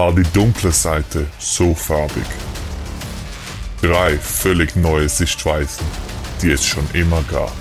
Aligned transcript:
War 0.00 0.14
die 0.14 0.22
dunkle 0.32 0.72
Seite 0.72 1.26
so 1.38 1.74
farbig. 1.74 2.24
Drei 3.82 4.16
völlig 4.16 4.74
neue 4.74 5.10
Sichtweisen, 5.10 5.84
die 6.40 6.52
es 6.52 6.64
schon 6.64 6.88
immer 6.94 7.22
gab. 7.30 7.52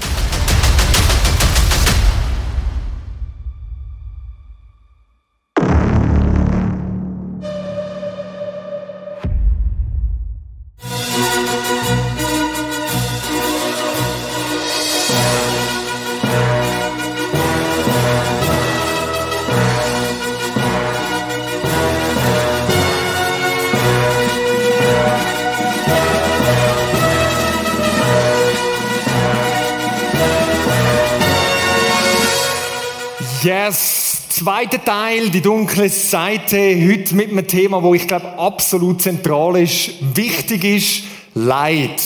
Yes, 34.59 34.69
zweiter 34.69 34.83
Teil, 34.83 35.29
die 35.29 35.41
dunkle 35.41 35.87
Seite, 35.89 36.57
heute 36.57 37.15
mit 37.15 37.29
einem 37.29 37.47
Thema, 37.47 37.81
wo 37.81 37.93
ich 37.93 38.07
glaube 38.07 38.37
absolut 38.37 39.01
zentral 39.01 39.57
ist, 39.57 39.91
wichtig 40.15 40.63
ist, 40.63 41.03
Leid. 41.33 42.01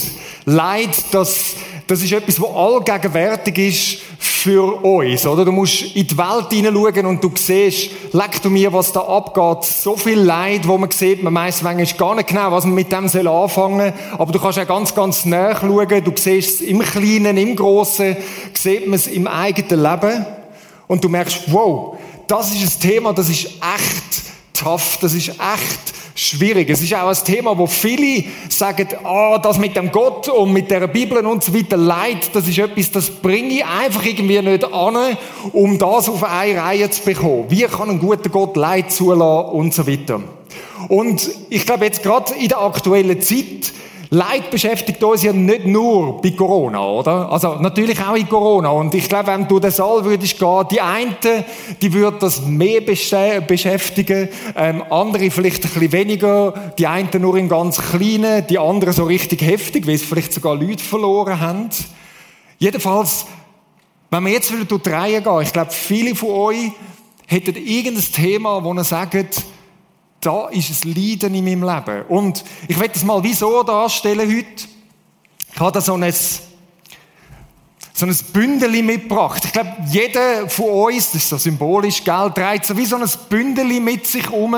Leid, 0.46 0.90
das, 1.12 1.56
das 1.88 2.04
ist 2.04 2.12
etwas, 2.12 2.40
wo 2.40 2.48
allgegenwärtig 2.48 3.58
ist 3.58 4.02
für 4.20 4.84
uns, 4.84 5.26
oder? 5.26 5.46
Du 5.46 5.52
musst 5.52 5.96
in 5.96 6.06
die 6.06 6.18
Welt 6.18 6.52
hineinschauen 6.52 7.06
und 7.08 7.24
du 7.24 7.32
siehst, 7.36 7.90
leck 8.12 8.42
du 8.42 8.50
mir, 8.50 8.72
was 8.72 8.92
da 8.92 9.02
abgeht. 9.02 9.64
So 9.64 9.96
viel 9.96 10.20
Leid, 10.20 10.68
wo 10.68 10.78
man 10.78 10.92
sieht, 10.92 11.24
man 11.24 11.34
weiss 11.34 11.64
manchmal 11.64 11.98
gar 11.98 12.16
nicht 12.16 12.28
genau, 12.28 12.52
was 12.52 12.66
man 12.66 12.76
mit 12.76 12.92
dem 12.92 13.08
soll 13.08 13.28
anfangen 13.28 13.94
soll. 13.94 14.20
Aber 14.20 14.32
du 14.32 14.40
kannst 14.40 14.60
auch 14.60 14.68
ganz, 14.68 14.94
ganz 14.94 15.26
nah 15.26 15.60
schauen. 15.60 16.04
Du 16.04 16.12
siehst 16.16 16.62
es 16.62 16.68
im 16.68 16.80
Kleinen, 16.80 17.38
im 17.38 17.56
Großen, 17.56 18.16
sieht 18.54 18.86
man 18.86 18.96
es 18.96 19.08
im 19.08 19.26
eigenen 19.26 19.82
Leben. 19.82 20.26
Und 20.88 21.04
du 21.04 21.10
merkst, 21.10 21.52
wow, 21.52 21.93
das 22.28 22.54
ist 22.54 22.78
ein 22.78 22.90
Thema, 22.90 23.14
das 23.14 23.30
ist 23.30 23.46
echt 23.46 24.24
tough, 24.54 24.98
das 25.02 25.14
ist 25.14 25.30
echt 25.30 25.94
schwierig. 26.16 26.70
Es 26.70 26.82
ist 26.82 26.94
auch 26.94 27.08
ein 27.08 27.26
Thema, 27.26 27.58
wo 27.58 27.68
viele 27.68 28.26
sagen, 28.50 28.88
ah, 29.04 29.38
das 29.40 29.58
mit 29.58 29.76
dem 29.76 29.92
Gott 29.92 30.28
und 30.30 30.54
mit 30.54 30.70
der 30.70 30.88
Bibel 30.88 31.26
und 31.26 31.44
so 31.44 31.54
weiter, 31.54 31.78
Leid, 31.78 32.30
das 32.34 32.48
ist 32.48 32.60
etwas, 32.60 32.92
das 32.92 33.10
bringe 33.10 33.56
ich 33.56 33.66
einfach 33.66 34.06
irgendwie 34.06 34.42
nicht 34.42 34.64
an, 34.64 35.18
um 35.52 35.78
das 35.78 36.10
auf 36.10 36.24
eine 36.24 36.62
Reihe 36.62 36.90
zu 36.90 37.04
bekommen. 37.04 37.46
Wie 37.50 37.64
kann 37.64 37.90
ein 37.90 38.00
guter 38.00 38.30
Gott 38.30 38.56
Leid 38.56 38.92
zulassen 38.92 39.52
und 39.54 39.74
so 39.74 39.88
weiter. 39.88 40.22
Und 40.90 41.30
ich 41.50 41.66
glaube 41.66 41.86
jetzt 41.86 42.04
gerade 42.04 42.34
in 42.36 42.50
der 42.50 42.62
aktuellen 42.62 43.22
Zeit 43.22 43.74
Leid 44.14 44.52
beschäftigt 44.52 45.04
uns 45.04 45.24
ja 45.24 45.34
nicht 45.34 45.66
nur 45.66 46.22
bei 46.22 46.30
Corona, 46.32 46.86
oder? 46.86 47.32
Also 47.32 47.56
natürlich 47.56 48.00
auch 48.00 48.16
in 48.16 48.30
Corona. 48.30 48.70
Und 48.70 48.94
ich 48.94 49.10
glaube, 49.10 49.26
wenn 49.32 49.48
du 49.48 49.60
den 49.60 49.72
Saal 49.72 50.06
würdest 50.06 50.38
gehen, 50.38 50.68
die 50.70 50.82
einen, 50.82 51.16
die 51.82 51.92
würden 51.92 52.20
das 52.20 52.46
mehr 52.46 52.82
beschäftigen, 52.82 54.30
ähm, 54.56 54.84
andere 54.92 55.32
vielleicht 55.32 55.66
ein 55.66 55.72
bisschen 55.72 55.92
weniger, 55.92 56.54
die 56.78 56.86
einen 56.86 57.10
nur 57.20 57.38
im 57.38 57.50
ganz 57.50 57.82
Kleinen, 57.82 58.46
die 58.46 58.60
anderen 58.60 58.94
so 58.94 59.06
richtig 59.06 59.42
heftig, 59.42 59.88
weil 59.88 59.98
sie 59.98 60.06
vielleicht 60.06 60.32
sogar 60.32 60.56
Leute 60.56 60.84
verloren 60.84 61.40
haben. 61.40 61.70
Jedenfalls, 62.60 63.26
wenn 64.12 64.26
wir 64.26 64.32
jetzt 64.32 64.54
wieder 64.54 64.66
durch 64.66 64.84
die 64.84 64.90
Reihe 64.90 65.24
gehen, 65.24 65.42
ich 65.42 65.54
glaube, 65.54 65.72
viele 65.72 66.14
von 66.14 66.30
euch 66.30 66.72
hätten 67.26 67.56
irgendein 67.56 68.12
Thema, 68.14 68.64
wo 68.64 68.76
ihr 68.76 68.84
sagt, 68.84 69.42
da 70.26 70.48
ist 70.50 70.86
ein 70.86 70.94
Leiden 70.94 71.36
in 71.36 71.44
meinem 71.44 71.64
Leben. 71.64 72.06
Und 72.08 72.44
ich 72.68 72.80
werde 72.80 72.94
das 72.94 73.04
mal 73.04 73.24
wieso 73.24 73.64
darstellen 73.64 74.28
heute. 74.28 74.68
Ich 75.54 75.60
habe 75.60 75.72
da 75.72 75.82
so 75.82 75.94
ein, 75.94 76.14
so 77.94 78.06
ein 78.06 78.18
Bündel 78.34 78.82
mitgebracht. 78.82 79.44
Ich 79.46 79.52
glaube, 79.52 79.76
jeder 79.88 80.50
von 80.50 80.70
uns, 80.88 81.12
das 81.12 81.24
ist 81.24 81.30
so 81.30 81.38
symbolisch, 81.38 82.04
gell, 82.04 82.32
trägt 82.34 82.66
so 82.66 82.76
wie 82.76 82.86
so 82.86 82.96
ein 82.96 83.08
Bündel 83.30 83.80
mit 83.80 84.08
sich 84.08 84.30
um. 84.30 84.56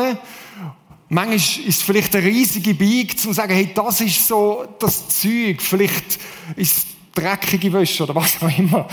Manchmal 1.10 1.36
ist 1.36 1.60
es 1.68 1.82
vielleicht 1.82 2.16
eine 2.16 2.26
riesige 2.26 2.74
Beig, 2.74 3.18
zu 3.20 3.32
sagen, 3.34 3.54
hey, 3.54 3.70
das 3.74 4.02
ist 4.02 4.28
so 4.28 4.66
das 4.80 5.10
Zeug. 5.10 5.62
Vielleicht 5.62 6.20
ist 6.56 6.78
es 6.78 6.86
dreckige 7.14 7.72
Wäsche 7.74 8.04
oder 8.04 8.16
was 8.16 8.42
auch 8.42 8.58
immer. 8.58 8.88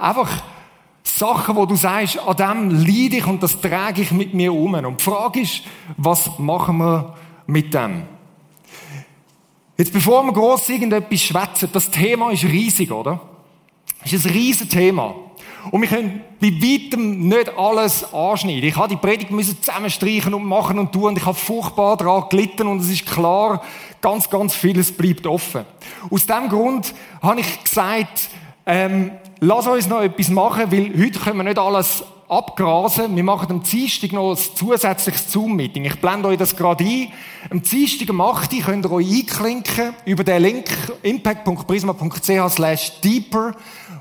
Einfach, 0.00 0.42
Sachen, 1.18 1.56
wo 1.56 1.66
du 1.66 1.74
sagst, 1.74 2.18
an 2.18 2.36
dem 2.36 2.70
leide 2.70 3.16
ich 3.16 3.26
und 3.26 3.42
das 3.42 3.60
trage 3.60 4.02
ich 4.02 4.12
mit 4.12 4.34
mir 4.34 4.52
um. 4.52 4.74
Und 4.74 5.00
die 5.00 5.04
Frage 5.04 5.40
ist, 5.40 5.62
was 5.96 6.38
machen 6.38 6.78
wir 6.78 7.14
mit 7.46 7.74
dem? 7.74 8.04
Jetzt, 9.76 9.92
bevor 9.92 10.22
wir 10.24 10.32
gross 10.32 10.68
irgendetwas 10.68 11.20
schwätzen, 11.20 11.68
das 11.72 11.90
Thema 11.90 12.30
ist 12.30 12.44
riesig, 12.44 12.90
oder? 12.90 13.20
Das 14.02 14.12
ist 14.12 14.26
ein 14.26 14.32
riesiges 14.32 14.72
Thema. 14.72 15.14
Und 15.70 15.82
wir 15.82 15.88
können 15.88 16.20
bei 16.40 16.48
weitem 16.48 17.28
nicht 17.28 17.50
alles 17.56 18.12
anschneiden. 18.14 18.68
Ich 18.68 18.76
habe 18.76 18.88
die 18.88 18.96
Predigt 18.96 19.30
müssen 19.30 19.60
zusammenstreichen 19.60 20.32
und 20.34 20.44
machen 20.44 20.78
und 20.78 20.92
tun 20.92 21.04
und 21.04 21.18
ich 21.18 21.26
habe 21.26 21.36
furchtbar 21.36 21.96
daran 21.96 22.28
gelitten 22.28 22.68
und 22.68 22.80
es 22.80 22.90
ist 22.90 23.06
klar, 23.06 23.62
ganz, 24.00 24.30
ganz 24.30 24.54
vieles 24.54 24.92
bleibt 24.92 25.26
offen. 25.26 25.64
Aus 26.10 26.26
dem 26.26 26.48
Grund 26.48 26.94
habe 27.20 27.40
ich 27.40 27.62
gesagt, 27.62 28.28
ähm, 28.66 29.10
lass 29.40 29.66
uns 29.66 29.88
noch 29.88 30.02
etwas 30.02 30.28
machen, 30.28 30.70
weil 30.70 30.92
heute 30.98 31.18
können 31.18 31.38
wir 31.38 31.44
nicht 31.44 31.58
alles 31.58 32.04
abgrasen. 32.28 33.16
Wir 33.16 33.24
machen 33.24 33.50
am 33.50 33.62
Dienstag 33.62 34.12
noch 34.12 34.32
ein 34.32 34.36
zusätzliches 34.36 35.32
Zoom-Meeting. 35.32 35.84
Ich 35.84 35.98
blende 36.00 36.28
euch 36.28 36.36
das 36.36 36.54
gerade 36.54 36.84
ein. 36.84 37.08
Am 37.50 37.62
Dienstag 37.62 38.10
um 38.10 38.20
8 38.20 38.52
Uhr 38.52 38.60
könnt 38.60 38.84
ihr 38.84 38.92
euch 38.92 39.10
einklinken 39.10 39.94
über 40.04 40.24
den 40.24 40.42
Link 40.42 40.66
impact.prisma.ch 41.02 42.50
slash 42.50 43.00
deeper, 43.00 43.52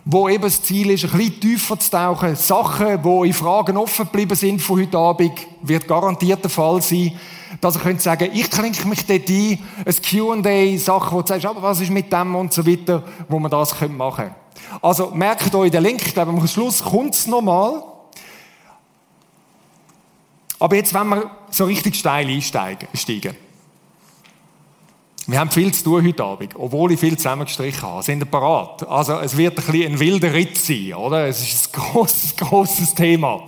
wo 0.04 0.28
eben 0.28 0.44
das 0.44 0.62
Ziel 0.62 0.90
ist, 0.90 1.06
ein 1.06 1.12
bisschen 1.12 1.40
tiefer 1.40 1.80
zu 1.80 1.92
tauchen. 1.92 2.36
Sachen, 2.36 3.04
wo 3.04 3.24
in 3.24 3.34
Fragen 3.34 3.78
offen 3.78 4.06
geblieben 4.06 4.36
sind 4.36 4.62
von 4.62 4.82
heute 4.82 4.98
Abend, 4.98 5.34
wird 5.62 5.88
garantiert 5.88 6.44
der 6.44 6.50
Fall 6.50 6.82
sein 6.82 7.14
dass 7.62 7.76
ihr 7.76 7.82
könnt 7.82 8.02
sagen, 8.02 8.30
ich 8.34 8.52
klinke 8.52 8.88
mich 8.88 9.06
dort 9.06 9.30
ein, 9.30 9.58
ein 9.86 9.96
Q&A, 10.44 10.78
Sachen, 10.78 11.18
wo 11.18 11.22
du 11.22 11.28
sagst, 11.28 11.46
aber 11.46 11.62
was 11.62 11.80
ist 11.80 11.90
mit 11.90 12.12
dem 12.12 12.36
und 12.36 12.54
so 12.54 12.68
weiter, 12.68 13.04
wo 13.30 13.40
man 13.40 13.50
das 13.50 13.74
machen 13.88 14.16
können. 14.16 14.36
Also 14.82 15.12
merkt 15.12 15.54
euch 15.56 15.72
den 15.72 15.84
Link, 15.84 16.06
ich 16.06 16.14
glaube, 16.14 16.32
am 16.32 16.48
Schluss 16.48 16.84
kommt 16.84 17.14
es 17.14 17.28
nochmal. 17.28 17.84
Aber 20.60 20.76
jetzt, 20.76 20.94
wenn 20.94 21.08
wir 21.10 21.32
so 21.50 21.66
richtig 21.66 21.96
steil 21.96 22.28
einsteigen, 22.28 22.88
wir 25.30 25.40
haben 25.40 25.52
viel 25.52 25.74
zu 25.74 25.84
tun 25.84 26.08
heute 26.08 26.24
Abend, 26.24 26.56
obwohl 26.56 26.94
ich 26.94 27.00
viel 27.00 27.18
zusammengestrichen 27.18 27.82
habe. 27.82 28.02
Sind 28.02 28.22
ihr 28.22 28.26
parat? 28.26 28.88
Also, 28.88 29.20
es 29.20 29.36
wird 29.36 29.60
ein 29.60 29.66
bisschen 29.66 29.94
ein 29.94 30.00
wilder 30.00 30.34
Ritt 30.34 30.58
sein, 30.58 30.94
oder? 30.94 31.28
Es 31.28 31.42
ist 31.42 31.68
ein 31.68 31.82
grosses, 31.92 32.36
grosses 32.36 32.96
Thema. 32.96 33.44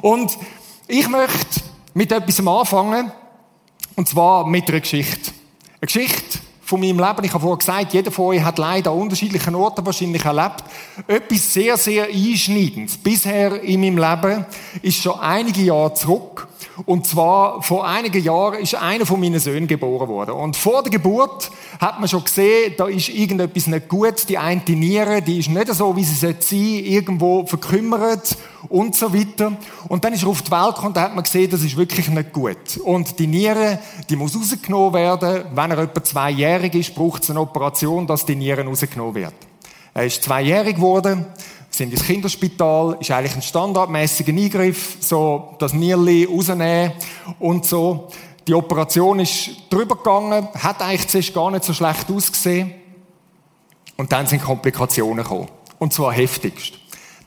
Und 0.00 0.38
ich 0.86 1.06
möchte 1.06 1.60
mit 1.92 2.12
etwas 2.12 2.44
anfangen, 2.44 3.12
und 3.94 4.08
zwar 4.08 4.46
mit 4.46 4.68
einer 4.70 4.80
Geschichte. 4.80 5.32
Eine 5.80 5.86
Geschichte, 5.86 6.38
von 6.68 6.80
meinem 6.80 6.98
Leben. 6.98 7.24
Ich 7.24 7.32
habe 7.32 7.40
vorhin 7.40 7.58
gesagt, 7.58 7.94
jeder 7.94 8.10
von 8.10 8.26
euch 8.26 8.42
hat 8.42 8.58
leider 8.58 8.90
an 8.90 8.98
unterschiedlichen 8.98 9.54
Orten 9.54 9.86
wahrscheinlich 9.86 10.22
erlebt. 10.22 10.62
Etwas 11.06 11.54
sehr, 11.54 11.78
sehr 11.78 12.04
Einschneidendes 12.04 12.98
bisher 12.98 13.62
in 13.62 13.80
meinem 13.80 13.96
Leben 13.96 14.44
ist 14.82 15.02
schon 15.02 15.18
einige 15.18 15.62
Jahre 15.62 15.94
zurück. 15.94 16.46
Und 16.84 17.06
zwar, 17.06 17.62
vor 17.62 17.88
einigen 17.88 18.22
Jahren 18.22 18.60
ist 18.60 18.74
einer 18.74 19.06
von 19.06 19.18
meinen 19.18 19.40
Söhnen 19.40 19.66
geboren 19.66 20.08
worden. 20.08 20.32
Und 20.32 20.56
vor 20.58 20.82
der 20.82 20.92
Geburt 20.92 21.50
hat 21.78 22.00
man 22.00 22.08
schon 22.08 22.24
gesehen, 22.24 22.74
da 22.76 22.86
ist 22.86 23.08
irgendetwas 23.08 23.66
nicht 23.68 23.88
gut. 23.88 24.28
Die 24.28 24.36
eine 24.36 24.62
Niere, 24.68 25.22
die 25.22 25.38
ist 25.38 25.48
nicht 25.48 25.72
so, 25.74 25.94
wie 25.96 26.04
sie 26.04 26.14
sein 26.14 26.58
irgendwo 26.84 27.46
verkümmert 27.46 28.36
und 28.68 28.96
so 28.96 29.14
weiter. 29.14 29.52
Und 29.88 30.04
dann 30.04 30.12
ist 30.12 30.24
er 30.24 30.28
auf 30.28 30.42
die 30.42 30.50
Welt 30.50 30.74
gekommen, 30.74 30.94
da 30.94 31.02
hat 31.02 31.14
man 31.14 31.22
gesehen, 31.22 31.50
das 31.50 31.62
ist 31.62 31.76
wirklich 31.76 32.08
nicht 32.08 32.32
gut. 32.32 32.76
Und 32.82 33.18
die 33.18 33.26
Niere, 33.26 33.78
die 34.10 34.16
muss 34.16 34.36
rausgenommen 34.36 34.92
werden. 34.94 35.44
Wenn 35.54 35.70
er 35.70 35.78
etwa 35.78 36.02
zweijährig 36.02 36.74
ist, 36.74 36.94
braucht 36.94 37.22
es 37.22 37.30
eine 37.30 37.40
Operation, 37.40 38.06
dass 38.06 38.26
die 38.26 38.34
Niere 38.34 38.64
rausgenommen 38.64 39.14
wird. 39.14 39.34
Er 39.94 40.06
ist 40.06 40.22
zweijährig 40.22 40.76
geworden 40.76 41.26
sind 41.70 41.92
ins 41.92 42.04
Kinderspital, 42.04 42.96
ist 43.00 43.10
eigentlich 43.10 43.36
ein 43.36 43.42
standardmäßiger 43.42 44.32
Eingriff, 44.32 44.96
so 45.00 45.54
das 45.58 45.72
Nierli 45.72 46.24
rausnehmen 46.24 46.92
und 47.38 47.64
so. 47.64 48.08
Die 48.48 48.54
Operation 48.54 49.20
ist 49.20 49.50
drüber 49.68 49.96
gegangen, 49.96 50.48
hat 50.58 50.80
eigentlich 50.80 51.06
zuerst 51.06 51.34
gar 51.34 51.50
nicht 51.50 51.64
so 51.64 51.74
schlecht 51.74 52.10
ausgesehen. 52.10 52.72
Und 53.98 54.10
dann 54.10 54.26
sind 54.26 54.42
Komplikationen 54.42 55.22
gekommen. 55.22 55.48
Und 55.78 55.92
zwar 55.92 56.14
heftigst. 56.14 56.72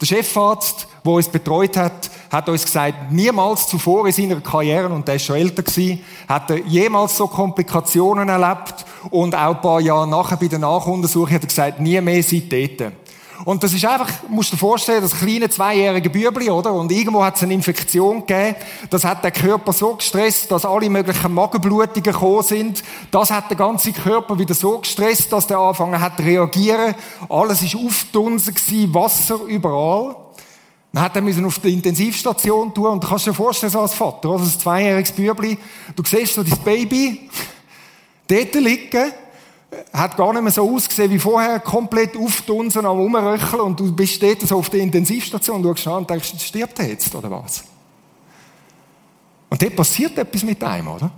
Der 0.01 0.07
Chefarzt, 0.07 0.87
der 1.05 1.11
uns 1.11 1.29
betreut 1.29 1.77
hat, 1.77 2.09
hat 2.31 2.49
uns 2.49 2.65
gesagt, 2.65 3.11
niemals 3.11 3.67
zuvor 3.67 4.07
in 4.07 4.13
seiner 4.13 4.41
Karriere, 4.41 4.89
und 4.89 5.07
der 5.07 5.15
ist 5.15 5.25
schon 5.25 5.35
älter 5.35 5.61
gewesen, 5.61 6.03
hat 6.27 6.49
er 6.49 6.57
jemals 6.65 7.15
so 7.15 7.27
Komplikationen 7.27 8.27
erlebt. 8.27 8.83
Und 9.11 9.35
auch 9.35 9.55
ein 9.55 9.61
paar 9.61 9.79
Jahre 9.79 10.07
nachher 10.07 10.37
bei 10.37 10.47
der 10.47 10.57
Nachuntersuchung 10.57 11.35
hat 11.35 11.43
er 11.43 11.47
gesagt, 11.47 11.79
nie 11.79 12.01
mehr 12.01 12.23
seitdem. 12.23 12.93
Und 13.43 13.63
das 13.63 13.73
ist 13.73 13.85
einfach, 13.85 14.09
musst 14.29 14.51
du 14.51 14.55
dir 14.55 14.59
vorstellen, 14.59 15.01
das 15.01 15.17
kleine 15.17 15.49
zweijährige 15.49 16.09
Bübli, 16.09 16.49
oder? 16.49 16.73
Und 16.73 16.91
irgendwo 16.91 17.23
hat 17.23 17.37
es 17.37 17.43
eine 17.43 17.53
Infektion 17.53 18.25
gegeben. 18.25 18.55
Das 18.89 19.03
hat 19.03 19.23
der 19.23 19.31
Körper 19.31 19.73
so 19.73 19.95
gestresst, 19.95 20.51
dass 20.51 20.65
alle 20.65 20.89
möglichen 20.89 21.33
Magenblutungen 21.33 22.03
gekommen 22.03 22.43
sind. 22.43 22.83
Das 23.09 23.31
hat 23.31 23.49
den 23.49 23.57
ganzen 23.57 23.93
Körper 23.93 24.37
wieder 24.37 24.53
so 24.53 24.77
gestresst, 24.79 25.31
dass 25.33 25.47
der 25.47 25.57
angefangen 25.57 25.99
hat 25.99 26.17
zu 26.17 26.23
reagieren. 26.23 26.95
Alles 27.29 27.63
ist 27.63 27.75
aufdunsen 27.75 28.53
gewesen, 28.53 28.93
Wasser 28.93 29.39
überall. 29.47 30.15
Dann 30.93 31.03
hat 31.03 31.15
er 31.15 31.21
müssen 31.21 31.45
auf 31.45 31.57
der 31.59 31.71
Intensivstation 31.71 32.73
tun. 32.73 32.87
Und 32.87 33.03
du 33.03 33.07
kannst 33.07 33.25
dir 33.25 33.33
vorstellen, 33.33 33.71
so 33.71 33.79
als 33.79 33.93
Vater, 33.93 34.29
also 34.29 34.43
ein 34.43 34.59
zweijähriges 34.59 35.13
Bübli, 35.13 35.57
du 35.95 36.03
siehst 36.05 36.35
so 36.35 36.43
dein 36.43 36.59
Baby 36.59 37.29
dort 38.27 38.53
liegen, 38.55 39.13
hat 39.93 40.17
gar 40.17 40.33
nicht 40.33 40.41
mehr 40.41 40.51
so 40.51 40.69
ausgesehen 40.69 41.11
wie 41.11 41.19
vorher, 41.19 41.59
komplett 41.59 42.17
aufdunsen, 42.17 42.85
am 42.85 42.97
Rumröcheln 42.97 43.61
und 43.61 43.79
du 43.79 43.93
bist 43.93 44.21
dort 44.21 44.41
so 44.41 44.57
auf 44.57 44.69
der 44.69 44.81
Intensivstation, 44.81 45.61
du 45.61 45.75
schaust 45.75 45.87
und 45.87 46.09
denkst, 46.09 46.33
stirbt 46.39 46.79
er 46.79 46.89
jetzt, 46.89 47.13
oder 47.15 47.31
was? 47.31 47.63
Und 49.49 49.61
dort 49.61 49.75
passiert 49.75 50.17
etwas 50.17 50.43
mit 50.43 50.63
einem, 50.63 50.87
oder? 50.87 51.11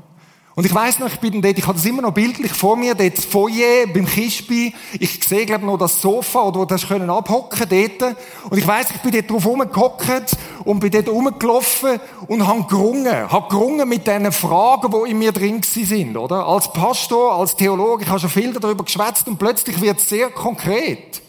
Und 0.55 0.65
ich 0.67 0.75
weiss 0.75 0.99
noch, 0.99 1.07
ich 1.07 1.19
bin 1.19 1.41
dort, 1.41 1.57
ich 1.57 1.65
habe 1.65 1.77
das 1.77 1.85
immer 1.85 2.03
noch 2.03 2.13
bildlich 2.13 2.51
vor 2.51 2.75
mir, 2.75 2.93
dort 2.93 3.17
das 3.17 3.25
Foyer 3.25 3.87
beim 3.91 4.05
Kispi. 4.05 4.73
Ich 4.99 5.23
sehe, 5.23 5.47
glaube 5.47 5.65
noch 5.65 5.77
das 5.77 5.99
Sofa, 5.99 6.43
oder 6.43 6.59
wo 6.59 6.65
du 6.65 6.77
können 6.77 7.09
abhocken 7.09 7.67
dort. 7.67 8.15
Und 8.51 8.57
ich 8.59 8.67
weiss, 8.67 8.87
ich 8.93 9.01
bin 9.01 9.11
dort 9.11 9.31
drauf 9.31 9.45
rumgehockt 9.47 10.37
und 10.63 10.79
bin 10.79 10.91
dort 10.91 11.09
rumgelaufen 11.09 11.99
und 12.27 12.45
habe 12.45 12.63
gerungen. 12.65 13.31
Habe 13.31 13.49
gerungen 13.49 13.89
mit 13.89 14.05
diesen 14.05 14.31
Fragen, 14.31 14.91
die 14.91 15.11
in 15.11 15.17
mir 15.17 15.31
drin 15.31 15.63
sind, 15.63 16.15
oder? 16.15 16.45
Als 16.45 16.71
Pastor, 16.71 17.33
als 17.33 17.55
Theologe, 17.55 18.03
ich 18.03 18.09
habe 18.09 18.19
schon 18.19 18.29
viel 18.29 18.53
darüber 18.53 18.83
geschwätzt 18.83 19.27
und 19.27 19.39
plötzlich 19.39 19.81
wird 19.81 19.97
es 19.97 20.07
sehr 20.07 20.29
konkret. 20.29 21.21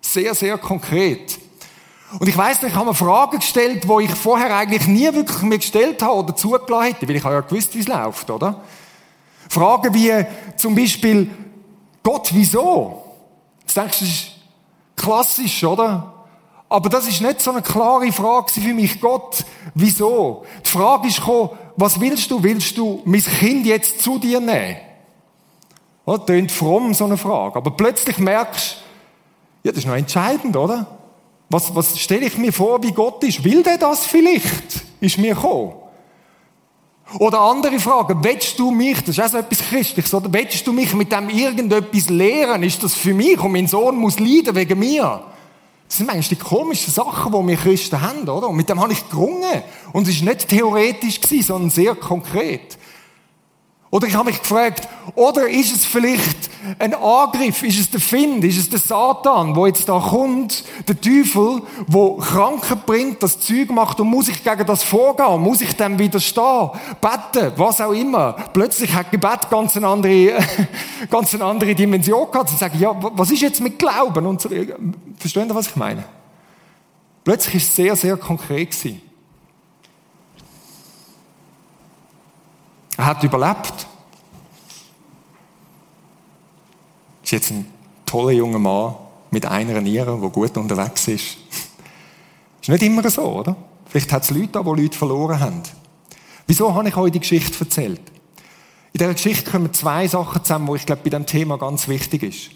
Sehr, 0.00 0.34
sehr 0.34 0.58
konkret. 0.58 1.38
Und 2.18 2.28
ich 2.28 2.36
weiss, 2.36 2.62
ich 2.62 2.74
habe 2.74 2.86
mir 2.86 2.94
Fragen 2.94 3.38
gestellt, 3.38 3.84
die 3.84 4.04
ich 4.04 4.14
vorher 4.14 4.54
eigentlich 4.54 4.86
nie 4.86 5.12
wirklich 5.12 5.42
mir 5.42 5.58
gestellt 5.58 6.02
habe 6.02 6.14
oder 6.14 6.36
zugelassen 6.36 6.84
hätte, 6.84 7.08
weil 7.08 7.16
ich 7.16 7.24
habe 7.24 7.34
ja 7.34 7.40
gewusst, 7.40 7.74
wie 7.74 7.80
es 7.80 7.88
läuft, 7.88 8.30
oder? 8.30 8.60
Fragen 9.48 9.94
wie 9.94 10.26
zum 10.56 10.74
Beispiel, 10.74 11.30
Gott, 12.02 12.30
wieso? 12.32 13.02
Das 13.64 13.74
denkst 13.74 13.98
du, 13.98 14.04
das 14.04 14.14
ist 14.14 14.30
klassisch, 14.96 15.64
oder? 15.64 16.12
Aber 16.68 16.88
das 16.88 17.06
ist 17.06 17.20
nicht 17.20 17.40
so 17.40 17.50
eine 17.50 17.60
klare 17.60 18.10
Frage 18.12 18.50
für 18.50 18.72
mich. 18.72 19.00
Gott, 19.00 19.44
wieso? 19.74 20.44
Die 20.64 20.70
Frage 20.70 21.08
ist 21.08 21.18
gekommen, 21.18 21.50
was 21.76 22.00
willst 22.00 22.30
du? 22.30 22.42
Willst 22.42 22.78
du 22.78 23.02
mein 23.04 23.22
Kind 23.22 23.66
jetzt 23.66 24.02
zu 24.02 24.18
dir 24.18 24.40
nehmen? 24.40 24.76
Oh, 26.04 26.16
das 26.16 26.26
klingt 26.26 26.50
fromm, 26.50 26.94
so 26.94 27.04
eine 27.04 27.16
Frage. 27.16 27.56
Aber 27.56 27.72
plötzlich 27.72 28.18
merkst 28.18 28.76
du, 29.62 29.68
ja, 29.68 29.72
das 29.72 29.80
ist 29.80 29.86
noch 29.86 29.96
entscheidend, 29.96 30.56
oder? 30.56 30.86
Was, 31.52 31.74
was 31.74 32.00
stelle 32.00 32.24
ich 32.24 32.38
mir 32.38 32.50
vor, 32.50 32.82
wie 32.82 32.92
Gott 32.92 33.22
ist? 33.24 33.44
Will 33.44 33.62
der 33.62 33.76
das 33.76 34.06
vielleicht? 34.06 34.84
Ist 35.00 35.18
mir 35.18 35.34
gekommen? 35.34 35.74
Oder 37.18 37.40
andere 37.40 37.78
Fragen. 37.78 38.24
Willst 38.24 38.58
du 38.58 38.70
mich, 38.70 39.00
das 39.00 39.18
ist 39.18 39.20
auch 39.20 39.28
so 39.28 39.36
etwas 39.36 39.58
Christliches, 39.58 40.14
oder? 40.14 40.32
Willst 40.32 40.66
du 40.66 40.72
mich 40.72 40.94
mit 40.94 41.12
dem 41.12 41.28
irgendetwas 41.28 42.08
lehren? 42.08 42.62
Ist 42.62 42.82
das 42.82 42.94
für 42.94 43.12
mich? 43.12 43.38
Und 43.38 43.52
mein 43.52 43.66
Sohn 43.66 43.96
muss 43.96 44.18
leiden 44.18 44.54
wegen 44.54 44.78
mir? 44.78 45.24
Das 45.86 45.98
sind 45.98 46.08
eigentlich 46.08 46.30
die 46.30 46.36
komischen 46.36 46.90
Sachen, 46.90 47.30
die 47.30 47.48
wir 47.48 47.56
Christen 47.58 48.00
haben, 48.00 48.26
oder? 48.26 48.48
Und 48.48 48.56
mit 48.56 48.70
dem 48.70 48.80
habe 48.80 48.94
ich 48.94 49.06
gerungen. 49.10 49.62
Und 49.92 50.08
es 50.08 50.24
war 50.24 50.32
nicht 50.32 50.48
theoretisch, 50.48 51.20
sondern 51.42 51.68
sehr 51.68 51.94
konkret. 51.96 52.78
Oder 53.90 54.06
ich 54.06 54.14
habe 54.14 54.30
mich 54.30 54.40
gefragt, 54.40 54.88
oder 55.14 55.46
ist 55.50 55.76
es 55.76 55.84
vielleicht 55.84 56.48
ein 56.78 56.94
Angriff? 56.94 57.62
Ist 57.62 57.80
es 57.80 57.90
der 57.90 58.00
Find? 58.00 58.44
Ist 58.44 58.58
es 58.58 58.70
der 58.70 58.78
Satan, 58.78 59.56
wo 59.56 59.66
jetzt 59.66 59.88
da 59.88 59.98
kommt? 59.98 60.64
Der 60.86 61.00
Teufel, 61.00 61.62
wo 61.86 62.16
Kranken 62.16 62.80
bringt, 62.86 63.22
das 63.22 63.40
Zeug 63.40 63.70
macht 63.70 64.00
und 64.00 64.08
muss 64.08 64.28
ich 64.28 64.42
gegen 64.44 64.66
das 64.66 64.82
vorgehen? 64.82 65.40
Muss 65.40 65.60
ich 65.60 65.76
dem 65.76 65.98
widerstehen? 65.98 66.70
Beten? 67.00 67.52
Was 67.56 67.80
auch 67.80 67.92
immer. 67.92 68.34
Plötzlich 68.52 68.92
hat 68.94 69.10
Gebet 69.10 69.50
ganz 69.50 69.76
eine 69.76 69.88
andere, 69.88 70.38
ganz 71.10 71.34
eine 71.34 71.44
andere 71.44 71.74
Dimension 71.74 72.30
gehabt. 72.30 72.50
Sie 72.50 72.56
sagen, 72.56 72.78
ja, 72.78 72.94
was 72.98 73.30
ist 73.30 73.42
jetzt 73.42 73.60
mit 73.60 73.78
Glauben? 73.78 74.26
Und 74.26 74.40
so, 74.40 74.48
verstehen 75.18 75.48
Sie, 75.48 75.54
was 75.54 75.68
ich 75.68 75.76
meine? 75.76 76.04
Plötzlich 77.24 77.56
ist 77.56 77.68
es 77.68 77.76
sehr, 77.76 77.96
sehr 77.96 78.16
konkret 78.16 78.70
gewesen. 78.70 79.00
Er 82.96 83.06
hat 83.06 83.22
überlebt. 83.24 83.86
Ist 87.32 87.48
jetzt 87.48 87.50
ein 87.52 87.66
toller 88.04 88.32
junger 88.32 88.58
Mann 88.58 88.94
mit 89.30 89.46
einer 89.46 89.80
Niere, 89.80 90.18
der 90.20 90.28
gut 90.28 90.54
unterwegs 90.58 91.08
ist. 91.08 91.38
Ist 92.60 92.68
nicht 92.68 92.82
immer 92.82 93.08
so, 93.08 93.22
oder? 93.22 93.56
Vielleicht 93.86 94.12
hat 94.12 94.24
es 94.24 94.30
Leute 94.32 94.48
da, 94.48 94.62
die 94.62 94.82
Leute 94.82 94.98
verloren 94.98 95.40
haben. 95.40 95.62
Wieso 96.46 96.74
habe 96.74 96.90
ich 96.90 96.94
euch 96.94 97.10
die 97.10 97.20
Geschichte 97.20 97.58
erzählt? 97.58 98.02
In 98.92 98.98
dieser 98.98 99.14
Geschichte 99.14 99.50
kommen 99.50 99.72
zwei 99.72 100.06
Sachen 100.08 100.44
zusammen, 100.44 100.68
wo 100.68 100.74
ich 100.74 100.84
glaube, 100.84 101.00
bei 101.04 101.08
diesem 101.08 101.24
Thema 101.24 101.56
ganz 101.56 101.88
wichtig 101.88 102.22
ist. 102.22 102.50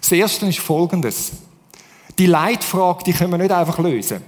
Das 0.00 0.10
erste 0.10 0.46
ist 0.46 0.58
folgendes. 0.58 1.30
Die 2.18 2.26
Leitfrage, 2.26 3.04
die 3.04 3.12
können 3.12 3.30
wir 3.30 3.38
nicht 3.38 3.52
einfach 3.52 3.78
lösen. 3.78 4.22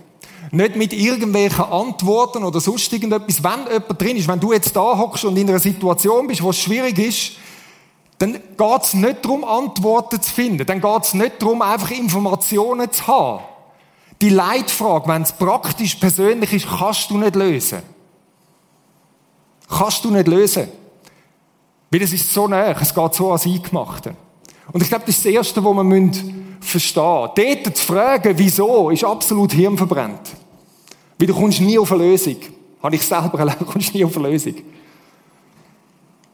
Nicht 0.53 0.77
mit 0.77 0.93
irgendwelchen 0.93 1.65
Antworten 1.65 2.45
oder 2.45 2.61
sonst 2.61 2.93
irgendetwas. 2.93 3.43
Wenn 3.43 3.67
jemand 3.73 4.01
drin 4.01 4.17
ist, 4.17 4.29
wenn 4.29 4.39
du 4.39 4.53
jetzt 4.53 4.77
da 4.77 4.97
hockst 4.97 5.25
und 5.25 5.37
in 5.37 5.49
einer 5.49 5.59
Situation 5.59 6.29
bist, 6.29 6.41
wo 6.41 6.51
es 6.51 6.59
schwierig 6.61 6.97
ist, 7.01 7.33
dann 8.23 8.35
geht 8.35 8.83
es 8.83 8.95
nicht 8.95 9.25
darum, 9.25 9.43
Antworten 9.43 10.23
zu 10.23 10.33
finden. 10.33 10.65
Dann 10.65 10.81
geht 10.81 11.03
es 11.03 11.13
nicht 11.13 11.43
darum, 11.43 11.61
einfach 11.61 11.91
Informationen 11.91 12.89
zu 12.93 13.05
haben. 13.09 13.43
Die 14.21 14.29
Leitfrage, 14.29 15.09
wenn 15.09 15.23
es 15.23 15.33
praktisch 15.33 15.97
persönlich 15.97 16.53
ist, 16.53 16.69
kannst 16.69 17.11
du 17.11 17.19
nicht 17.19 17.35
lösen. 17.35 17.83
Kannst 19.69 20.05
du 20.05 20.13
nicht 20.13 20.29
lösen. 20.29 20.69
Weil 21.91 22.03
es 22.03 22.13
ist 22.13 22.33
so 22.33 22.47
nah, 22.47 22.71
es 22.81 22.95
geht 22.95 23.15
so 23.15 23.27
ans 23.27 23.45
Eingemachte. 23.45 24.15
Und 24.73 24.81
ich 24.81 24.89
glaube, 24.89 25.05
das 25.05 25.17
ist 25.17 25.27
das 25.27 25.33
Erste, 25.33 25.65
was 25.65 25.75
wir 25.75 26.13
verstehen 26.61 27.29
müssen. 27.35 27.65
Dort 27.65 27.77
zu 27.77 27.85
fragen, 27.85 28.39
wieso, 28.39 28.91
ist 28.91 29.03
absolut 29.03 29.53
hirnverbrennt. 29.53 30.31
Weil 31.19 31.27
du 31.27 31.35
kommst 31.35 31.61
nie 31.61 31.77
auf 31.77 31.91
eine 31.91 32.05
Lösung. 32.05 32.37
Habe 32.81 32.95
ich 32.95 33.03
selber 33.03 33.37
erlebt, 33.41 33.63
du 33.63 33.65
kommst 33.73 33.93
nie 33.93 34.05
auf 34.05 34.17
eine 34.17 34.29
Lösung. 34.29 34.55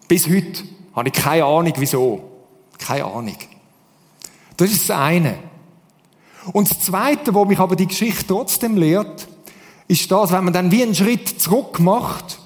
Bis 0.07 0.29
heute 0.29 0.65
habe 0.99 1.09
ich 1.09 1.15
keine 1.15 1.45
Ahnung, 1.45 1.73
wieso. 1.77 2.21
Keine 2.79 3.05
Ahnung. 3.05 3.37
Das 4.57 4.71
ist 4.71 4.89
das 4.89 4.97
eine. 4.97 5.39
Und 6.53 6.71
das 6.71 6.81
zweite, 6.81 7.35
wo 7.35 7.45
mich 7.45 7.59
aber 7.59 7.77
die 7.77 7.87
Geschichte 7.87 8.27
trotzdem 8.27 8.77
lehrt, 8.77 9.29
ist 9.87 10.11
das, 10.11 10.33
wenn 10.33 10.45
man 10.45 10.53
dann 10.53 10.71
wie 10.71 10.83
einen 10.83 10.95
Schritt 10.95 11.41
zurück 11.41 11.79
macht 11.81 12.39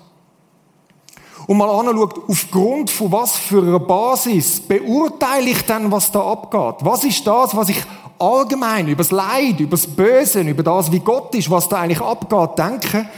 und 1.46 1.56
mal 1.56 1.68
anschaut, 1.68 2.20
aufgrund 2.28 2.90
von 2.90 3.12
was 3.12 3.36
für 3.36 3.62
einer 3.62 3.80
Basis 3.80 4.60
beurteile 4.60 5.50
ich 5.50 5.62
dann, 5.62 5.90
was 5.90 6.10
da 6.12 6.20
abgeht. 6.20 6.84
Was 6.86 7.04
ist 7.04 7.26
das, 7.26 7.56
was 7.56 7.68
ich 7.68 7.82
allgemein 8.18 8.86
über 8.88 9.02
das 9.02 9.10
Leid, 9.10 9.58
über 9.58 9.72
das 9.72 9.86
Böse, 9.86 10.40
über 10.42 10.62
das, 10.62 10.92
wie 10.92 11.00
Gott 11.00 11.34
ist, 11.34 11.50
was 11.50 11.68
da 11.68 11.78
eigentlich 11.78 12.00
abgeht, 12.00 12.58
denke, 12.58 13.08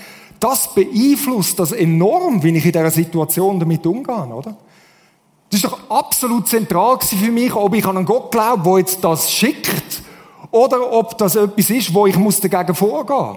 das 0.40 0.74
beeinflusst 0.74 1.58
das 1.58 1.72
enorm, 1.72 2.42
wie 2.42 2.56
ich 2.56 2.64
in 2.64 2.72
dieser 2.72 2.90
Situation 2.90 3.60
damit 3.60 3.86
umgehe, 3.86 4.26
oder? 4.26 4.56
Das 5.54 5.62
ist 5.62 5.70
doch 5.70 5.88
absolut 5.88 6.48
zentral 6.48 6.98
für 7.00 7.30
mich, 7.30 7.54
ob 7.54 7.72
ich 7.76 7.86
an 7.86 7.96
einen 7.96 8.06
Gott 8.06 8.32
glaube, 8.32 8.64
der 8.64 8.78
jetzt 8.78 9.04
das 9.04 9.30
schickt, 9.30 10.02
oder 10.50 10.92
ob 10.92 11.16
das 11.16 11.36
etwas 11.36 11.70
ist, 11.70 11.94
wo 11.94 12.08
ich 12.08 12.16
muss 12.16 12.40
dagegen 12.40 12.74
vorgehen 12.74 13.36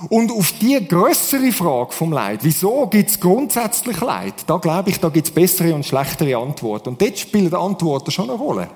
muss. 0.00 0.10
Und 0.10 0.30
auf 0.30 0.52
die 0.60 0.86
größere 0.86 1.50
Frage 1.50 1.92
vom 1.92 2.12
Leid, 2.12 2.40
wieso 2.42 2.86
gibt 2.88 3.08
es 3.08 3.18
grundsätzlich 3.18 3.98
Leid, 4.02 4.34
da 4.46 4.58
glaube 4.58 4.90
ich, 4.90 5.00
da 5.00 5.08
gibt 5.08 5.26
es 5.26 5.32
bessere 5.32 5.74
und 5.74 5.86
schlechtere 5.86 6.36
Antworten. 6.36 6.90
Und 6.90 7.00
dort 7.00 7.18
spielen 7.18 7.54
Antworten 7.54 8.10
schon 8.10 8.28
eine 8.28 8.38
Rolle. 8.38 8.68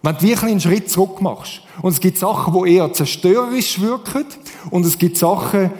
Wenn 0.00 0.14
du 0.14 0.22
wirklich 0.22 0.50
einen 0.52 0.60
Schritt 0.60 0.90
zurück 0.90 1.20
machst. 1.20 1.60
Und 1.82 1.92
es 1.92 2.00
gibt 2.00 2.16
Sachen, 2.16 2.54
die 2.54 2.76
eher 2.76 2.90
zerstörerisch 2.94 3.78
wirken, 3.82 4.24
und 4.70 4.86
es 4.86 4.96
gibt 4.96 5.18
Sachen, 5.18 5.70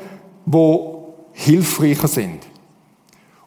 die 0.45 0.79
hilfreicher 1.33 2.09
sind. 2.09 2.41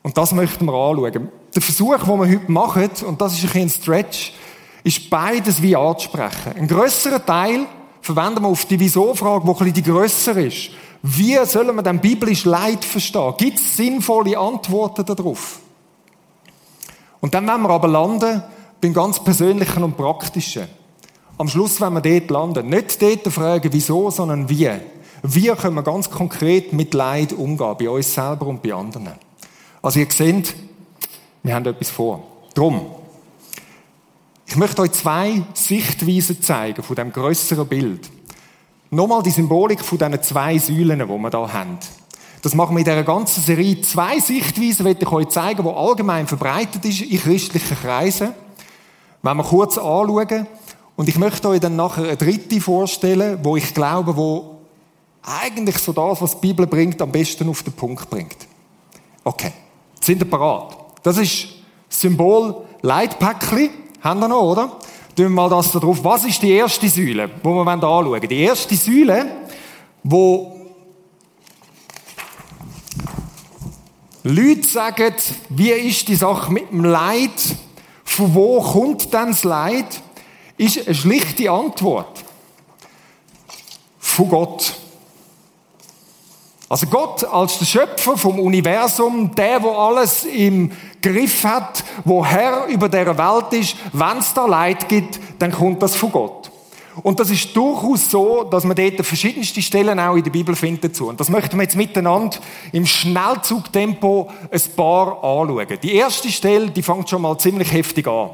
Und 0.01 0.17
das 0.17 0.31
möchten 0.31 0.65
wir 0.65 0.73
anschauen. 0.73 1.29
Der 1.53 1.61
Versuch, 1.61 1.97
den 1.97 2.07
wir 2.07 2.29
heute 2.29 2.51
machen, 2.51 2.89
und 3.05 3.21
das 3.21 3.41
ist 3.41 3.55
ein 3.55 3.69
Stretch, 3.69 4.33
ist 4.83 5.09
beides 5.09 5.61
wie 5.61 5.75
anzusprechen. 5.75 6.53
Ein 6.55 6.67
grösserer 6.67 7.25
Teil 7.25 7.65
verwenden 8.01 8.43
wir 8.43 8.47
auf 8.47 8.65
die 8.65 8.79
Wieso-Frage, 8.79 9.43
die 9.45 9.49
ein 9.49 9.57
bisschen 9.57 9.73
die 9.73 9.83
grösser 9.83 10.37
ist. 10.37 10.71
Wie 11.01 11.37
sollen 11.45 11.75
wir 11.75 11.83
denn 11.83 11.99
biblisch 11.99 12.45
Leid 12.45 12.83
verstehen? 12.83 13.33
Gibt 13.37 13.59
es 13.59 13.77
sinnvolle 13.77 14.37
Antworten 14.37 15.05
darauf? 15.05 15.59
Und 17.21 17.33
dann 17.33 17.47
werden 17.47 17.63
wir 17.63 17.69
aber 17.69 17.87
landen 17.87 18.43
beim 18.81 18.93
ganz 18.93 19.23
Persönlichen 19.23 19.83
und 19.83 19.97
Praktischen. 19.97 20.67
Am 21.37 21.47
Schluss 21.47 21.79
werden 21.79 22.01
wir 22.01 22.19
dort 22.19 22.31
landen. 22.31 22.69
Nicht 22.69 23.01
dort 23.01 23.27
fragen, 23.33 23.69
wieso, 23.71 24.09
sondern 24.09 24.49
wie. 24.49 24.69
Wie 25.23 25.47
können 25.49 25.75
wir 25.75 25.83
ganz 25.83 26.09
konkret 26.09 26.73
mit 26.73 26.93
Leid 26.93 27.33
umgehen, 27.33 27.75
bei 27.77 27.89
uns 27.89 28.13
selber 28.13 28.47
und 28.47 28.61
bei 28.61 28.73
anderen. 28.73 29.13
Also 29.81 29.99
ihr 29.99 30.07
seht, 30.09 30.55
wir 31.43 31.55
haben 31.55 31.65
etwas 31.65 31.89
vor. 31.89 32.23
Drum, 32.53 32.85
Ich 34.45 34.55
möchte 34.55 34.81
euch 34.81 34.93
zwei 34.93 35.43
Sichtweisen 35.53 36.41
zeigen 36.41 36.81
von 36.81 36.95
dem 36.95 37.13
größeren 37.13 37.67
Bild. 37.67 38.09
Nochmal 38.89 39.21
die 39.21 39.29
Symbolik 39.29 39.81
von 39.81 39.99
diesen 39.99 40.23
zwei 40.23 40.57
Säulen, 40.57 40.99
die 40.99 41.07
wir 41.07 41.29
hier 41.29 41.53
haben. 41.53 41.77
Das 42.41 42.55
machen 42.55 42.75
wir 42.75 42.79
in 42.79 42.85
dieser 42.85 43.03
ganzen 43.03 43.43
Serie. 43.43 43.79
Zwei 43.81 44.19
Sichtweisen 44.19 44.83
möchte 44.83 45.03
ich 45.03 45.11
euch 45.11 45.29
zeigen, 45.29 45.63
die 45.63 45.69
allgemein 45.69 46.25
verbreitet 46.25 46.83
ist 46.85 47.01
in 47.01 47.19
christlichen 47.19 47.77
Kreisen. 47.77 48.33
Wenn 49.21 49.37
wir 49.37 49.43
kurz 49.43 49.77
anschauen. 49.77 50.47
Und 50.95 51.07
ich 51.07 51.17
möchte 51.17 51.49
euch 51.49 51.59
dann 51.59 51.75
nachher 51.75 52.05
eine 52.05 52.17
dritte 52.17 52.59
vorstellen, 52.59 53.39
wo 53.43 53.55
ich 53.55 53.73
glaube, 53.73 54.17
wo 54.17 54.61
eigentlich 55.21 55.77
so 55.77 55.93
das, 55.93 56.21
was 56.21 56.39
die 56.39 56.47
Bibel 56.47 56.65
bringt, 56.65 56.99
am 57.01 57.11
besten 57.11 57.47
auf 57.49 57.61
den 57.61 57.73
Punkt 57.73 58.09
bringt. 58.09 58.47
Okay. 59.23 59.53
Sind 60.01 60.21
ihr 60.23 60.29
parat? 60.29 60.75
Das 61.03 61.17
ist 61.17 61.47
Symbol 61.87 62.65
Leitpäckchen. 62.81 63.69
Haben 64.01 64.19
wir 64.21 64.27
noch, 64.27 64.41
oder? 64.41 64.67
Tun 65.15 65.25
wir 65.25 65.29
mal 65.29 65.49
das 65.49 65.71
da 65.71 65.79
drauf. 65.79 65.99
Was 66.03 66.25
ist 66.25 66.41
die 66.41 66.51
erste 66.51 66.87
Säule, 66.87 67.27
die 67.27 67.43
wir 67.43 67.67
anschauen 67.67 68.05
wollen? 68.05 68.27
Die 68.27 68.39
erste 68.39 68.75
Säule, 68.75 69.25
wo 70.03 70.59
Leute 74.23 74.67
sagen, 74.67 75.13
wie 75.49 75.71
ist 75.71 76.07
die 76.07 76.15
Sache 76.15 76.51
mit 76.51 76.71
dem 76.71 76.83
Leid? 76.83 77.31
Von 78.03 78.33
wo 78.33 78.61
kommt 78.61 79.13
denn 79.13 79.29
das 79.29 79.43
Leid? 79.43 80.01
Ist 80.57 80.85
eine 80.85 80.95
schlichte 80.95 81.49
Antwort. 81.49 82.23
Von 83.97 84.29
Gott. 84.29 84.73
Also 86.69 86.85
Gott 86.85 87.23
als 87.23 87.57
der 87.57 87.65
Schöpfer 87.65 88.15
vom 88.15 88.39
Universum, 88.39 89.33
der, 89.33 89.63
wo 89.63 89.71
alles 89.71 90.23
im 90.23 90.71
Griff 91.01 91.43
hat, 91.43 91.83
wo 92.05 92.23
Herr 92.23 92.67
über 92.67 92.87
der 92.87 93.17
Welt 93.17 93.53
ist, 93.53 93.75
wenn 93.91 94.19
es 94.19 94.31
da 94.35 94.45
Leid 94.45 94.87
gibt, 94.87 95.19
dann 95.39 95.51
kommt 95.51 95.81
das 95.81 95.95
von 95.95 96.11
Gott. 96.11 96.51
Und 97.01 97.19
das 97.19 97.31
ist 97.31 97.55
durchaus 97.55 98.11
so, 98.11 98.43
dass 98.43 98.65
man 98.65 98.75
dort 98.75 99.03
verschiedenste 99.03 99.63
Stellen 99.63 99.99
auch 99.99 100.15
in 100.15 100.23
der 100.23 100.31
Bibel 100.31 100.55
findet 100.55 100.83
dazu. 100.83 101.07
Und 101.07 101.19
das 101.19 101.29
möchten 101.29 101.57
wir 101.57 101.63
jetzt 101.63 101.75
miteinander 101.75 102.37
im 102.71 102.85
Schnellzugtempo 102.85 104.29
ein 104.51 104.61
paar 104.75 105.23
anschauen. 105.23 105.79
Die 105.81 105.95
erste 105.95 106.29
Stelle, 106.29 106.69
die 106.69 106.83
fängt 106.83 107.09
schon 107.09 107.21
mal 107.21 107.37
ziemlich 107.39 107.71
heftig 107.71 108.05
an. 108.07 108.31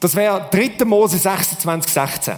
Das 0.00 0.16
wäre 0.16 0.48
3. 0.50 0.84
Mose 0.84 1.18
26, 1.18 1.92
16. 1.92 2.34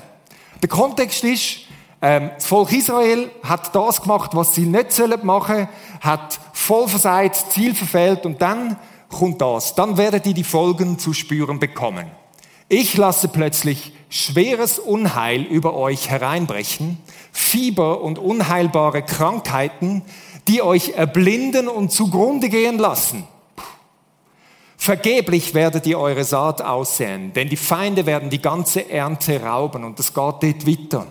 Der 0.60 0.68
Kontext 0.68 1.24
ist, 1.24 1.59
das 2.00 2.46
Volk 2.46 2.72
Israel 2.72 3.30
hat 3.42 3.74
das 3.74 4.00
gemacht, 4.00 4.30
was 4.34 4.54
sie 4.54 4.64
nicht 4.64 4.92
sollen 4.92 5.20
machen, 5.24 5.68
hat 6.00 6.40
voll 6.52 6.88
versagt, 6.88 7.52
Ziel 7.52 7.74
verfehlt 7.74 8.24
und 8.24 8.40
dann 8.40 8.76
kommt 9.10 9.40
das. 9.42 9.74
Dann 9.74 9.98
werdet 9.98 10.26
ihr 10.26 10.34
die 10.34 10.44
Folgen 10.44 10.98
zu 10.98 11.12
spüren 11.12 11.58
bekommen. 11.58 12.06
Ich 12.68 12.96
lasse 12.96 13.28
plötzlich 13.28 13.92
schweres 14.08 14.78
Unheil 14.78 15.42
über 15.42 15.74
euch 15.74 16.08
hereinbrechen, 16.08 16.98
Fieber 17.32 18.00
und 18.00 18.18
unheilbare 18.18 19.02
Krankheiten, 19.02 20.02
die 20.48 20.62
euch 20.62 20.90
erblinden 20.90 21.68
und 21.68 21.92
zugrunde 21.92 22.48
gehen 22.48 22.78
lassen. 22.78 23.24
Vergeblich 24.76 25.52
werdet 25.52 25.86
ihr 25.86 25.98
eure 25.98 26.24
Saat 26.24 26.62
aussehen, 26.62 27.32
denn 27.34 27.48
die 27.48 27.56
Feinde 27.56 28.06
werden 28.06 28.30
die 28.30 28.40
ganze 28.40 28.88
Ernte 28.88 29.42
rauben 29.42 29.84
und 29.84 30.00
es 30.00 30.14
geht 30.14 30.16
dort 30.16 30.66
weiter. 30.66 31.06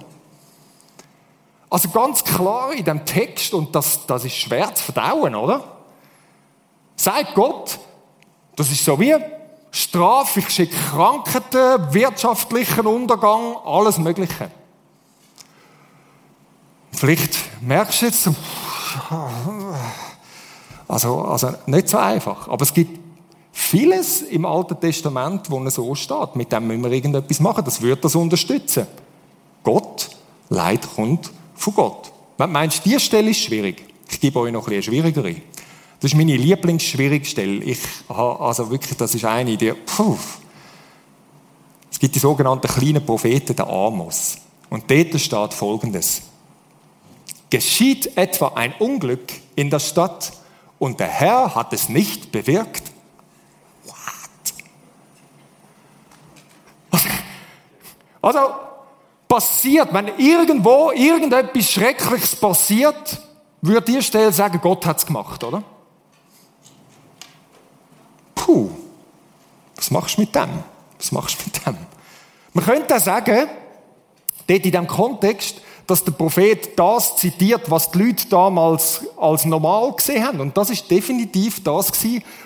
Also 1.69 1.89
ganz 1.89 2.23
klar 2.23 2.73
in 2.73 2.83
dem 2.83 3.05
Text, 3.05 3.53
und 3.53 3.75
das, 3.75 4.05
das 4.07 4.25
ist 4.25 4.35
schwer 4.35 4.73
zu 4.73 4.83
verdauen, 4.83 5.35
oder? 5.35 5.63
Sagt 6.95 7.35
Gott, 7.35 7.79
das 8.55 8.71
ist 8.71 8.83
so 8.83 8.99
wie 8.99 9.15
Strafe, 9.71 10.39
ich 10.39 10.49
schicke 10.49 10.75
Krankheiten, 10.75 11.93
wirtschaftlichen 11.93 12.87
Untergang, 12.87 13.55
alles 13.63 13.99
Mögliche. 13.99 14.49
Vielleicht 16.91 17.37
merkst 17.61 18.01
du 18.01 18.05
jetzt, 18.07 18.29
also, 20.87 21.21
also 21.21 21.53
nicht 21.67 21.87
so 21.87 21.97
einfach, 21.99 22.47
aber 22.47 22.63
es 22.63 22.73
gibt 22.73 22.99
vieles 23.51 24.23
im 24.23 24.45
Alten 24.45 24.79
Testament, 24.79 25.51
wo 25.51 25.69
so 25.69 25.93
steht, 25.93 26.35
mit 26.35 26.51
dem 26.51 26.65
müssen 26.65 26.83
wir 26.83 26.91
irgendetwas 26.91 27.39
machen, 27.39 27.63
das 27.63 27.79
wird 27.79 28.03
das 28.03 28.15
unterstützen. 28.15 28.87
Gott, 29.63 30.09
Leid 30.49 30.87
kommt 30.95 31.31
von 31.59 31.73
Gott. 31.73 32.11
Wenn 32.37 32.47
du 32.47 32.53
meinst, 32.53 32.85
diese 32.85 33.01
Stelle 33.01 33.31
ist 33.31 33.41
schwierig, 33.41 33.85
ich 34.09 34.19
gebe 34.19 34.39
euch 34.39 34.51
noch 34.51 34.67
eine 34.67 34.81
schwierigere. 34.81 35.35
Das 35.99 36.11
ist 36.11 36.17
meine 36.17 36.37
Lieblingsschwierigstelle. 36.37 37.63
Ich 37.63 37.79
habe, 38.07 38.39
also 38.39 38.71
wirklich, 38.71 38.97
das 38.97 39.13
ist 39.13 39.25
eine, 39.25 39.57
die, 39.57 39.73
puh. 39.73 40.17
Es 41.91 41.99
gibt 41.99 42.15
die 42.15 42.19
sogenannten 42.19 42.67
kleinen 42.67 43.05
Propheten, 43.05 43.55
der 43.55 43.67
Amos. 43.67 44.37
Und 44.69 44.89
dort 44.89 45.19
steht 45.19 45.53
Folgendes. 45.53 46.21
Geschieht 47.49 48.15
etwa 48.15 48.53
ein 48.55 48.73
Unglück 48.79 49.33
in 49.55 49.69
der 49.69 49.79
Stadt 49.79 50.31
und 50.77 50.99
der 50.99 51.07
Herr 51.07 51.55
hat 51.55 51.73
es 51.73 51.89
nicht 51.89 52.31
bewirkt? 52.31 52.83
What? 53.83 53.95
Also, 58.21 58.68
passiert, 59.29 59.93
wenn 59.93 60.07
irgendwo 60.17 60.91
irgendetwas 60.91 61.71
Schreckliches 61.71 62.35
passiert, 62.35 63.21
würde 63.61 63.91
die 63.93 64.01
Stelle 64.01 64.33
sagen, 64.33 64.59
Gott 64.61 64.85
hat 64.85 64.97
es 64.97 65.05
gemacht, 65.05 65.41
oder? 65.43 65.63
Puh, 68.33 68.69
was 69.75 69.91
machst 69.91 70.17
du 70.17 70.21
mit 70.21 70.35
dem? 70.35 70.49
Was 70.97 71.11
machst 71.11 71.37
du 71.39 71.43
mit 71.45 71.65
dem? 71.65 71.77
Man 72.53 72.65
könnte 72.65 72.95
auch 72.95 72.99
sagen, 72.99 73.47
dort 74.47 74.49
in 74.49 74.61
diesem 74.71 74.87
Kontext, 74.87 75.61
dass 75.85 76.03
der 76.03 76.11
Prophet 76.11 76.77
das 76.77 77.17
zitiert, 77.17 77.69
was 77.69 77.91
die 77.91 77.99
Leute 77.99 78.27
damals 78.29 79.05
als 79.17 79.45
normal 79.45 79.93
gesehen 79.93 80.25
haben. 80.25 80.39
Und 80.39 80.57
das 80.57 80.69
ist 80.69 80.89
definitiv 80.89 81.63
das 81.63 81.91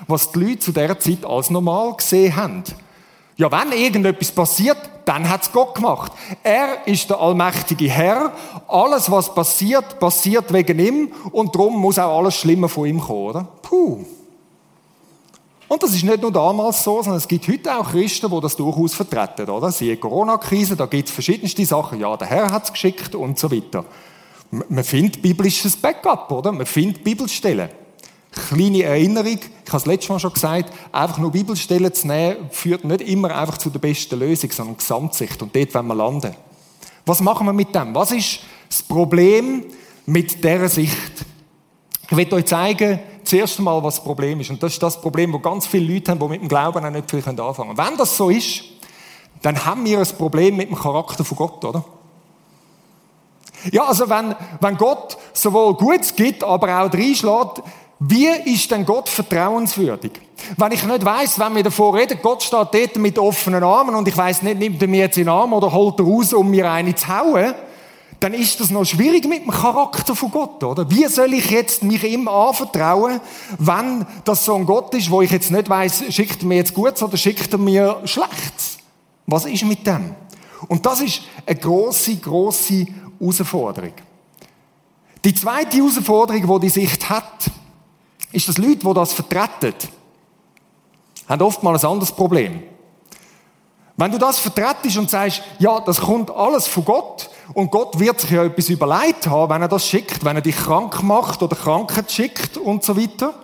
was 0.07 0.31
die 0.31 0.39
Leute 0.39 0.59
zu 0.59 0.71
dieser 0.71 0.99
Zeit 0.99 1.25
als 1.25 1.49
normal 1.49 1.95
gesehen 1.95 2.35
haben. 2.35 2.63
Ja, 3.43 3.51
wenn 3.51 3.73
irgendetwas 3.77 4.31
passiert, 4.31 4.77
dann 5.03 5.29
hat's 5.29 5.51
Gott 5.51 5.75
gemacht. 5.75 6.13
Er 6.43 6.87
ist 6.87 7.09
der 7.09 7.19
allmächtige 7.19 7.89
Herr. 7.89 8.31
Alles, 8.69 9.11
was 9.11 9.35
passiert, 9.35 9.99
passiert 9.99 10.53
wegen 10.53 10.79
ihm 10.79 11.11
und 11.33 11.53
darum 11.53 11.77
muss 11.77 11.99
auch 11.99 12.19
alles 12.19 12.35
Schlimme 12.35 12.69
von 12.69 12.87
ihm 12.87 13.01
kommen, 13.01 13.27
oder? 13.27 13.47
Puh. 13.61 14.05
Und 15.67 15.83
das 15.83 15.93
ist 15.93 16.05
nicht 16.05 16.21
nur 16.21 16.31
damals 16.31 16.85
so, 16.85 17.01
sondern 17.01 17.17
es 17.17 17.27
gibt 17.27 17.45
heute 17.49 17.77
auch 17.77 17.91
Christen, 17.91 18.31
die 18.31 18.39
das 18.39 18.55
durchaus 18.55 18.93
vertreten, 18.93 19.49
oder? 19.49 19.73
Siehe 19.73 19.97
Corona-Krise, 19.97 20.77
da 20.77 20.85
gibt 20.85 21.09
es 21.09 21.13
verschiedenste 21.13 21.65
Sachen. 21.65 21.99
Ja, 21.99 22.15
der 22.15 22.29
Herr 22.29 22.49
hat 22.49 22.63
es 22.63 22.71
geschickt 22.71 23.13
und 23.13 23.37
so 23.37 23.51
weiter. 23.51 23.83
Man 24.51 24.85
findet 24.85 25.21
biblisches 25.21 25.75
Backup, 25.75 26.31
oder? 26.31 26.53
Man 26.53 26.65
findet 26.65 27.03
Bibelstellen. 27.03 27.67
Kleine 28.33 28.83
Erinnerung, 28.83 29.37
ich 29.37 29.69
habe 29.69 29.77
es 29.77 29.85
letztes 29.85 30.09
Mal 30.09 30.19
schon 30.19 30.33
gesagt, 30.33 30.73
einfach 30.91 31.19
nur 31.19 31.31
Bibelstellen 31.31 31.93
zu 31.93 32.07
nehmen, 32.07 32.49
führt 32.49 32.83
nicht 32.83 33.01
immer 33.01 33.35
einfach 33.35 33.57
zu 33.57 33.69
der 33.69 33.79
besten 33.79 34.19
Lösung, 34.19 34.51
sondern 34.51 34.77
Gesamtsicht. 34.77 35.41
Und 35.41 35.55
dort 35.55 35.73
wollen 35.73 35.87
wir 35.87 35.95
landen. 35.95 36.35
Was 37.05 37.21
machen 37.21 37.45
wir 37.45 37.53
mit 37.53 37.75
dem? 37.75 37.93
Was 37.93 38.11
ist 38.11 38.39
das 38.69 38.81
Problem 38.81 39.65
mit 40.05 40.43
dieser 40.43 40.69
Sicht? 40.69 41.25
Ich 42.09 42.17
will 42.17 42.33
euch 42.33 42.45
zeigen, 42.45 42.99
zuerst 43.23 43.57
einmal, 43.57 43.83
was 43.83 43.95
das 43.95 44.03
Problem 44.03 44.39
ist. 44.39 44.49
Und 44.49 44.61
das 44.61 44.73
ist 44.73 44.83
das 44.83 44.99
Problem, 44.99 45.33
wo 45.33 45.39
ganz 45.39 45.67
viele 45.67 45.93
Leute 45.93 46.11
haben, 46.11 46.19
die 46.19 46.27
mit 46.27 46.41
dem 46.41 46.47
Glauben 46.47 46.83
auch 46.83 46.89
nicht 46.89 47.09
viel 47.09 47.19
anfangen 47.19 47.55
können. 47.55 47.77
Wenn 47.77 47.97
das 47.97 48.17
so 48.17 48.29
ist, 48.29 48.63
dann 49.41 49.65
haben 49.65 49.85
wir 49.85 49.99
ein 49.99 50.07
Problem 50.17 50.55
mit 50.57 50.69
dem 50.69 50.77
Charakter 50.77 51.23
von 51.23 51.37
Gott, 51.37 51.63
oder? 51.65 51.83
Ja, 53.71 53.85
also 53.85 54.09
wenn, 54.09 54.35
wenn 54.59 54.77
Gott 54.77 55.17
sowohl 55.33 55.75
Gutes 55.75 56.15
gibt, 56.15 56.43
aber 56.43 56.81
auch 56.81 56.93
reinschlägt, 56.93 57.63
wie 57.99 58.27
ist 58.27 58.69
denn 58.71 58.85
Gott 58.85 59.07
vertrauenswürdig? 59.07 60.11
Wenn 60.57 60.71
ich 60.71 60.83
nicht 60.83 61.05
weiß, 61.05 61.39
wenn 61.39 61.55
wir 61.55 61.63
davor 61.63 61.95
reden, 61.95 62.19
Gott 62.21 62.43
steht 62.43 62.73
dort 62.73 62.95
mit 62.97 63.17
offenen 63.17 63.63
Armen 63.63 63.95
und 63.95 64.07
ich 64.07 64.17
weiß 64.17 64.41
nicht, 64.41 64.59
nimmt 64.59 64.81
er 64.81 64.87
mir 64.87 65.01
jetzt 65.01 65.17
in 65.17 65.25
den 65.25 65.29
Arm 65.29 65.53
oder 65.53 65.71
holt 65.71 65.99
er 65.99 66.05
raus, 66.05 66.33
um 66.33 66.49
mir 66.49 66.69
eine 66.69 66.93
zu 66.95 67.07
hauen, 67.07 67.53
dann 68.19 68.33
ist 68.33 68.59
das 68.59 68.69
noch 68.69 68.85
schwierig 68.85 69.27
mit 69.27 69.43
dem 69.43 69.51
Charakter 69.51 70.15
von 70.15 70.31
Gott, 70.31 70.63
oder? 70.63 70.89
Wie 70.89 71.05
soll 71.07 71.33
ich 71.33 71.49
jetzt 71.49 71.83
mich 71.83 72.03
ihm 72.03 72.27
anvertrauen, 72.27 73.19
wenn 73.59 74.05
das 74.23 74.45
so 74.45 74.55
ein 74.55 74.65
Gott 74.65 74.93
ist, 74.95 75.11
wo 75.11 75.21
ich 75.21 75.31
jetzt 75.31 75.51
nicht 75.51 75.69
weiß, 75.69 76.05
schickt 76.09 76.41
er 76.41 76.47
mir 76.47 76.55
jetzt 76.55 76.73
Gutes 76.73 77.03
oder 77.03 77.17
schickt 77.17 77.51
er 77.51 77.59
mir 77.59 77.99
Schlechtes? 78.05 78.77
Was 79.27 79.45
ist 79.45 79.65
mit 79.65 79.85
dem? 79.85 80.15
Und 80.67 80.85
das 80.85 81.01
ist 81.01 81.23
eine 81.45 81.59
große, 81.59 82.15
große 82.17 82.85
Herausforderung. 83.19 83.93
Die 85.25 85.33
zweite 85.33 85.77
Herausforderung, 85.77 86.61
die 86.61 86.67
die 86.67 86.69
Sicht 86.69 87.09
hat, 87.09 87.51
ist, 88.33 88.47
dass 88.47 88.57
Leute, 88.57 88.77
die 88.77 88.93
das 88.93 89.13
vertreten, 89.13 89.73
haben 91.27 91.41
oftmals 91.41 91.83
ein 91.83 91.91
anderes 91.91 92.11
Problem. 92.11 92.63
Wenn 93.95 94.11
du 94.11 94.17
das 94.17 94.39
vertretest 94.39 94.97
und 94.97 95.09
sagst, 95.09 95.43
ja, 95.59 95.79
das 95.79 96.01
kommt 96.01 96.31
alles 96.31 96.67
von 96.67 96.83
Gott 96.83 97.29
und 97.53 97.71
Gott 97.71 97.99
wird 97.99 98.19
sich 98.19 98.31
ja 98.31 98.43
etwas 98.43 98.69
überlegt 98.69 99.27
haben, 99.27 99.53
wenn 99.53 99.61
er 99.61 99.67
das 99.67 99.87
schickt, 99.87 100.25
wenn 100.25 100.35
er 100.35 100.41
dich 100.41 100.55
krank 100.55 101.03
macht 101.03 101.43
oder 101.43 101.55
Krankheit 101.55 102.11
schickt 102.11 102.57
und 102.57 102.83
so 102.83 102.97
weiter, 102.97 103.35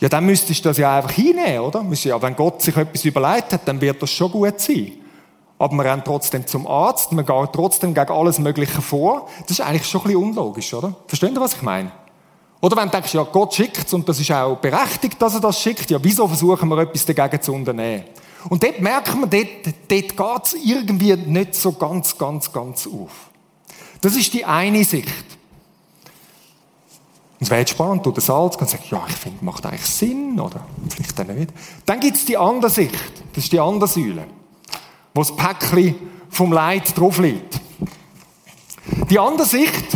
Ja, 0.00 0.08
dann 0.10 0.26
müsstest 0.26 0.62
du 0.62 0.68
das 0.68 0.76
ja 0.76 0.98
einfach 0.98 1.12
hinnehmen, 1.12 1.60
oder? 1.60 1.82
Ja, 2.02 2.20
wenn 2.20 2.36
Gott 2.36 2.60
sich 2.60 2.76
etwas 2.76 3.06
überlegt 3.06 3.54
hat, 3.54 3.66
dann 3.66 3.80
wird 3.80 4.02
das 4.02 4.10
schon 4.10 4.30
gut 4.30 4.60
sein. 4.60 4.92
Aber 5.58 5.74
wir 5.76 5.84
rennen 5.84 6.02
trotzdem 6.04 6.46
zum 6.46 6.66
Arzt, 6.66 7.10
wir 7.12 7.22
gehen 7.22 7.48
trotzdem 7.52 7.94
gegen 7.94 8.12
alles 8.12 8.38
Mögliche 8.38 8.82
vor. 8.82 9.28
Das 9.42 9.52
ist 9.52 9.60
eigentlich 9.60 9.86
schon 9.86 10.02
ein 10.02 10.08
bisschen 10.08 10.22
unlogisch, 10.22 10.74
oder? 10.74 10.94
Versteht 11.06 11.32
ihr, 11.32 11.40
was 11.40 11.54
ich 11.54 11.62
meine? 11.62 11.90
Oder 12.64 12.78
wenn 12.78 12.88
du 12.88 12.92
denkst, 12.92 13.12
ja, 13.12 13.22
Gott 13.24 13.52
schickt 13.52 13.92
und 13.92 14.08
das 14.08 14.18
ist 14.18 14.32
auch 14.32 14.56
berechtigt, 14.56 15.20
dass 15.20 15.34
er 15.34 15.40
das 15.40 15.60
schickt, 15.60 15.90
ja, 15.90 15.98
wieso 16.00 16.26
versuchen 16.26 16.66
wir 16.70 16.78
etwas 16.78 17.04
dagegen 17.04 17.42
zu 17.42 17.52
unternehmen? 17.52 18.04
Und 18.48 18.62
dort 18.62 18.80
merkt 18.80 19.14
man, 19.14 19.28
dort, 19.28 19.66
dort 19.86 20.16
geht 20.16 20.44
es 20.46 20.54
irgendwie 20.64 21.14
nicht 21.14 21.54
so 21.56 21.72
ganz, 21.72 22.16
ganz, 22.16 22.50
ganz 22.50 22.86
auf. 22.86 23.28
Das 24.00 24.16
ist 24.16 24.32
die 24.32 24.46
eine 24.46 24.82
Sicht. 24.82 25.06
Und 27.38 27.42
es 27.42 27.50
wäre 27.50 27.60
jetzt 27.60 27.72
spannend, 27.72 28.06
du 28.06 28.12
der 28.12 28.22
Salz 28.22 28.56
kann 28.56 28.66
sagen, 28.66 28.84
ja, 28.90 29.04
ich 29.08 29.16
finde, 29.16 29.44
macht 29.44 29.66
eigentlich 29.66 29.84
Sinn, 29.84 30.40
oder 30.40 30.64
vielleicht 30.88 31.20
auch 31.20 31.34
nicht. 31.34 31.52
Dann 31.84 32.00
gibt 32.00 32.16
es 32.16 32.24
die 32.24 32.38
andere 32.38 32.70
Sicht, 32.70 32.94
das 33.34 33.44
ist 33.44 33.52
die 33.52 33.60
andere 33.60 33.88
Säule, 33.88 34.26
wo 35.12 35.20
das 35.20 35.36
Päckchen 35.36 35.96
vom 36.30 36.50
Leid 36.50 36.98
drauf 36.98 37.18
liegt. 37.18 37.60
Die 39.10 39.18
andere 39.18 39.46
Sicht, 39.46 39.93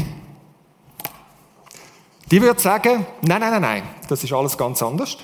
die 2.30 2.42
würde 2.42 2.60
sagen, 2.60 3.06
nein, 3.22 3.40
nein, 3.40 3.50
nein, 3.52 3.62
nein, 3.62 3.82
das 4.08 4.22
ist 4.22 4.32
alles 4.32 4.56
ganz 4.56 4.82
anders. 4.82 5.16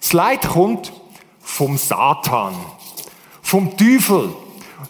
Das 0.00 0.12
Leid 0.12 0.48
kommt 0.48 0.92
vom 1.40 1.76
Satan, 1.76 2.54
vom 3.42 3.76
Teufel. 3.76 4.30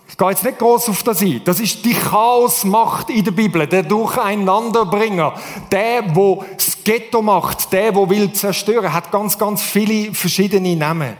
Ich 0.08 0.16
gehe 0.16 0.30
jetzt 0.30 0.44
nicht 0.44 0.58
groß 0.58 0.88
auf 0.88 1.02
das 1.02 1.22
ein. 1.22 1.40
Das 1.44 1.60
ist 1.60 1.84
die 1.84 1.94
Chaosmacht 1.94 3.10
in 3.10 3.24
der 3.24 3.30
Bibel, 3.30 3.66
der 3.66 3.84
Durcheinanderbringer, 3.84 5.34
der, 5.70 6.14
wo 6.14 6.44
das 6.56 6.82
Ghetto 6.82 7.22
macht, 7.22 7.72
der, 7.72 7.94
wo 7.94 8.08
will 8.08 8.32
zerstören, 8.32 8.92
hat 8.92 9.10
ganz, 9.10 9.38
ganz 9.38 9.62
viele 9.62 10.12
verschiedene 10.14 10.74
Namen. 10.76 11.16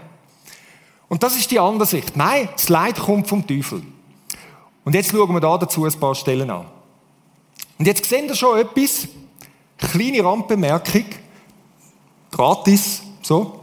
Und 1.08 1.22
das 1.22 1.36
ist 1.36 1.50
die 1.50 1.58
andere 1.58 1.86
Sicht. 1.86 2.16
Nein, 2.16 2.48
das 2.52 2.68
Leid 2.68 2.98
kommt 2.98 3.28
vom 3.28 3.46
Teufel. 3.46 3.82
Und 4.84 4.94
jetzt 4.94 5.10
schauen 5.10 5.32
wir 5.32 5.40
da 5.40 5.56
dazu 5.58 5.84
ein 5.84 6.00
paar 6.00 6.14
Stellen 6.14 6.50
an. 6.50 6.66
Und 7.78 7.86
jetzt 7.86 8.04
sehen 8.04 8.28
wir 8.28 8.34
schon 8.34 8.58
etwas, 8.58 9.08
Kleine 9.78 10.24
Randbemerkung. 10.24 11.04
Gratis, 12.30 13.02
so. 13.22 13.60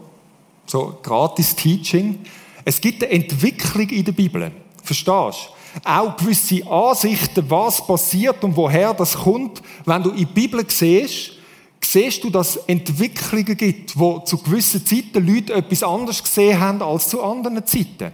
So, 0.65 0.97
gratis 1.03 1.55
Teaching. 1.55 2.19
Es 2.63 2.81
gibt 2.81 3.03
eine 3.03 3.13
Entwicklung 3.13 3.87
in 3.89 4.03
der 4.03 4.11
Bibel. 4.13 4.51
Verstehst 4.83 5.07
du? 5.07 5.83
Auch 5.83 6.17
gewisse 6.17 6.65
Ansichten, 6.65 7.49
was 7.49 7.85
passiert 7.85 8.43
und 8.43 8.55
woher 8.55 8.93
das 8.93 9.15
kommt. 9.15 9.61
Wenn 9.85 10.01
du 10.01 10.11
in 10.11 10.17
die 10.17 10.25
Bibel 10.25 10.63
siehst, 10.67 11.33
siehst 11.81 12.23
du, 12.23 12.29
dass 12.29 12.55
es 12.55 12.63
Entwicklungen 12.65 13.57
gibt, 13.57 13.97
wo 13.97 14.19
zu 14.19 14.37
gewissen 14.37 14.85
Zeiten 14.85 15.25
Leute 15.25 15.53
etwas 15.53 15.83
anderes 15.83 16.23
gesehen 16.23 16.59
haben 16.59 16.81
als 16.81 17.09
zu 17.09 17.21
anderen 17.21 17.65
Zeiten. 17.65 18.11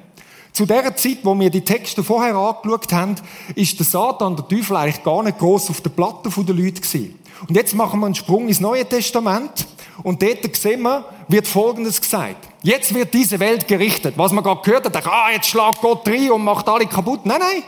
Zu 0.53 0.65
der 0.65 0.95
Zeit, 0.95 1.19
wo 1.23 1.37
wir 1.39 1.49
die 1.49 1.61
Texte 1.61 2.03
vorher 2.03 2.35
angeschaut 2.35 2.91
haben, 2.91 3.15
ist 3.55 3.79
der 3.79 3.85
Satan, 3.85 4.35
der 4.35 4.47
Teufel, 4.47 4.75
eigentlich 4.75 5.03
gar 5.03 5.23
nicht 5.23 5.39
groß 5.39 5.69
auf 5.69 5.81
der 5.81 5.91
Platte 5.91 6.29
der 6.29 6.55
Leute 6.55 6.81
gewesen. 6.81 7.17
Und 7.47 7.55
jetzt 7.55 7.73
machen 7.73 7.99
wir 7.99 8.05
einen 8.05 8.15
Sprung 8.15 8.47
ins 8.47 8.59
Neue 8.59 8.85
Testament. 8.85 9.65
Und 10.03 10.21
dort 10.21 10.55
sehen 10.55 10.81
wir, 10.81 11.05
wird 11.27 11.47
Folgendes 11.47 12.01
gesagt. 12.01 12.49
Jetzt 12.63 12.93
wird 12.93 13.13
diese 13.13 13.39
Welt 13.39 13.67
gerichtet. 13.67 14.15
Was 14.17 14.31
man 14.31 14.43
gerade 14.43 14.61
gehört 14.61 14.85
hat, 14.85 15.07
ah, 15.07 15.31
jetzt 15.31 15.47
schlagt 15.47 15.81
Gott 15.81 16.07
rein 16.07 16.31
und 16.31 16.43
macht 16.43 16.67
alle 16.67 16.85
kaputt. 16.85 17.25
Nein, 17.25 17.39
nein. 17.39 17.63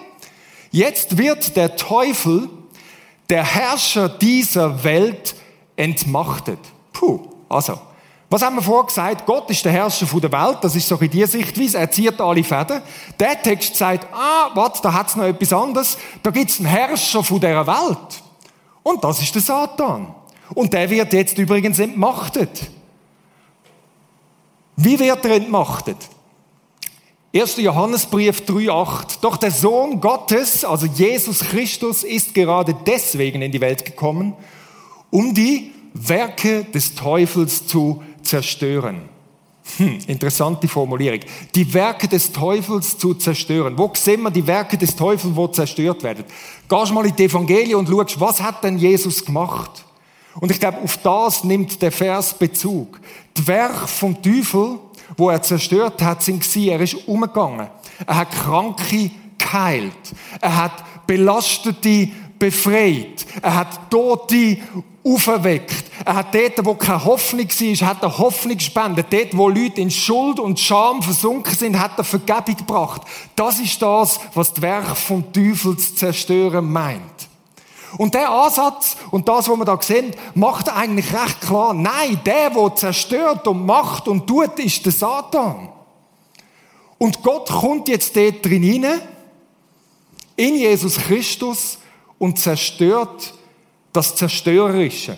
Jetzt 0.72 1.18
wird 1.18 1.56
der 1.56 1.76
Teufel, 1.76 2.50
der 3.30 3.44
Herrscher 3.44 4.10
dieser 4.10 4.84
Welt, 4.84 5.36
entmachtet. 5.76 6.60
Puh, 6.92 7.20
also. 7.50 7.80
Was 8.34 8.42
haben 8.42 8.56
wir 8.56 8.64
vorher 8.64 8.88
gesagt? 8.88 9.28
Gott 9.28 9.48
ist 9.52 9.64
der 9.64 9.72
Herrscher 9.72 10.08
der 10.20 10.32
Welt. 10.32 10.58
Das 10.62 10.76
ist 10.76 10.88
so 10.88 10.96
in 10.96 11.08
die 11.08 11.24
Sichtweise. 11.24 11.78
Er 11.78 11.92
zieht 11.92 12.20
alle 12.20 12.44
Fäden. 12.44 12.82
Der 13.20 13.40
Text 13.40 13.76
sagt, 13.76 14.12
ah, 14.12 14.50
warte, 14.56 14.82
da 14.82 14.92
hat's 14.92 15.16
noch 15.16 15.26
etwas 15.26 15.54
anderes. 15.54 16.00
Da 16.24 16.32
gibt's 16.32 16.58
einen 16.58 16.66
Herrscher 16.66 17.22
dieser 17.22 17.68
Welt. 17.68 18.24
Und 18.82 19.04
das 19.04 19.22
ist 19.22 19.36
der 19.36 19.42
Satan. 19.44 20.16
Und 20.56 20.74
der 20.74 20.90
wird 20.90 21.14
jetzt 21.14 21.38
übrigens 21.38 21.78
entmachtet. 21.78 22.72
Wie 24.78 25.00
wird 25.00 25.24
er 25.26 25.36
entmachtet? 25.36 25.98
1. 27.36 27.58
Johannesbrief 27.58 28.42
3,8. 28.48 29.20
Doch 29.22 29.38
der 29.38 29.52
Sohn 29.52 30.02
Gottes, 30.02 30.66
also 30.66 30.88
Jesus 30.88 31.42
Christus, 31.42 32.04
ist 32.04 32.34
gerade 32.34 32.76
deswegen 32.88 33.44
in 33.44 33.52
die 33.52 33.62
Welt 33.62 33.86
gekommen, 33.86 34.34
um 35.12 35.36
die 35.36 35.72
Werke 35.94 36.64
des 36.64 36.96
Teufels 36.96 37.68
zu 37.68 38.02
zerstören. 38.24 39.10
Hm, 39.78 40.00
interessante 40.08 40.68
Formulierung. 40.68 41.22
Die 41.56 41.74
Werke 41.74 42.08
des 42.08 42.32
Teufels 42.32 42.98
zu 42.98 43.14
zerstören. 43.14 43.78
Wo 43.78 43.90
sehen 43.94 44.22
wir 44.24 44.32
die 44.32 44.46
Werke 44.46 44.78
des 44.78 44.96
Teufels, 44.96 45.36
wo 45.36 45.48
zerstört 45.48 46.04
werden? 46.04 46.26
Gehst 46.68 46.94
mal 46.94 47.06
in 47.06 47.16
die 47.16 47.24
Evangelien 47.24 47.76
und 47.76 47.88
schaust, 47.88 48.20
was 48.20 48.42
hat 48.42 48.64
denn 48.64 48.78
Jesus 48.78 49.24
gemacht? 49.24 49.86
Und 50.40 50.52
ich 50.52 50.60
glaube, 50.60 50.80
auf 50.80 50.98
das 50.98 51.44
nimmt 51.44 51.82
der 51.82 51.92
Vers 51.92 52.34
Bezug. 52.34 53.00
Die 53.38 53.48
Werke 53.48 53.88
vom 53.88 54.22
Teufel, 54.22 54.80
wo 55.16 55.30
er 55.30 55.42
zerstört 55.42 56.02
hat, 56.02 56.24
sind 56.24 56.44
sie, 56.44 56.70
er 56.70 56.82
ist 56.82 57.08
umgegangen. 57.08 57.68
Er 58.06 58.16
hat 58.16 58.32
Kranke 58.32 59.12
geheilt. 59.38 60.14
Er 60.42 60.58
hat 60.58 61.08
Belastete 61.08 62.10
befreit. 62.44 63.26
Er 63.42 63.56
hat 63.56 63.90
Tote 63.90 64.58
auferweckt. 65.06 65.86
Er 66.04 66.16
hat 66.16 66.36
dort, 66.36 66.66
wo 66.66 66.76
keine 66.76 67.06
Hoffnung 67.06 67.48
war, 67.48 67.88
hat 67.88 68.04
er 68.04 68.18
Hoffnung 68.18 68.58
gespendet. 68.58 69.08
Dort, 69.10 69.38
wo 69.38 69.48
Leute 69.48 69.80
in 69.80 69.90
Schuld 69.90 70.40
und 70.42 70.60
Scham 70.60 71.02
versunken 71.02 71.56
sind, 71.56 71.80
hat 71.80 71.98
er 71.98 72.04
Vergebung 72.04 72.58
gebracht. 72.58 73.02
Das 73.36 73.60
ist 73.60 73.82
das, 73.82 74.20
was 74.34 74.54
das 74.54 74.62
Werk 74.62 74.98
vom 74.98 75.32
Teufel 75.32 75.78
zu 75.78 75.96
zerstören 75.96 76.70
meint. 76.70 77.02
Und 77.98 78.14
der 78.14 78.30
Ansatz 78.30 78.98
und 79.12 79.30
das, 79.30 79.48
was 79.48 79.58
wir 79.58 79.66
da 79.66 79.80
sehen, 79.82 80.12
macht 80.34 80.68
eigentlich 80.68 81.14
recht 81.14 81.42
klar, 81.42 81.74
nein, 81.74 82.20
der, 82.26 82.50
der 82.50 82.76
zerstört 82.76 83.48
und 83.48 83.66
macht 83.66 84.08
und 84.08 84.28
tut, 84.28 84.60
ist 84.60 84.84
der 84.84 84.92
Satan. 84.92 85.70
Und 86.98 87.22
Gott 87.22 87.50
kommt 87.50 87.88
jetzt 87.88 88.16
dort 88.16 88.44
drin 88.44 88.64
hinein, 88.64 89.02
in 90.36 90.56
Jesus 90.56 90.98
Christus 90.98 91.78
und 92.24 92.40
zerstört 92.40 93.34
das 93.92 94.16
Zerstörerische. 94.16 95.18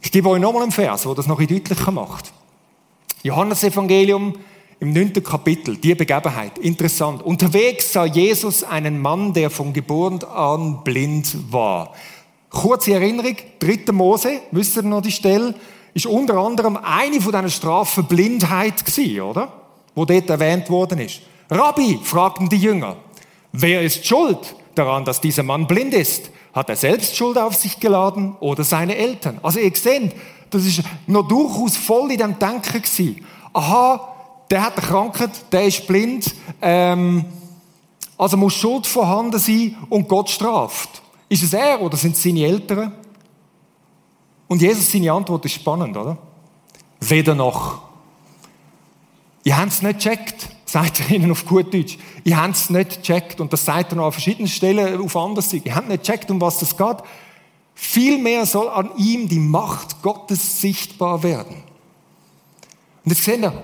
Ich 0.00 0.10
gebe 0.10 0.30
euch 0.30 0.40
nochmal 0.40 0.62
einen 0.62 0.72
Vers, 0.72 1.02
der 1.02 1.14
das 1.14 1.26
noch 1.26 1.36
deutlicher 1.36 1.90
macht. 1.90 2.32
Johannes 3.22 3.62
Evangelium 3.62 4.36
im 4.80 4.94
neunten 4.94 5.22
Kapitel, 5.22 5.76
die 5.76 5.94
Begebenheit. 5.94 6.56
Interessant. 6.56 7.22
Unterwegs 7.22 7.92
sah 7.92 8.06
Jesus 8.06 8.64
einen 8.64 8.98
Mann, 8.98 9.34
der 9.34 9.50
von 9.50 9.74
Geburt 9.74 10.24
an 10.24 10.82
blind 10.82 11.52
war. 11.52 11.92
Kurze 12.48 12.94
Erinnerung, 12.94 13.36
3. 13.58 13.92
Mose, 13.92 14.40
wisst 14.50 14.76
ihr 14.76 14.82
noch 14.82 15.02
die 15.02 15.12
Stelle, 15.12 15.54
ist 15.92 16.06
unter 16.06 16.38
anderem 16.38 16.78
eine 16.82 17.20
von 17.20 17.32
diesen 17.32 17.50
Strafen 17.50 18.06
Blindheit 18.06 18.82
gewesen, 18.82 19.20
oder? 19.20 19.52
Wo 19.94 20.06
dort 20.06 20.30
erwähnt 20.30 20.70
worden 20.70 21.00
ist. 21.00 21.20
Rabbi, 21.50 22.00
fragten 22.02 22.48
die 22.48 22.56
Jünger, 22.56 22.96
wer 23.52 23.82
ist 23.82 24.06
schuld 24.06 24.56
daran, 24.74 25.04
dass 25.04 25.20
dieser 25.20 25.42
Mann 25.42 25.66
blind 25.66 25.94
ist? 25.94 26.30
Hat 26.52 26.68
er 26.68 26.76
selbst 26.76 27.16
Schuld 27.16 27.36
auf 27.38 27.54
sich 27.54 27.80
geladen 27.80 28.36
oder 28.40 28.64
seine 28.64 28.96
Eltern? 28.96 29.38
Also 29.42 29.58
ihr 29.58 29.74
seht, 29.74 30.14
das 30.50 30.64
ist 30.64 30.82
noch 31.06 31.26
durchaus 31.26 31.76
voll 31.76 32.12
in 32.12 32.18
dem 32.18 32.38
Denken 32.38 32.82
gewesen. 32.82 33.24
Aha, 33.52 34.14
der 34.50 34.62
hat 34.62 34.76
eine 34.76 34.86
Krankheit, 34.86 35.30
der 35.52 35.64
ist 35.64 35.86
blind, 35.86 36.34
ähm, 36.62 37.24
also 38.16 38.36
muss 38.36 38.54
Schuld 38.54 38.86
vorhanden 38.86 39.38
sein 39.38 39.76
und 39.88 40.08
Gott 40.08 40.30
straft. 40.30 41.02
Ist 41.28 41.42
es 41.42 41.52
er 41.52 41.80
oder 41.80 41.96
sind 41.96 42.14
es 42.14 42.22
seine 42.22 42.44
Eltern? 42.44 42.92
Und 44.46 44.62
Jesus, 44.62 44.92
seine 44.92 45.10
Antwort 45.12 45.44
ist 45.46 45.54
spannend, 45.54 45.96
oder? 45.96 46.16
Weder 47.00 47.34
noch. 47.34 47.82
Ihr 49.42 49.56
habt 49.56 49.72
es 49.72 49.82
nicht 49.82 49.98
gecheckt 49.98 50.48
sagt 50.74 50.98
er 50.98 51.10
ihnen 51.14 51.30
auf 51.30 51.46
gut 51.46 51.72
Deutsch. 51.72 51.96
Ihr 52.24 52.36
habt 52.36 52.56
es 52.56 52.68
nicht 52.68 52.96
gecheckt. 52.96 53.40
Und 53.40 53.52
das 53.52 53.64
sagt 53.64 53.92
er 53.92 53.96
noch 53.96 54.06
an 54.06 54.12
verschiedenen 54.12 54.48
Stellen 54.48 55.00
auf 55.00 55.16
anders. 55.16 55.52
Ihr 55.52 55.72
habt 55.72 55.88
nicht 55.88 56.02
gecheckt, 56.02 56.32
um 56.32 56.40
was 56.40 56.60
es 56.62 56.76
geht. 56.76 56.96
Vielmehr 57.76 58.44
soll 58.44 58.68
an 58.68 58.90
ihm 58.96 59.28
die 59.28 59.38
Macht 59.38 60.02
Gottes 60.02 60.60
sichtbar 60.60 61.22
werden. 61.22 61.62
Und 63.04 63.12
jetzt 63.12 63.22
sehen 63.22 63.42
wir, 63.42 63.62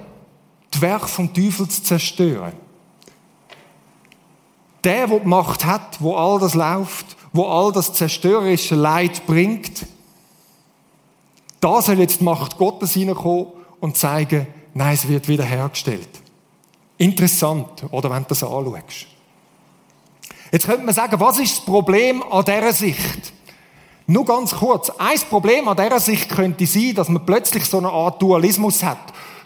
das 0.70 0.80
Werk 0.80 1.08
vom 1.08 1.34
Teufel 1.34 1.66
zu 1.68 1.82
zerstören. 1.82 2.52
Der, 4.84 5.08
der 5.08 5.18
die 5.18 5.26
Macht 5.26 5.64
hat, 5.64 6.00
wo 6.00 6.14
all 6.14 6.38
das 6.38 6.54
läuft, 6.54 7.16
wo 7.32 7.44
all 7.46 7.72
das 7.72 7.92
zerstörerische 7.92 8.76
Leid 8.76 9.26
bringt, 9.26 9.84
da 11.60 11.82
soll 11.82 11.98
jetzt 11.98 12.20
die 12.20 12.24
Macht 12.24 12.56
Gottes 12.56 12.92
hineinkommen 12.92 13.48
und 13.80 13.96
zeigen, 13.96 14.46
nein, 14.74 14.94
es 14.94 15.08
wird 15.08 15.26
wieder 15.26 15.44
hergestellt. 15.44 16.19
Interessant, 17.00 17.82
oder 17.92 18.10
wenn 18.10 18.24
du 18.24 18.28
das 18.28 18.42
anschaust. 18.42 19.06
Jetzt 20.52 20.66
könnte 20.66 20.84
man 20.84 20.94
sagen, 20.94 21.18
was 21.18 21.38
ist 21.38 21.56
das 21.56 21.64
Problem 21.64 22.22
an 22.22 22.44
dieser 22.44 22.74
Sicht? 22.74 23.32
Nur 24.06 24.26
ganz 24.26 24.54
kurz. 24.54 24.90
Ein 24.98 25.18
Problem 25.30 25.66
an 25.66 25.78
dieser 25.78 25.98
Sicht 25.98 26.28
könnte 26.28 26.66
sein, 26.66 26.94
dass 26.94 27.08
man 27.08 27.24
plötzlich 27.24 27.64
so 27.64 27.78
eine 27.78 27.88
Art 27.88 28.20
Dualismus 28.20 28.82
hat. 28.82 28.98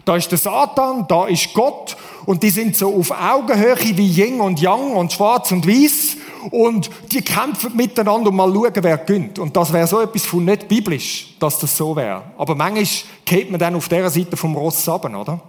Da 0.03 0.17
ist 0.17 0.29
der 0.29 0.37
Satan, 0.37 1.05
da 1.07 1.27
ist 1.27 1.53
Gott 1.53 1.95
und 2.25 2.43
die 2.43 2.49
sind 2.49 2.75
so 2.75 2.93
auf 2.93 3.11
Augenhöhe 3.11 3.97
wie 3.97 4.05
Yin 4.05 4.41
und 4.41 4.59
Yang 4.59 4.91
und 4.91 5.13
Schwarz 5.13 5.53
und 5.53 5.65
Weiß 5.65 6.17
und 6.51 6.89
die 7.13 7.21
kämpfen 7.21 7.73
miteinander 7.77 8.31
und 8.31 8.35
mal 8.35 8.53
schauen, 8.53 8.73
wer 8.81 8.97
gönnt. 8.97 9.39
Und 9.39 9.55
das 9.55 9.71
wäre 9.71 9.87
so 9.87 10.01
etwas 10.01 10.25
von 10.25 10.43
nicht 10.43 10.67
biblisch, 10.67 11.37
dass 11.39 11.57
das 11.57 11.77
so 11.77 11.95
wäre. 11.95 12.23
Aber 12.37 12.53
manchmal 12.53 12.85
geht 13.23 13.49
man 13.49 13.61
dann 13.61 13.75
auf 13.75 13.87
dieser 13.87 14.09
Seite 14.09 14.35
vom 14.35 14.57
Ross 14.57 14.89
ab, 14.89 15.05
oder? 15.05 15.39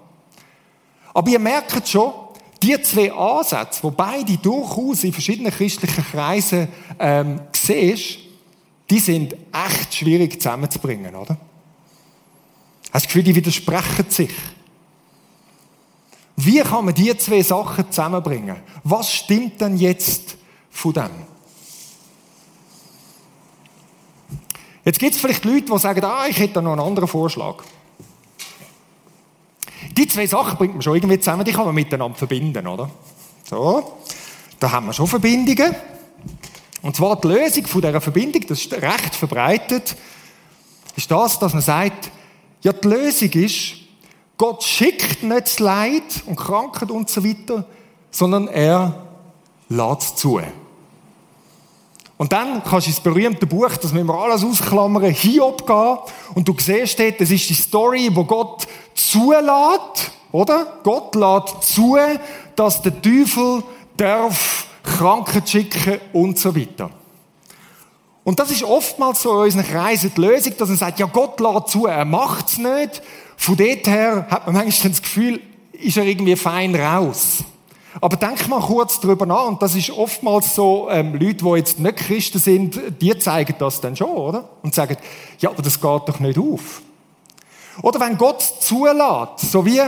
Aber 1.17 1.31
ihr 1.31 1.39
merkt 1.39 1.89
schon, 1.89 2.13
die 2.63 2.79
zwei 2.83 3.11
Ansätze, 3.11 3.83
wo 3.83 3.91
beide 3.91 4.37
durchaus 4.37 5.03
in 5.03 5.15
verschiedenen 5.15 5.51
christlichen 5.51 6.05
Kreisen 6.05 6.69
ähm, 6.99 7.41
siehst, 7.53 8.19
die 8.91 8.99
sind 8.99 9.35
echt 9.51 9.95
schwierig 9.95 10.39
zusammenzubringen, 10.39 11.15
oder? 11.15 11.39
Hast 12.93 12.93
du 12.93 12.93
das 12.93 13.03
Gefühl, 13.05 13.23
die 13.23 13.35
widersprechen 13.35 14.11
sich? 14.11 14.31
Wie 16.37 16.61
kann 16.61 16.85
man 16.85 16.93
diese 16.93 17.17
zwei 17.17 17.41
Sachen 17.41 17.91
zusammenbringen? 17.91 18.57
Was 18.85 19.11
stimmt 19.11 19.59
denn 19.59 19.79
jetzt 19.79 20.37
von 20.69 20.93
dem? 20.93 21.11
Jetzt 24.85 24.99
gibt 24.99 25.15
es 25.15 25.21
vielleicht 25.23 25.47
Leute, 25.47 25.73
die 25.73 25.79
sagen, 25.79 26.05
ah, 26.05 26.27
ich 26.29 26.39
hätte 26.39 26.61
noch 26.61 26.73
einen 26.73 26.83
anderen 26.83 27.09
Vorschlag. 27.09 27.65
Die 29.97 30.07
zwei 30.07 30.27
Sachen 30.27 30.59
bringt 30.59 30.75
man 30.75 30.83
schon 30.83 30.95
irgendwie 30.95 31.19
zusammen, 31.19 31.45
die 31.45 31.53
kann 31.53 31.65
man 31.65 31.75
miteinander 31.75 32.17
verbinden, 32.17 32.67
oder? 32.67 32.91
So, 33.45 33.99
da 34.61 34.71
haben 34.71 34.87
wir 34.87 34.93
schon 34.93 35.07
Verbindungen. 35.07 35.75
Und 36.83 36.95
zwar 36.95 37.21
die 37.21 37.29
Lösung 37.29 37.67
von 37.67 37.81
dieser 37.81 38.01
Verbindung, 38.01 38.43
das 38.47 38.61
ist 38.61 38.73
recht 38.73 39.15
verbreitet, 39.15 39.97
ist 40.95 41.11
das, 41.11 41.39
dass 41.39 41.53
man 41.53 41.63
sagt, 41.63 42.11
ja, 42.63 42.73
die 42.73 42.89
Lösung 42.89 43.31
ist, 43.33 43.75
Gott 44.37 44.63
schickt 44.63 45.23
nicht 45.23 45.43
das 45.43 45.59
Leid 45.59 46.23
und 46.27 46.37
Krankheit 46.37 46.91
und 46.91 47.09
so 47.09 47.25
weiter, 47.25 47.67
sondern 48.11 48.49
er 48.49 49.07
lädt 49.69 50.01
es 50.01 50.15
zu. 50.15 50.41
Und 52.19 52.33
dann 52.33 52.63
kannst 52.65 52.87
du 52.87 52.91
ins 52.91 53.01
berühmte 53.01 53.47
Buch, 53.47 53.71
das 53.77 53.93
müssen 53.93 54.07
wir 54.07 54.15
alles 54.15 54.43
ausklammern, 54.43 55.11
Hiob 55.11 55.67
gehen 55.67 55.99
und 56.35 56.49
du 56.49 56.55
siehst 56.59 56.99
dort, 56.99 57.21
das 57.21 57.31
ist 57.31 57.49
die 57.49 57.55
Story, 57.55 58.11
wo 58.13 58.25
Gott 58.25 58.67
zulässt, 58.95 60.13
oder? 60.33 60.79
Gott 60.83 61.15
lädt 61.15 61.63
zu, 61.63 61.99
dass 62.55 62.81
der 62.81 63.01
Teufel 63.03 63.63
darf 63.97 64.67
Krankheit 64.83 65.49
schicken 65.49 66.01
und 66.15 66.39
so 66.39 66.57
weiter. 66.57 66.91
Und 68.25 68.41
das 68.41 68.51
ist 68.51 68.65
oftmals 68.65 69.23
so 69.23 69.31
in 69.39 69.45
unseren 69.45 69.65
Kreisen 69.65 70.11
die 70.17 70.21
Lösung, 70.21 70.55
dass 70.59 70.69
man 70.69 70.79
sagt, 70.79 70.99
ja, 70.99 71.07
Gott 71.07 71.39
lädt 71.39 71.69
zu, 71.69 71.87
er 71.87 72.05
macht's 72.05 72.59
nicht. 72.59 73.03
Von 73.37 73.57
dort 73.57 73.87
her 73.87 74.27
hat 74.31 74.47
man 74.47 74.57
manchmal 74.57 74.91
das 74.91 75.03
Gefühl, 75.03 75.41
ist 75.73 75.97
er 75.97 76.05
irgendwie 76.05 76.35
fein 76.35 76.75
raus. 76.75 77.45
Aber 78.01 78.17
denk 78.17 78.47
mal 78.49 78.61
kurz 78.61 79.01
darüber 79.01 79.27
nach, 79.27 79.47
und 79.47 79.63
das 79.63 79.75
ist 79.75 79.91
oftmals 79.91 80.55
so, 80.55 80.89
ähm, 80.91 81.15
Leute, 81.15 81.45
die 81.45 81.57
jetzt 81.57 81.79
nicht 81.79 81.97
Christen 81.97 82.39
sind, 82.39 82.81
die 83.01 83.17
zeigen 83.19 83.55
das 83.59 83.81
dann 83.81 83.97
schon, 83.97 84.11
oder? 84.11 84.49
Und 84.63 84.75
sagen, 84.75 84.97
ja, 85.39 85.51
aber 85.51 85.63
das 85.63 85.81
geht 85.81 86.03
doch 86.07 86.21
nicht 86.21 86.39
auf. 86.39 86.83
Oder 87.83 88.01
wenn 88.01 88.17
Gott 88.17 88.43
zulässt, 88.43 89.51
so 89.51 89.65
wie, 89.65 89.81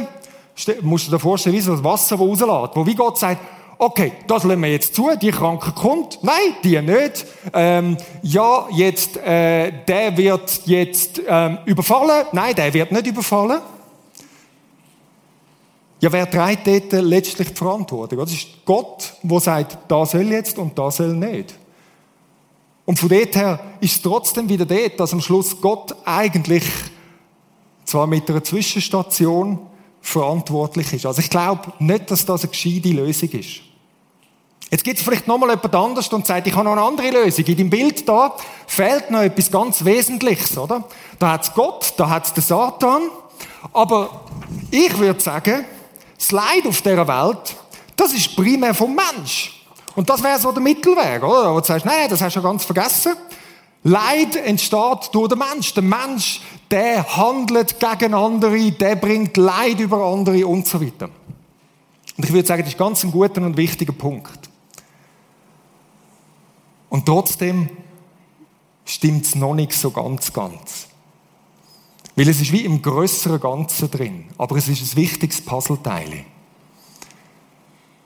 musst 0.83 1.07
du 1.07 1.11
dir 1.11 1.19
vorstellen, 1.19 1.57
wie 1.57 1.61
so 1.61 1.73
das 1.73 1.85
Wasser, 1.85 2.17
das 2.17 2.27
rauslässt, 2.27 2.77
wo 2.77 2.87
wie 2.87 2.95
Gott 2.95 3.19
sagt, 3.19 3.41
okay, 3.79 4.13
das 4.27 4.45
lassen 4.45 4.63
wir 4.63 4.71
jetzt 4.71 4.95
zu, 4.95 5.11
die 5.21 5.31
Kranke 5.31 5.73
kommt, 5.73 6.19
nein, 6.23 6.57
die 6.65 6.81
nicht. 6.81 7.27
Ähm, 7.53 7.97
ja, 8.23 8.67
jetzt, 8.73 9.17
äh, 9.19 9.73
der 9.87 10.17
wird 10.17 10.63
jetzt 10.67 11.21
ähm, 11.27 11.59
überfallen, 11.65 12.27
nein, 12.33 12.55
der 12.55 12.75
wird 12.75 12.93
nicht 12.93 13.07
überfallen. 13.07 13.61
Ja, 16.01 16.13
wer 16.13 16.31
trägt 16.31 16.67
dort 16.67 17.03
letztlich 17.03 17.49
die 17.49 17.55
Verantwortung? 17.55 18.19
Das 18.19 18.33
ist 18.33 18.47
Gott, 18.65 19.15
der 19.23 19.41
sagt, 19.41 19.79
da 19.89 20.07
soll 20.07 20.31
jetzt 20.31 20.59
und 20.59 20.79
da 20.79 20.91
soll 20.91 21.15
nicht. 21.15 21.55
Und 22.85 22.99
von 22.99 23.09
dort 23.09 23.35
her 23.37 23.61
ist 23.81 23.97
es 23.97 24.03
trotzdem 24.03 24.49
wieder 24.49 24.65
dort, 24.65 24.99
dass 24.99 25.13
am 25.13 25.21
Schluss 25.21 25.61
Gott 25.61 25.95
eigentlich 26.05 26.65
zwar 27.85 28.07
mit 28.07 28.31
einer 28.31 28.45
Zwischenstation 28.45 29.59
verantwortlich 30.01 30.93
ist. 30.93 31.05
Also 31.05 31.21
ich 31.21 31.31
glaube 31.31 31.73
nicht, 31.81 32.11
dass 32.11 32.25
das 32.25 32.43
eine 32.43 32.51
gescheite 32.51 32.91
Lösung 32.91 33.31
ist. 33.31 33.61
Jetzt 34.71 34.85
gibt 34.85 34.99
es 34.99 35.05
vielleicht 35.05 35.27
nochmal 35.27 35.51
jemand 35.51 35.75
anders 35.75 36.09
und 36.09 36.27
sagt, 36.27 36.47
ich 36.47 36.55
habe 36.55 36.65
noch 36.65 36.73
eine 36.73 36.83
andere 36.83 37.11
Lösung. 37.11 37.45
In 37.47 37.57
dem 37.57 37.71
Bild 37.71 38.07
da 38.09 38.37
fehlt 38.67 39.11
noch 39.11 39.23
etwas 39.23 39.51
ganz 39.51 39.85
Wesentliches, 39.85 40.57
oder? 40.59 40.85
Da 41.19 41.33
hat 41.33 41.45
es 41.45 41.55
Gott, 41.55 41.95
da 41.97 42.09
hat 42.11 42.27
es 42.27 42.35
den 42.35 42.43
Satan. 42.43 43.03
Aber 43.73 44.25
ich 44.71 44.97
würde 44.99 45.21
sagen, 45.21 45.65
das 46.19 46.33
Leid 46.33 46.67
auf 46.67 46.83
dieser 46.83 47.07
Welt, 47.07 47.57
das 47.97 48.13
ist 48.13 48.37
primär 48.37 48.75
vom 48.75 48.95
Mensch. 48.95 49.65
Und 49.95 50.09
das 50.11 50.23
wäre 50.23 50.39
so 50.39 50.53
der 50.53 50.63
Mittelweg, 50.63 51.23
oder? 51.23 51.55
Wo 51.55 51.61
du 51.61 51.67
sagst, 51.67 51.87
nein, 51.87 52.09
das 52.09 52.21
hast 52.21 52.37
du 52.37 52.43
ganz 52.43 52.65
vergessen. 52.65 53.15
Leid 53.85 54.37
entsteht 54.37 55.11
durch 55.13 55.29
den 55.29 55.39
Mensch. 55.39 55.73
Der 55.75 55.83
Mensch, 55.83 56.41
der 56.71 57.17
handelt 57.17 57.79
gegen 57.79 58.15
andere, 58.15 58.71
der 58.73 58.97
bringt 58.97 59.37
Leid 59.37 59.81
über 59.81 60.05
andere 60.05 60.47
und 60.47 60.67
so 60.67 60.81
weiter. 60.81 61.09
Und 62.17 62.25
ich 62.25 62.33
würde 62.33 62.47
sagen, 62.47 62.63
das 62.63 62.73
ist 62.73 62.79
ganz 62.79 63.05
ein 63.05 63.13
guter 63.13 63.41
und 63.43 63.57
wichtiger 63.57 63.93
Punkt. 63.93 64.51
Und 66.89 67.07
trotzdem 67.07 67.69
stimmt 68.85 69.27
es 69.27 69.35
noch 69.35 69.55
nicht 69.55 69.73
so 69.73 69.91
ganz, 69.91 70.33
ganz. 70.33 70.88
Weil 72.19 72.31
es 72.31 72.41
ist 72.41 72.51
wie 72.51 72.65
im 72.65 72.83
größeren 72.83 73.39
Ganzen 73.39 73.89
drin. 73.93 74.25
Aber 74.39 74.57
es 74.57 74.67
ist 74.67 74.81
ein 74.81 74.97
wichtiges 74.97 75.41
Puzzleteil. 75.41 76.25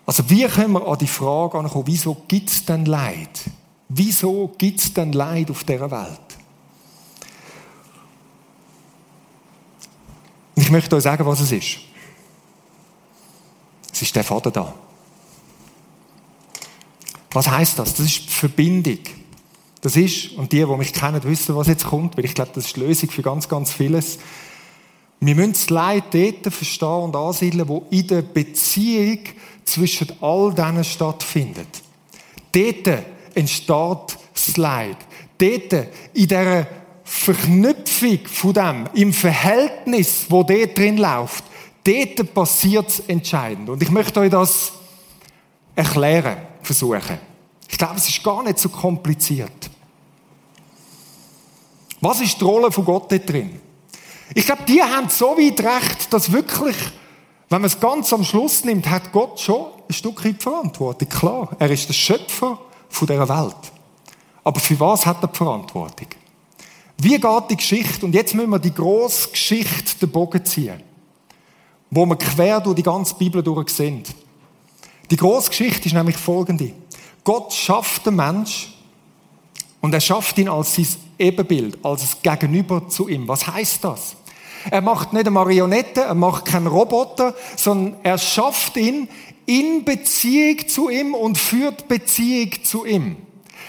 Also 0.04 0.28
wie 0.28 0.44
können 0.44 0.74
wir 0.74 0.86
an 0.86 0.98
die 0.98 1.06
Frage 1.06 1.58
ankommen, 1.58 1.86
wieso 1.86 2.14
gibt 2.28 2.50
es 2.50 2.62
denn 2.62 2.84
Leid? 2.84 3.40
Wieso 3.88 4.52
gibt 4.58 4.80
es 4.80 4.92
denn 4.92 5.12
Leid 5.12 5.50
auf 5.50 5.64
dieser 5.64 5.90
Welt? 5.90 6.20
Ich 10.56 10.70
möchte 10.70 10.94
euch 10.94 11.04
sagen, 11.04 11.24
was 11.24 11.40
es 11.40 11.52
ist. 11.52 11.78
Es 13.90 14.02
ist 14.02 14.14
der 14.14 14.24
Vater 14.24 14.50
da. 14.50 14.74
Was 17.30 17.48
heißt 17.48 17.78
das? 17.78 17.94
Das 17.94 18.04
ist 18.04 18.26
die 18.26 18.28
Verbindung. 18.28 19.21
Das 19.82 19.96
ist, 19.96 20.32
und 20.38 20.52
die, 20.52 20.64
die 20.64 20.76
mich 20.76 20.92
kennen, 20.92 21.22
wissen, 21.24 21.56
was 21.56 21.66
jetzt 21.66 21.84
kommt, 21.84 22.16
weil 22.16 22.24
ich 22.24 22.34
glaube, 22.34 22.52
das 22.54 22.66
ist 22.66 22.76
die 22.76 22.80
Lösung 22.80 23.10
für 23.10 23.22
ganz, 23.22 23.48
ganz 23.48 23.72
vieles. 23.72 24.18
Wir 25.18 25.34
müssen 25.34 25.52
das 25.52 25.70
Leid 25.70 26.04
dort 26.12 26.54
verstehen 26.54 26.88
und 26.88 27.16
ansiedeln, 27.16 27.68
wo 27.68 27.84
in 27.90 28.06
der 28.06 28.22
Beziehung 28.22 29.18
zwischen 29.64 30.12
all 30.20 30.54
denen 30.54 30.84
stattfindet. 30.84 31.68
Dort 32.52 33.04
entsteht 33.34 34.18
das 34.34 34.56
Leid. 34.56 34.96
Dort, 35.38 35.72
in 36.14 36.28
dieser 36.28 36.66
Verknüpfung 37.02 38.20
von 38.26 38.52
dem, 38.52 38.88
im 38.94 39.12
Verhältnis, 39.12 40.26
wo 40.28 40.44
dort 40.44 40.78
drin 40.78 40.96
läuft, 40.96 41.44
dort 41.82 42.34
passiert 42.34 42.88
es 42.88 43.00
entscheidend. 43.00 43.68
Und 43.68 43.82
ich 43.82 43.90
möchte 43.90 44.20
euch 44.20 44.30
das 44.30 44.72
erklären, 45.74 46.36
versuchen. 46.62 47.18
Ich 47.68 47.78
glaube, 47.78 47.96
es 47.96 48.08
ist 48.08 48.22
gar 48.22 48.44
nicht 48.44 48.60
so 48.60 48.68
kompliziert. 48.68 49.71
Was 52.02 52.20
ist 52.20 52.40
die 52.40 52.44
Rolle 52.44 52.70
von 52.72 52.84
Gott 52.84 53.10
dort 53.10 53.30
drin? 53.30 53.60
Ich 54.34 54.44
glaube, 54.44 54.64
die 54.64 54.82
haben 54.82 55.08
so 55.08 55.36
weit 55.38 55.60
recht, 55.60 56.12
dass 56.12 56.32
wirklich, 56.32 56.76
wenn 57.48 57.60
man 57.60 57.68
es 57.68 57.78
ganz 57.78 58.12
am 58.12 58.24
Schluss 58.24 58.64
nimmt, 58.64 58.90
hat 58.90 59.12
Gott 59.12 59.38
schon 59.38 59.66
ein 59.88 59.92
Stück 59.92 60.24
weit 60.24 60.42
Verantwortung. 60.42 61.08
Klar, 61.08 61.56
er 61.58 61.70
ist 61.70 61.88
der 61.88 61.94
Schöpfer 61.94 62.58
von 62.88 63.06
dieser 63.06 63.28
Welt. 63.28 63.56
Aber 64.42 64.58
für 64.58 64.78
was 64.80 65.06
hat 65.06 65.22
er 65.22 65.28
die 65.28 65.36
Verantwortung? 65.36 66.08
Wie 66.98 67.20
geht 67.20 67.50
die 67.50 67.56
Geschichte? 67.56 68.04
Und 68.04 68.14
jetzt 68.14 68.34
müssen 68.34 68.50
wir 68.50 68.58
die 68.58 68.74
grosse 68.74 69.30
Geschichte 69.30 69.98
den 70.00 70.10
Bogen 70.10 70.44
ziehen, 70.44 70.82
wo 71.90 72.04
wir 72.04 72.16
quer 72.16 72.60
durch 72.60 72.76
die 72.76 72.82
ganze 72.82 73.14
Bibel 73.14 73.44
durch 73.44 73.70
sind. 73.70 74.12
Die 75.08 75.16
grosse 75.16 75.50
Geschichte 75.50 75.86
ist 75.86 75.94
nämlich 75.94 76.16
folgende. 76.16 76.72
Gott 77.22 77.52
schafft 77.52 78.06
den 78.06 78.16
Mensch 78.16 78.71
und 79.82 79.92
er 79.92 80.00
schafft 80.00 80.38
ihn 80.38 80.48
als 80.48 80.76
sein 80.76 80.86
Ebenbild, 81.18 81.84
als 81.84 82.22
Gegenüber 82.22 82.88
zu 82.88 83.08
ihm. 83.08 83.28
Was 83.28 83.46
heißt 83.46 83.84
das? 83.84 84.16
Er 84.70 84.80
macht 84.80 85.12
nicht 85.12 85.26
eine 85.26 85.32
Marionette, 85.32 86.02
er 86.02 86.14
macht 86.14 86.46
keinen 86.46 86.68
Roboter, 86.68 87.34
sondern 87.56 87.96
er 88.04 88.16
schafft 88.16 88.76
ihn 88.76 89.08
in 89.44 89.84
Beziehung 89.84 90.68
zu 90.68 90.88
ihm 90.88 91.14
und 91.14 91.36
führt 91.36 91.88
Beziehung 91.88 92.52
zu 92.62 92.86
ihm. 92.86 93.16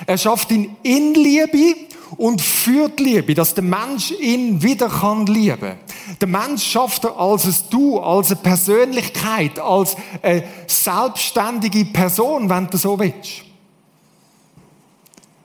Er 0.06 0.20
schafft 0.20 0.52
ihn 0.52 0.76
in 0.84 1.16
Liebe 1.16 1.76
und 2.18 2.42
führt 2.42 3.00
Liebe, 3.00 3.34
dass 3.34 3.56
der 3.56 3.64
Mensch 3.64 4.12
ihn 4.12 4.62
wieder 4.62 4.90
kann 4.90 5.26
lieben. 5.26 5.80
Der 6.22 6.28
Mensch 6.28 6.64
schafft 6.64 7.06
er 7.06 7.18
als 7.18 7.46
ein 7.46 7.56
Du, 7.72 8.00
als 8.00 8.32
eine 8.32 8.42
Persönlichkeit, 8.42 9.58
als 9.58 9.96
eine 10.22 10.44
selbstständige 10.68 11.86
Person, 11.86 12.50
wenn 12.52 12.70
du 12.70 12.78
so 12.78 13.00
willst. 13.00 13.53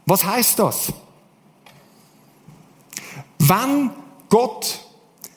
Was 0.08 0.24
heißt 0.24 0.58
das? 0.58 0.92
Wenn 3.38 3.90
Gott 4.28 4.80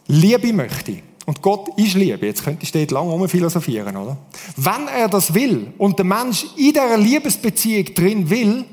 Liebe 0.07 0.53
möchte, 0.53 1.03
und 1.25 1.41
Gott 1.41 1.69
ist 1.77 1.93
Liebe, 1.93 2.25
jetzt 2.25 2.43
könnte 2.43 2.63
ich 2.63 2.71
dort 2.71 2.91
lange 2.91 3.27
philosophieren, 3.27 3.95
oder? 3.95 4.17
Wenn 4.55 4.87
er 4.87 5.07
das 5.07 5.33
will 5.33 5.73
und 5.77 5.97
der 5.97 6.05
Mensch 6.05 6.45
in 6.55 6.73
dieser 6.73 6.97
Liebesbeziehung 6.97 7.93
drin 7.93 8.29
will, 8.29 8.65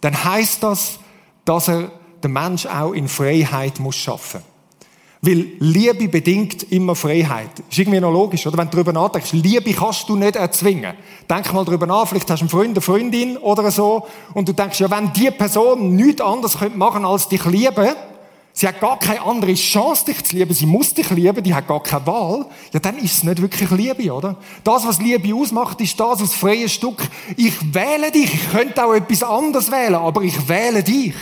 dann 0.00 0.24
heißt 0.24 0.62
das, 0.62 0.98
dass 1.44 1.68
er 1.68 1.90
den 2.22 2.32
Mensch 2.32 2.66
auch 2.66 2.92
in 2.92 3.08
Freiheit 3.08 3.78
muss 3.78 3.96
schaffen. 3.96 4.42
Weil 5.22 5.46
Liebe 5.60 6.08
bedingt 6.08 6.70
immer 6.70 6.94
Freiheit. 6.94 7.50
Ist 7.70 7.78
irgendwie 7.78 8.00
noch 8.00 8.12
logisch, 8.12 8.46
oder? 8.46 8.58
Wenn 8.58 8.66
du 8.66 8.72
darüber 8.72 8.92
nachdenkst, 8.92 9.32
Liebe 9.32 9.72
kannst 9.72 10.08
du 10.08 10.16
nicht 10.16 10.36
erzwingen. 10.36 10.94
Denk 11.28 11.52
mal 11.52 11.64
darüber 11.64 11.86
nach, 11.86 12.06
vielleicht 12.06 12.30
hast 12.30 12.40
du 12.40 12.44
einen 12.44 12.50
Freund, 12.50 12.70
eine 12.70 12.80
Freundin 12.80 13.36
oder 13.38 13.70
so, 13.70 14.06
und 14.34 14.48
du 14.48 14.52
denkst, 14.52 14.80
ja, 14.80 14.90
wenn 14.90 15.12
die 15.12 15.30
Person 15.30 15.96
nichts 15.96 16.20
anderes 16.20 16.58
machen 16.74 16.92
könnte, 16.92 17.08
als 17.08 17.28
dich 17.28 17.44
lieben, 17.46 17.94
sie 18.52 18.68
hat 18.68 18.78
gar 18.78 18.98
keine 18.98 19.22
andere 19.22 19.54
Chance, 19.54 20.04
dich 20.04 20.22
zu 20.22 20.36
lieben, 20.36 20.52
sie 20.52 20.66
muss 20.66 20.92
dich 20.92 21.08
lieben, 21.10 21.42
die 21.42 21.54
hat 21.54 21.66
gar 21.66 21.82
keine 21.82 22.06
Wahl, 22.06 22.46
ja, 22.72 22.78
dann 22.78 22.98
ist 22.98 23.14
es 23.16 23.24
nicht 23.24 23.40
wirklich 23.40 23.70
Liebe, 23.70 24.12
oder? 24.12 24.36
Das, 24.64 24.86
was 24.86 25.00
Liebe 25.00 25.34
ausmacht, 25.34 25.80
ist 25.80 25.98
das 25.98 26.22
aus 26.22 26.34
freiem 26.34 26.68
Stück. 26.68 27.02
Ich 27.36 27.54
wähle 27.74 28.10
dich, 28.10 28.32
ich 28.34 28.50
könnte 28.50 28.84
auch 28.84 28.94
etwas 28.94 29.22
anderes 29.22 29.70
wählen, 29.72 29.94
aber 29.94 30.22
ich 30.22 30.48
wähle 30.48 30.82
dich. 30.82 31.14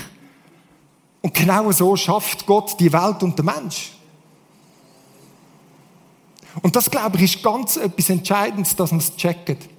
Und 1.25 1.33
genau 1.33 1.73
so 1.73 1.97
schafft 1.97 2.45
Gott 2.45 2.79
die 2.79 2.93
Welt 2.93 3.23
und 3.23 3.39
den 3.39 3.47
Mensch. 3.47 3.93
Und 6.61 6.77
das, 6.77 6.91
glaube 6.91 7.17
ich, 7.17 7.23
ist 7.23 7.43
ganz 7.43 7.79
etwas 7.79 8.11
Entscheidendes, 8.11 8.77
dass 8.77 8.91
man 8.91 9.01
es 9.01 9.17
checkt. 9.17 9.71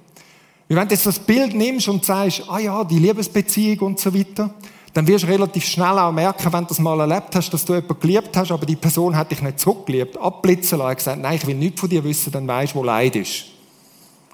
Wenn 0.66 0.88
du 0.88 0.94
jetzt 0.94 1.06
das 1.06 1.20
Bild 1.20 1.54
nimmst 1.54 1.86
und 1.86 2.04
sagst, 2.04 2.42
ah 2.48 2.58
ja, 2.58 2.82
die 2.82 2.98
Liebesbeziehung 2.98 3.78
und 3.86 4.00
so 4.00 4.12
weiter, 4.12 4.50
dann 4.92 5.06
wirst 5.06 5.22
du 5.22 5.28
relativ 5.28 5.64
schnell 5.64 5.96
auch 6.00 6.10
merken, 6.10 6.52
wenn 6.52 6.62
du 6.62 6.66
das 6.70 6.80
mal 6.80 6.98
erlebt 6.98 7.36
hast, 7.36 7.50
dass 7.50 7.64
du 7.64 7.74
jemanden 7.74 8.00
geliebt 8.00 8.36
hast, 8.36 8.50
aber 8.50 8.66
die 8.66 8.74
Person 8.74 9.16
hat 9.16 9.30
dich 9.30 9.40
nicht 9.40 9.60
zurückgeliebt, 9.60 10.18
abblitzen 10.18 10.78
lassen, 10.78 10.96
gesagt, 10.96 11.22
nein, 11.22 11.36
ich 11.36 11.46
will 11.46 11.54
nichts 11.54 11.80
von 11.80 11.88
dir 11.88 12.02
wissen, 12.02 12.32
dann 12.32 12.48
weißt 12.48 12.74
du, 12.74 12.78
wo 12.80 12.82
Leid 12.82 13.14
ist. 13.14 13.44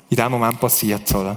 In 0.08 0.16
dem 0.16 0.32
Moment 0.32 0.58
passiert 0.58 1.02
es, 1.04 1.14
oder? 1.14 1.36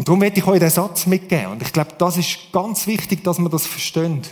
Und 0.00 0.08
darum 0.08 0.22
werde 0.22 0.40
ich 0.40 0.46
euch 0.46 0.58
den 0.58 0.70
Satz 0.70 1.04
mitgeben. 1.04 1.48
Und 1.48 1.60
ich 1.60 1.74
glaube, 1.74 1.90
das 1.98 2.16
ist 2.16 2.38
ganz 2.52 2.86
wichtig, 2.86 3.22
dass 3.22 3.38
man 3.38 3.52
das 3.52 3.66
versteht. 3.66 4.30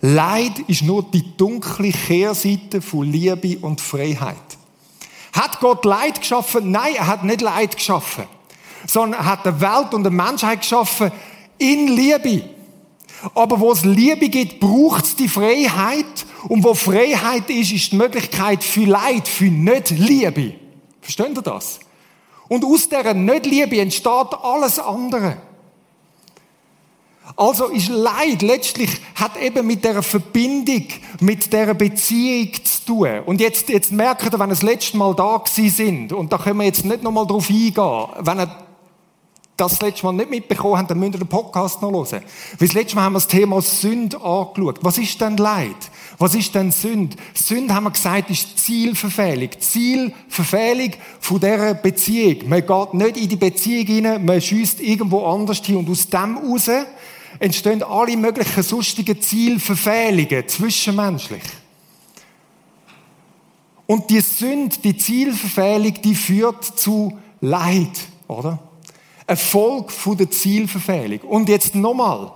Leid 0.00 0.60
ist 0.68 0.82
nur 0.82 1.02
die 1.02 1.36
dunkle 1.36 1.90
Kehrseite 1.90 2.80
von 2.80 3.10
Liebe 3.10 3.58
und 3.58 3.80
Freiheit. 3.80 4.36
Hat 5.32 5.58
Gott 5.58 5.84
Leid 5.84 6.20
geschaffen? 6.20 6.70
Nein, 6.70 6.94
er 6.94 7.08
hat 7.08 7.24
nicht 7.24 7.40
Leid 7.40 7.74
geschaffen. 7.74 8.26
Sondern 8.86 9.22
er 9.22 9.26
hat 9.26 9.44
die 9.44 9.60
Welt 9.60 9.92
und 9.92 10.04
die 10.04 10.10
Menschheit 10.10 10.60
geschaffen 10.60 11.10
in 11.58 11.88
Liebe. 11.88 12.48
Aber 13.34 13.58
wo 13.58 13.72
es 13.72 13.84
Liebe 13.84 14.28
gibt, 14.28 14.60
braucht 14.60 15.04
es 15.04 15.16
die 15.16 15.26
Freiheit. 15.26 16.26
Und 16.46 16.62
wo 16.62 16.74
Freiheit 16.74 17.50
ist, 17.50 17.72
ist 17.72 17.90
die 17.90 17.96
Möglichkeit 17.96 18.62
für 18.62 18.84
Leid, 18.84 19.26
für 19.26 19.46
Nicht-Liebe. 19.46 20.54
Versteht 21.00 21.36
ihr 21.36 21.42
das? 21.42 21.80
Und 22.48 22.64
aus 22.64 22.88
dieser 22.88 23.14
Nicht-Liebe 23.14 23.80
entsteht 23.80 24.34
alles 24.42 24.78
andere. 24.78 25.36
Also 27.36 27.66
ist 27.66 27.88
Leid 27.88 28.42
letztlich, 28.42 28.90
hat 29.14 29.40
eben 29.40 29.66
mit 29.66 29.84
der 29.84 30.02
Verbindung, 30.02 30.84
mit 31.20 31.52
der 31.52 31.74
Beziehung 31.74 32.52
zu 32.64 32.84
tun. 32.86 33.20
Und 33.26 33.40
jetzt, 33.40 33.68
jetzt 33.68 33.92
merkt 33.92 34.24
ihr, 34.24 34.32
wenn 34.32 34.48
ihr 34.48 34.54
das 34.54 34.62
letzte 34.62 34.96
Mal 34.96 35.14
da 35.14 35.36
gewesen 35.36 35.76
sind, 35.76 36.12
und 36.12 36.32
da 36.32 36.38
können 36.38 36.58
wir 36.58 36.66
jetzt 36.66 36.84
nicht 36.84 37.02
nochmal 37.02 37.26
drauf 37.26 37.48
eingehen, 37.50 38.06
wenn 38.20 38.40
ihr 38.40 38.56
das 39.56 39.80
letzte 39.82 40.06
Mal 40.06 40.12
nicht 40.12 40.30
mitbekommen 40.30 40.78
habt, 40.78 40.90
dann 40.90 40.98
müsst 40.98 41.14
ihr 41.14 41.18
den 41.18 41.28
Podcast 41.28 41.82
noch 41.82 41.92
hören. 41.92 42.22
Weil 42.58 42.68
das 42.68 42.72
letzte 42.72 42.96
Mal 42.96 43.02
haben 43.02 43.12
wir 43.12 43.18
das 43.18 43.28
Thema 43.28 43.60
Sünde 43.60 44.20
angeschaut. 44.20 44.78
Was 44.82 44.98
ist 44.98 45.20
denn 45.20 45.36
Leid? 45.36 45.76
Was 46.18 46.34
ist 46.34 46.52
denn 46.54 46.72
Sünde? 46.72 47.16
Sünde, 47.32 47.72
haben 47.72 47.84
wir 47.84 47.92
gesagt, 47.92 48.28
ist 48.30 48.58
Zielverfehlung. 48.58 49.50
Zielverfehlung 49.58 50.92
von 51.20 51.38
dieser 51.40 51.74
Beziehung. 51.74 52.48
Man 52.48 52.66
geht 52.66 52.94
nicht 52.94 53.16
in 53.16 53.28
die 53.28 53.36
Beziehung 53.36 54.06
rein, 54.06 54.24
man 54.24 54.40
schießt 54.40 54.80
irgendwo 54.80 55.24
anders 55.24 55.64
hin 55.64 55.76
und 55.76 55.88
aus 55.88 56.08
dem 56.08 56.36
heraus 56.42 56.68
entstehen 57.38 57.84
alle 57.84 58.16
möglichen 58.16 58.62
sonstigen 58.62 59.20
Zielverfehlungen 59.20 60.48
zwischenmenschlich. 60.48 61.42
Und 63.86 64.10
die 64.10 64.20
Sünde, 64.20 64.76
die 64.82 64.96
Zielverfehlung, 64.96 65.94
die 66.02 66.14
führt 66.14 66.64
zu 66.64 67.16
Leid, 67.40 67.96
oder? 68.26 68.58
Erfolg 69.26 69.92
von 69.92 70.16
der 70.16 70.30
Zielverfehlung. 70.30 71.20
Und 71.20 71.48
jetzt 71.48 71.74
nochmal. 71.74 72.32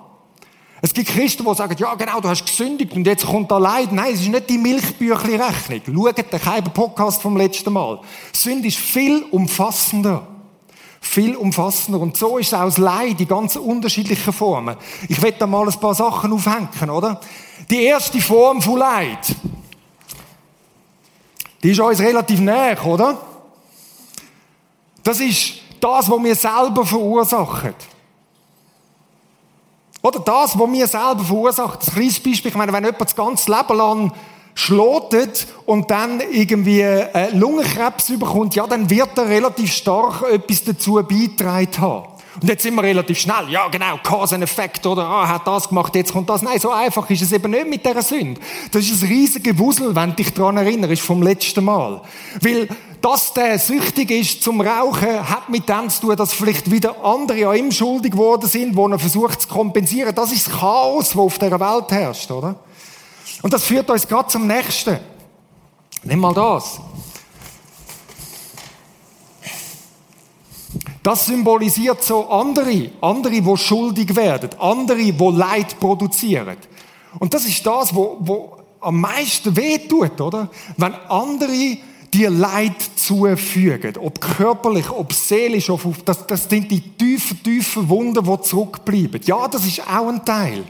Es 0.84 0.92
gibt 0.92 1.10
Christen, 1.10 1.44
die 1.44 1.54
sagen, 1.54 1.76
ja 1.78 1.94
genau, 1.94 2.20
du 2.20 2.28
hast 2.28 2.44
gesündigt 2.44 2.92
und 2.92 3.06
jetzt 3.06 3.24
kommt 3.24 3.48
da 3.52 3.58
Leid. 3.58 3.92
Nein, 3.92 4.14
es 4.14 4.22
ist 4.22 4.28
nicht 4.28 4.50
die 4.50 4.58
Milchbüchli-Rechnung. 4.58 5.80
Schaut 5.86 6.18
den 6.18 6.40
Keiber 6.40 6.70
Podcast 6.70 7.22
vom 7.22 7.36
letzten 7.36 7.72
Mal. 7.72 8.00
Sünde 8.32 8.66
ist 8.66 8.78
viel 8.78 9.24
umfassender. 9.30 10.26
Viel 11.00 11.36
umfassender. 11.36 12.00
Und 12.00 12.16
so 12.16 12.36
ist 12.36 12.48
es 12.48 12.54
auch 12.54 12.64
das 12.64 12.78
Leid 12.78 13.20
in 13.20 13.28
ganz 13.28 13.54
unterschiedlichen 13.54 14.32
Formen. 14.32 14.76
Ich 15.08 15.22
werde 15.22 15.38
da 15.38 15.46
mal 15.46 15.68
ein 15.68 15.80
paar 15.80 15.94
Sachen 15.94 16.32
aufhängen, 16.32 16.90
oder? 16.90 17.20
Die 17.70 17.84
erste 17.84 18.20
Form 18.20 18.60
von 18.60 18.78
Leid, 18.78 19.36
die 21.62 21.70
ist 21.70 21.78
uns 21.78 22.00
relativ 22.00 22.40
näher, 22.40 22.84
oder? 22.84 23.20
Das 25.04 25.20
ist 25.20 25.54
das, 25.80 26.10
was 26.10 26.24
wir 26.24 26.34
selber 26.34 26.84
verursachen. 26.84 27.74
Oder 30.02 30.18
das, 30.18 30.58
was 30.58 30.72
wir 30.72 30.86
selber 30.86 31.24
verursachen. 31.24 31.78
Das 31.78 31.94
kleines 31.94 32.20
Beispiel, 32.20 32.50
ich 32.50 32.56
meine, 32.56 32.72
wenn 32.72 32.84
jemand 32.84 33.00
das 33.00 33.14
ganze 33.14 33.50
Leben 33.50 33.76
lang 33.76 34.12
schlotet 34.54 35.46
und 35.64 35.90
dann 35.90 36.20
irgendwie 36.20 36.80
äh, 36.80 37.34
Lungenkrebs 37.34 38.10
überkommt, 38.10 38.54
ja, 38.54 38.66
dann 38.66 38.90
wird 38.90 39.16
er 39.16 39.28
relativ 39.28 39.72
stark 39.72 40.22
etwas 40.30 40.64
dazu 40.64 40.94
beitragen 40.94 41.78
haben. 41.78 42.11
Und 42.40 42.48
jetzt 42.48 42.62
sind 42.62 42.74
wir 42.74 42.82
relativ 42.82 43.18
schnell. 43.18 43.50
Ja, 43.50 43.68
genau, 43.68 43.98
Cause-Effekt, 44.02 44.86
oder, 44.86 45.04
ah, 45.04 45.28
hat 45.28 45.46
das 45.46 45.68
gemacht, 45.68 45.94
jetzt 45.94 46.12
kommt 46.12 46.30
das. 46.30 46.42
Nein, 46.42 46.58
so 46.58 46.70
einfach 46.70 47.08
ist 47.10 47.22
es 47.22 47.32
eben 47.32 47.50
nicht 47.50 47.68
mit 47.68 47.84
dieser 47.84 48.02
Sünde. 48.02 48.40
Das 48.70 48.82
ist 48.84 49.02
ein 49.02 49.08
riesiges 49.08 49.58
Wusel, 49.58 49.94
wenn 49.94 50.10
du 50.10 50.16
dich 50.16 50.32
daran 50.32 50.56
erinnerst, 50.56 51.02
vom 51.02 51.22
letzten 51.22 51.64
Mal. 51.64 52.00
Weil, 52.40 52.68
dass 53.02 53.34
der 53.34 53.58
süchtig 53.58 54.10
ist 54.10 54.42
zum 54.42 54.60
Rauchen, 54.60 55.28
hat 55.28 55.50
mit 55.50 55.68
dem 55.68 55.90
zu 55.90 56.02
tun, 56.02 56.16
dass 56.16 56.32
vielleicht 56.32 56.70
wieder 56.70 57.04
andere 57.04 57.48
an 57.48 57.56
ihm 57.56 57.72
schuldig 57.72 58.12
geworden 58.12 58.48
sind, 58.48 58.76
wo 58.76 58.88
er 58.88 58.98
versucht 58.98 59.42
zu 59.42 59.48
kompensieren. 59.48 60.14
Das 60.14 60.32
ist 60.32 60.46
das 60.46 60.58
Chaos, 60.58 61.10
das 61.10 61.18
auf 61.18 61.38
dieser 61.38 61.60
Welt 61.60 61.90
herrscht, 61.90 62.30
oder? 62.30 62.54
Und 63.42 63.52
das 63.52 63.64
führt 63.64 63.90
uns 63.90 64.06
gerade 64.06 64.28
zum 64.28 64.46
Nächsten. 64.46 64.98
Nimm 66.04 66.20
mal 66.20 66.32
das. 66.32 66.80
Das 71.02 71.26
symbolisiert 71.26 72.02
so 72.02 72.28
andere, 72.28 72.90
andere, 73.00 73.40
die 73.40 73.56
schuldig 73.56 74.14
werden, 74.14 74.50
andere, 74.58 75.12
die 75.12 75.30
Leid 75.32 75.78
produzieren. 75.80 76.56
Und 77.18 77.34
das 77.34 77.44
ist 77.44 77.66
das, 77.66 77.94
wo, 77.94 78.16
wo 78.20 78.56
am 78.80 79.00
meisten 79.00 79.56
wehtut, 79.56 80.20
oder? 80.20 80.48
Wenn 80.76 80.94
andere 81.08 81.78
dir 82.12 82.30
Leid 82.30 82.76
zufügen, 82.96 83.96
ob 83.96 84.20
körperlich, 84.20 84.90
ob 84.90 85.12
seelisch, 85.12 85.70
ob, 85.70 85.82
das, 86.04 86.26
das 86.26 86.48
sind 86.48 86.70
die 86.70 86.80
tiefen, 86.80 87.42
tiefen 87.42 87.88
Wunden, 87.88 88.24
die 88.24 88.42
zurückbleiben. 88.42 89.20
Ja, 89.24 89.48
das 89.48 89.66
ist 89.66 89.80
auch 89.80 90.08
ein 90.08 90.24
Teil. 90.24 90.64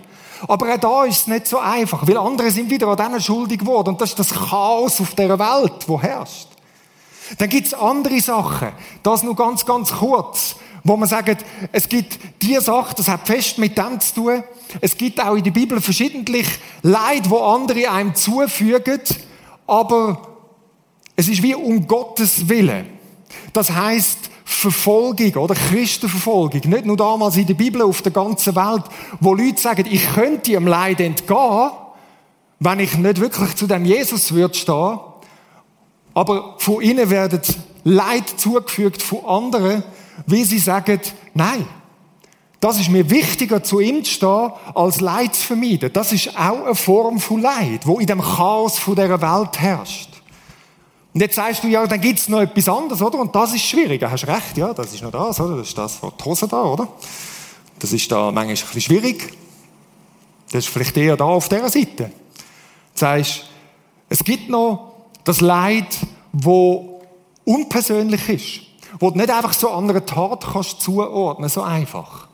Aber 0.49 0.75
auch 0.75 0.79
da 0.79 1.05
ist 1.05 1.23
es 1.23 1.27
nicht 1.27 1.47
so 1.47 1.59
einfach, 1.59 2.07
weil 2.07 2.17
andere 2.17 2.51
sind 2.51 2.71
wieder 2.71 2.89
an 2.89 2.97
denen 2.97 3.21
schuldig 3.21 3.61
geworden. 3.61 3.91
Und 3.91 4.01
das 4.01 4.11
ist 4.11 4.19
das 4.19 4.33
Chaos 4.33 5.01
auf 5.01 5.15
der 5.15 5.39
Welt, 5.39 5.87
wo 5.87 6.01
herrscht. 6.01 6.49
Dann 7.39 7.49
gibt 7.49 7.67
es 7.67 7.75
andere 7.75 8.21
Sachen. 8.21 8.69
Das 9.03 9.23
nur 9.23 9.37
ganz, 9.37 9.65
ganz 9.65 9.93
kurz. 9.93 10.57
Wo 10.85 10.97
man 10.97 11.09
sagt, 11.09 11.45
es 11.71 11.89
gibt 11.89 12.19
diese 12.43 12.61
Sache, 12.61 12.95
das 12.97 13.09
hat 13.09 13.27
fest 13.27 13.59
mit 13.59 13.79
dem 13.79 14.01
zu 14.01 14.15
tun. 14.15 14.45
Es 14.81 14.97
gibt 14.97 15.21
auch 15.21 15.35
in 15.35 15.45
der 15.45 15.53
Bibel 15.53 15.81
verschiedentlich 15.81 16.47
Leid, 16.83 17.31
wo 17.31 17.39
andere 17.39 17.91
einem 17.91 18.15
zufügen. 18.15 19.01
Aber 19.67 20.21
es 21.15 21.29
ist 21.29 21.43
wie 21.43 21.55
um 21.55 21.87
Gottes 21.87 22.49
Willen. 22.49 22.87
Das 23.53 23.71
heißt, 23.71 24.19
Verfolgung 24.45 25.35
oder 25.37 25.55
Christenverfolgung. 25.55 26.61
Nicht 26.65 26.85
nur 26.85 26.97
damals 26.97 27.37
in 27.37 27.47
der 27.47 27.55
Bibel, 27.55 27.83
auf 27.83 28.03
der 28.03 28.13
ganzen 28.13 28.55
Welt, 28.55 28.85
wo 29.21 29.35
Leute 29.35 29.61
sagen, 29.61 29.87
ich 29.91 30.13
könnte 30.15 30.53
ihrem 30.53 30.67
Leid 30.67 31.01
entgehen, 31.01 31.71
wenn 32.61 32.81
ich 32.81 32.97
nicht 32.97 33.21
wirklich 33.21 33.55
zu 33.57 33.67
dem 33.67 33.85
Jesus 33.85 34.33
würde 34.33 34.55
stehen. 34.55 35.01
Aber 36.15 36.57
von 36.59 36.83
ihnen 36.83 37.11
werden 37.11 37.41
Leid 37.85 38.29
zugefügt 38.37 39.03
von 39.03 39.25
anderen, 39.25 39.83
wie 40.27 40.45
sie 40.45 40.59
sagen, 40.59 41.01
nein, 41.35 41.67
das 42.61 42.79
ist 42.79 42.91
mir 42.91 43.11
wichtiger, 43.11 43.65
zu 43.65 43.81
ihm 43.81 44.05
zu 44.05 44.13
stehen, 44.13 44.53
als 44.75 45.01
Leid 45.01 45.35
zu 45.35 45.49
vermeiden. 45.49 45.93
Das 45.93 46.13
ist 46.13 46.29
auch 46.39 46.65
eine 46.65 46.75
Form 46.77 47.19
von 47.19 47.41
Leid, 47.41 47.87
wo 47.87 47.99
in 47.99 48.07
dem 48.07 48.21
Chaos 48.21 48.79
von 48.79 48.95
dieser 48.95 49.21
Welt 49.21 49.59
herrscht. 49.59 50.11
Und 51.13 51.21
jetzt 51.21 51.35
sagst 51.35 51.65
du, 51.65 51.69
ja, 51.69 51.87
dann 51.87 52.01
gibt's 52.01 52.29
noch 52.29 52.41
etwas 52.41 52.69
anderes, 52.69 53.03
oder? 53.03 53.19
Und 53.19 53.35
das 53.35 53.53
ist 53.53 53.63
schwierig. 53.63 54.01
Du 54.01 54.11
hast 54.11 54.27
recht, 54.27 54.57
ja, 54.57 54.73
das 54.73 54.95
ist 54.95 55.03
noch 55.03 55.11
das, 55.11 55.41
oder? 55.41 55.57
Das 55.57 55.69
ist 55.69 55.77
das 55.77 55.97
von 55.97 56.13
die 56.19 56.25
Hose 56.25 56.47
da, 56.47 56.63
oder? 56.63 56.89
Das 57.79 57.93
ist 57.93 58.11
da 58.11 58.31
manchmal 58.31 58.45
ein 58.45 58.55
bisschen 58.55 58.81
schwierig. 58.81 59.37
Das 60.53 60.65
ist 60.65 60.73
vielleicht 60.73 60.97
eher 60.97 61.17
da 61.17 61.25
auf 61.25 61.49
dieser 61.49 61.69
Seite. 61.69 62.05
Du 62.05 62.11
sagst, 62.95 63.45
es 64.09 64.23
gibt 64.23 64.49
noch 64.49 64.92
das 65.25 65.41
Leid, 65.41 65.99
wo 66.33 67.03
unpersönlich 67.45 68.29
ist. 68.29 68.61
Wo 68.99 69.11
du 69.11 69.19
nicht 69.19 69.31
einfach 69.31 69.53
so 69.53 69.71
an 69.71 69.89
einer 69.89 70.05
Tat 70.05 70.47
kannst 70.53 70.81
zuordnen, 70.81 71.49
so 71.49 71.63
einfach. 71.63 72.29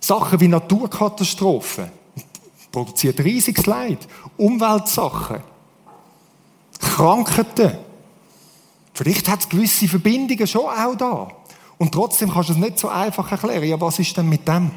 Sachen 0.00 0.40
wie 0.40 0.48
Naturkatastrophen 0.48 1.90
produziert 2.72 3.20
riesiges 3.20 3.66
Leid. 3.66 4.08
Umweltsachen. 4.36 5.40
Krankheiten. 6.80 7.78
Vielleicht 8.94 9.28
hat 9.28 9.40
es 9.40 9.48
gewisse 9.48 9.86
Verbindungen 9.86 10.46
schon 10.46 10.66
auch 10.66 10.96
da. 10.96 11.28
Und 11.78 11.92
trotzdem 11.92 12.30
kannst 12.30 12.48
du 12.48 12.54
es 12.54 12.58
nicht 12.58 12.78
so 12.78 12.88
einfach 12.88 13.30
erklären. 13.30 13.64
Ja, 13.64 13.80
was 13.80 13.98
ist 13.98 14.16
denn 14.16 14.28
mit 14.28 14.46
dem? 14.48 14.70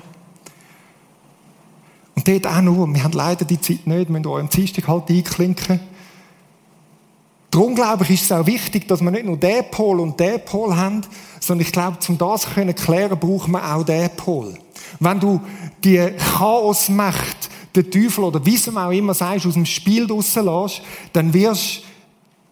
Und 2.15 2.27
dort 2.27 2.47
auch 2.47 2.61
nur, 2.61 2.87
wir 2.93 3.03
haben 3.03 3.13
leider 3.13 3.45
die 3.45 3.59
Zeit 3.59 3.85
nicht, 3.87 4.07
wir 4.07 4.09
müssen 4.09 4.27
euren 4.27 4.49
Dienstag 4.49 4.87
halt 4.87 5.09
einklinken. 5.09 5.79
Darum 7.55 7.73
glaube 7.73 8.03
ich, 8.03 8.09
ist 8.09 8.23
es 8.23 8.31
auch 8.33 8.45
wichtig, 8.45 8.85
dass 8.85 8.99
wir 8.99 9.11
nicht 9.11 9.23
nur 9.25 9.37
den 9.37 9.63
Pol 9.71 10.01
und 10.01 10.19
den 10.19 10.43
Pol 10.43 10.75
haben, 10.75 11.03
sondern 11.39 11.65
ich 11.65 11.71
glaube, 11.71 11.97
um 12.09 12.17
das 12.17 12.41
zu 12.41 12.49
klären, 12.49 13.17
braucht 13.17 13.47
man 13.47 13.63
auch 13.63 13.85
den 13.85 14.09
Pol. 14.09 14.55
Wenn 14.99 15.21
du 15.21 15.39
die 15.81 16.05
Chaosmacht, 16.37 17.49
den 17.73 17.89
Teufel 17.89 18.25
oder 18.25 18.45
wie 18.45 18.55
es 18.55 18.67
auch 18.67 18.91
immer 18.91 19.13
sagst, 19.13 19.45
aus 19.45 19.53
dem 19.53 19.65
Spiel 19.65 20.05
rauslässt, 20.05 20.81
dann 21.13 21.33
wirst 21.33 21.83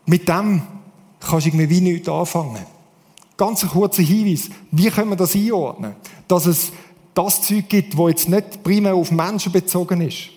mit 0.05 0.25
dem 0.29 0.61
kannst 1.19 1.47
du 1.47 1.49
irgendwie 1.49 1.69
wie 1.69 1.81
nichts 1.81 2.07
anfangen. 2.07 2.65
Ganz 3.35 3.61
ein 3.63 3.71
kurzer 3.71 4.03
Hinweis. 4.03 4.49
Wie 4.71 4.89
können 4.89 5.09
wir 5.09 5.17
das 5.17 5.35
einordnen? 5.35 5.95
Dass 6.29 6.45
es 6.45 6.71
das 7.13 7.41
Zeug 7.41 7.67
gibt, 7.67 7.97
wo 7.97 8.07
jetzt 8.07 8.29
nicht 8.29 8.63
primär 8.63 8.95
auf 8.95 9.11
Menschen 9.11 9.51
bezogen 9.51 9.99
ist. 9.99 10.29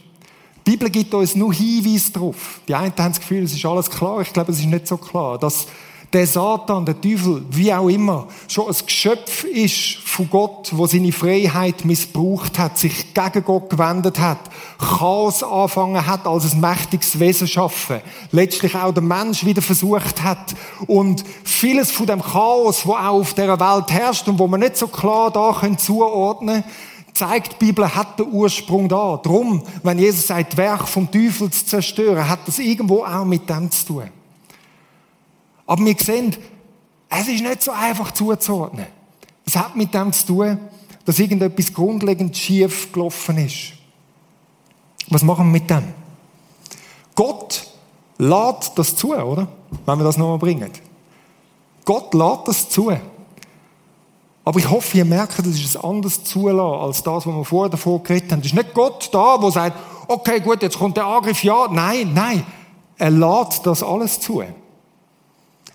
Die 0.67 0.73
Bibel 0.73 0.91
gibt 0.91 1.15
uns 1.15 1.37
nur 1.37 1.55
Hinweise 1.55 2.11
darauf. 2.11 2.61
Die 2.67 2.75
einen 2.75 2.93
haben 2.99 3.13
das 3.13 3.21
Gefühl, 3.21 3.45
es 3.45 3.53
ist 3.53 3.65
alles 3.65 3.89
klar. 3.89 4.21
Ich 4.23 4.33
glaube, 4.33 4.51
es 4.51 4.59
ist 4.59 4.67
nicht 4.67 4.89
so 4.89 4.97
klar. 4.97 5.39
Dass 5.39 5.69
der 6.13 6.27
Satan, 6.27 6.85
der 6.85 7.01
Teufel, 7.01 7.45
wie 7.51 7.73
auch 7.73 7.89
immer, 7.89 8.27
schon 8.49 8.67
ein 8.67 8.75
Geschöpf 8.85 9.45
ist 9.45 9.99
von 10.05 10.29
Gott, 10.29 10.71
wo 10.73 10.89
seine 10.89 11.13
Freiheit 11.13 11.85
missbraucht 11.85 12.59
hat, 12.59 12.79
sich 12.79 13.15
gegen 13.15 13.45
Gott 13.45 13.71
gewendet 13.71 14.19
hat, 14.19 14.39
Chaos 14.79 15.45
angefangen 15.45 16.05
hat, 16.05 16.27
als 16.27 16.53
ein 16.53 16.61
mächtiges 16.61 17.21
Wesen 17.21 17.47
schaffen, 17.47 18.01
letztlich 18.33 18.75
auch 18.75 18.93
der 18.93 19.03
Mensch 19.03 19.45
wieder 19.45 19.63
versucht 19.63 20.23
hat 20.25 20.55
und 20.89 21.25
vieles 21.45 21.93
von 21.93 22.07
dem 22.07 22.23
Chaos, 22.23 22.87
wo 22.87 22.95
auch 22.95 23.21
auf 23.21 23.35
der 23.35 23.61
Welt 23.61 23.91
herrscht 23.91 24.27
und 24.27 24.39
wo 24.39 24.49
man 24.49 24.61
nicht 24.61 24.77
so 24.77 24.89
klar 24.89 25.31
da 25.31 25.57
können 25.61 25.79
zuordnen 25.79 26.65
zeigt, 27.17 27.61
die 27.61 27.67
Bibel 27.67 27.95
hat 27.95 28.19
den 28.19 28.33
Ursprung 28.33 28.89
da. 28.89 29.17
Drum, 29.17 29.63
wenn 29.83 29.99
Jesus 29.99 30.27
sagt, 30.27 30.57
Werk 30.57 30.87
vom 30.87 31.11
Teufel 31.11 31.51
zu 31.51 31.67
zerstören, 31.67 32.29
hat 32.29 32.41
das 32.47 32.59
irgendwo 32.59 33.05
auch 33.05 33.25
mit 33.25 33.49
dem 33.49 33.71
zu 33.71 33.87
tun. 33.87 34.11
Aber 35.67 35.85
wir 35.85 35.97
sehen, 35.99 36.37
es 37.09 37.29
ist 37.29 37.43
nicht 37.43 37.63
so 37.63 37.73
einfach 37.73 38.13
zuzuordnen. 38.13 38.87
Es 39.45 39.57
hat 39.57 39.77
mit 39.77 39.95
dem 39.95 40.13
zu 40.13 40.27
tun, 40.27 40.59
dass 41.05 41.19
irgendetwas 41.19 41.73
grundlegend 41.73 42.37
schief 42.37 42.93
gelaufen 42.93 43.39
ist. 43.39 43.73
Was 45.09 45.23
machen 45.23 45.47
wir 45.47 45.61
mit 45.61 45.71
dem? 45.71 45.85
Gott 47.15 47.67
lädt 48.19 48.73
das 48.75 48.95
zu, 48.95 49.15
oder? 49.15 49.49
Wenn 49.85 49.99
wir 49.99 50.05
das 50.05 50.17
nochmal 50.17 50.39
bringen. 50.39 50.71
Gott 51.85 52.13
lädt 52.13 52.47
das 52.47 52.69
zu. 52.69 52.93
Aber 54.47 54.61
ich 54.61 54.71
hoffe, 54.71 54.99
ihr 54.99 55.05
merkt, 55.05 55.41
das 55.41 55.47
ist 55.49 55.77
ein 55.77 55.85
anderes 55.85 56.23
Zulassen 56.23 56.81
als 56.81 57.03
das, 57.03 57.27
was 57.27 57.35
wir 57.35 57.45
vorher 57.45 57.69
davor 57.69 58.01
geredet 58.01 58.31
haben. 58.31 58.39
Es 58.39 58.47
ist 58.47 58.55
nicht 58.55 58.75
Gott 58.75 59.09
da, 59.13 59.37
der 59.39 59.51
sagt, 59.51 59.77
okay, 60.07 60.39
gut, 60.39 60.63
jetzt 60.63 60.79
kommt 60.79 60.97
der 60.97 61.05
Angriff, 61.05 61.43
ja. 61.43 61.67
Nein, 61.69 62.13
nein. 62.15 62.47
Er 62.97 63.11
lädt 63.11 63.67
das 63.67 63.83
alles 63.83 64.21
zu. 64.21 64.45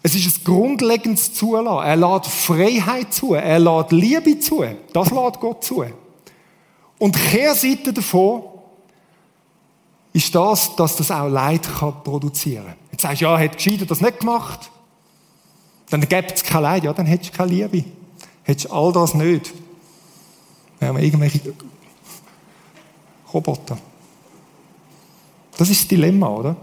Es 0.02 0.16
ist 0.16 0.38
ein 0.38 0.44
grundlegendes 0.46 1.34
Zulassen. 1.34 1.86
Er 1.86 1.98
lädt 1.98 2.26
Freiheit 2.26 3.14
zu. 3.14 3.34
Er 3.34 3.60
lädt 3.60 3.92
Liebe 3.92 4.40
zu. 4.40 4.64
Das 4.94 5.12
lädt 5.12 5.40
Gott 5.42 5.66
zu. 5.66 5.84
Und 6.98 7.18
Kehrseite 7.18 7.92
davon 7.92 8.44
ist 10.14 10.34
das, 10.34 10.78
dass 10.78 10.96
das 10.96 11.12
auch 11.12 11.28
Leid 11.28 11.68
kann 11.78 12.02
produzieren 12.06 12.68
kann. 12.68 12.76
Jetzt 12.94 13.02
sagst 13.02 13.20
du, 13.20 13.26
ja, 13.26 13.38
hat 13.38 13.58
gescheiter 13.58 13.86
das 13.86 14.00
nicht 14.00 14.22
gemacht. 14.22 14.72
Dann 15.90 16.00
gibt 16.00 16.32
es 16.32 16.44
kein 16.46 16.62
Leid. 16.64 16.86
Ja, 16.86 16.94
dann 16.94 17.06
hättest 17.06 17.34
du 17.34 17.38
keine 17.38 17.52
Liebe. 17.52 18.01
Hättest 18.44 18.70
du 18.70 18.74
all 18.74 18.92
das 18.92 19.14
nicht. 19.14 19.54
Wir 20.80 20.88
haben 20.88 20.98
irgendwelche 20.98 21.54
Roboter. 23.34 23.78
Das 25.58 25.70
ist 25.70 25.82
das 25.82 25.88
Dilemma, 25.88 26.28
oder? 26.28 26.56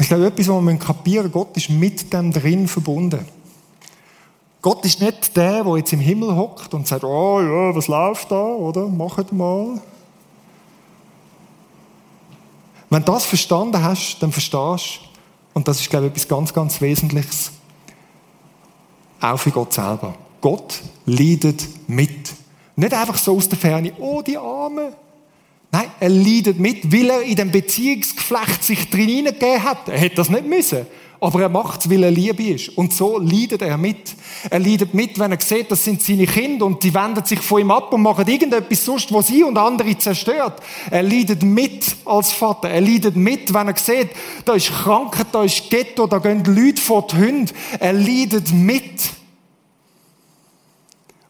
Ich 0.00 0.08
glaube, 0.08 0.26
etwas, 0.26 0.48
was 0.48 0.62
wir 0.62 0.76
kapieren 0.76 1.26
müssen, 1.26 1.32
Gott 1.32 1.56
ist 1.56 1.70
mit 1.70 2.12
dem 2.12 2.32
drin 2.32 2.68
verbunden. 2.68 3.24
Gott 4.60 4.84
ist 4.84 5.00
nicht 5.00 5.36
der, 5.36 5.62
der 5.62 5.76
jetzt 5.76 5.92
im 5.92 6.00
Himmel 6.00 6.34
hockt 6.34 6.74
und 6.74 6.88
sagt, 6.88 7.04
oh 7.04 7.40
ja, 7.40 7.74
was 7.74 7.86
läuft 7.86 8.30
da, 8.30 8.42
oder? 8.42 8.88
Macht 8.88 9.32
mal. 9.32 9.80
Wenn 12.90 13.04
du 13.04 13.12
das 13.12 13.26
verstanden 13.26 13.82
hast, 13.82 14.18
dann 14.20 14.32
verstehst 14.32 15.00
du, 15.00 15.08
und 15.54 15.68
das 15.68 15.80
ist, 15.80 15.90
glaube 15.90 16.06
ich, 16.06 16.12
etwas 16.12 16.28
ganz, 16.28 16.52
ganz 16.52 16.80
Wesentliches, 16.80 17.52
auch 19.24 19.38
für 19.38 19.50
Gott 19.50 19.72
selber. 19.72 20.14
Gott 20.40 20.80
leidet 21.06 21.64
mit. 21.88 22.30
Nicht 22.76 22.92
einfach 22.92 23.16
so 23.16 23.36
aus 23.36 23.48
der 23.48 23.58
Ferne, 23.58 23.92
oh, 23.98 24.22
die 24.22 24.36
Arme, 24.36 24.92
Nein, 25.74 25.90
er 25.98 26.08
leidet 26.08 26.60
mit, 26.60 26.92
weil 26.92 27.10
er 27.10 27.22
in 27.22 27.34
dem 27.34 27.50
Beziehungsgeflecht 27.50 28.62
sich 28.62 28.90
drin 28.90 29.08
hineingegeben 29.08 29.64
hat. 29.64 29.88
Er 29.88 29.98
hätte 29.98 30.14
das 30.14 30.30
nicht 30.30 30.46
müssen. 30.46 30.86
Aber 31.24 31.40
er 31.40 31.48
macht 31.48 31.80
es, 31.80 31.90
weil 31.90 32.02
er 32.02 32.10
Liebe 32.10 32.42
ist. 32.42 32.76
Und 32.76 32.92
so 32.92 33.18
leidet 33.18 33.62
er 33.62 33.78
mit. 33.78 34.14
Er 34.50 34.58
leidet 34.58 34.92
mit, 34.92 35.18
wenn 35.18 35.32
er 35.32 35.40
sieht, 35.40 35.70
das 35.70 35.82
sind 35.82 36.02
seine 36.02 36.26
Kinder 36.26 36.66
und 36.66 36.82
die 36.82 36.92
wenden 36.92 37.24
sich 37.24 37.40
von 37.40 37.62
ihm 37.62 37.70
ab 37.70 37.90
und 37.94 38.02
machen 38.02 38.28
irgendetwas 38.28 38.84
sonst, 38.84 39.10
was 39.10 39.28
sie 39.28 39.42
und 39.42 39.56
andere 39.56 39.96
zerstört. 39.96 40.60
Er 40.90 41.02
leidet 41.02 41.42
mit 41.42 41.96
als 42.04 42.30
Vater. 42.30 42.68
Er 42.68 42.82
leidet 42.82 43.16
mit, 43.16 43.54
wenn 43.54 43.68
er 43.68 43.76
sieht, 43.78 44.10
da 44.44 44.52
ist 44.52 44.70
Krankheit, 44.70 45.28
da 45.32 45.44
ist 45.44 45.70
Ghetto, 45.70 46.06
da 46.06 46.18
gehen 46.18 46.44
Leute 46.44 46.82
vor 46.82 47.06
die 47.06 47.16
Hunde. 47.16 47.54
Er 47.80 47.94
leidet 47.94 48.52
mit. 48.52 49.00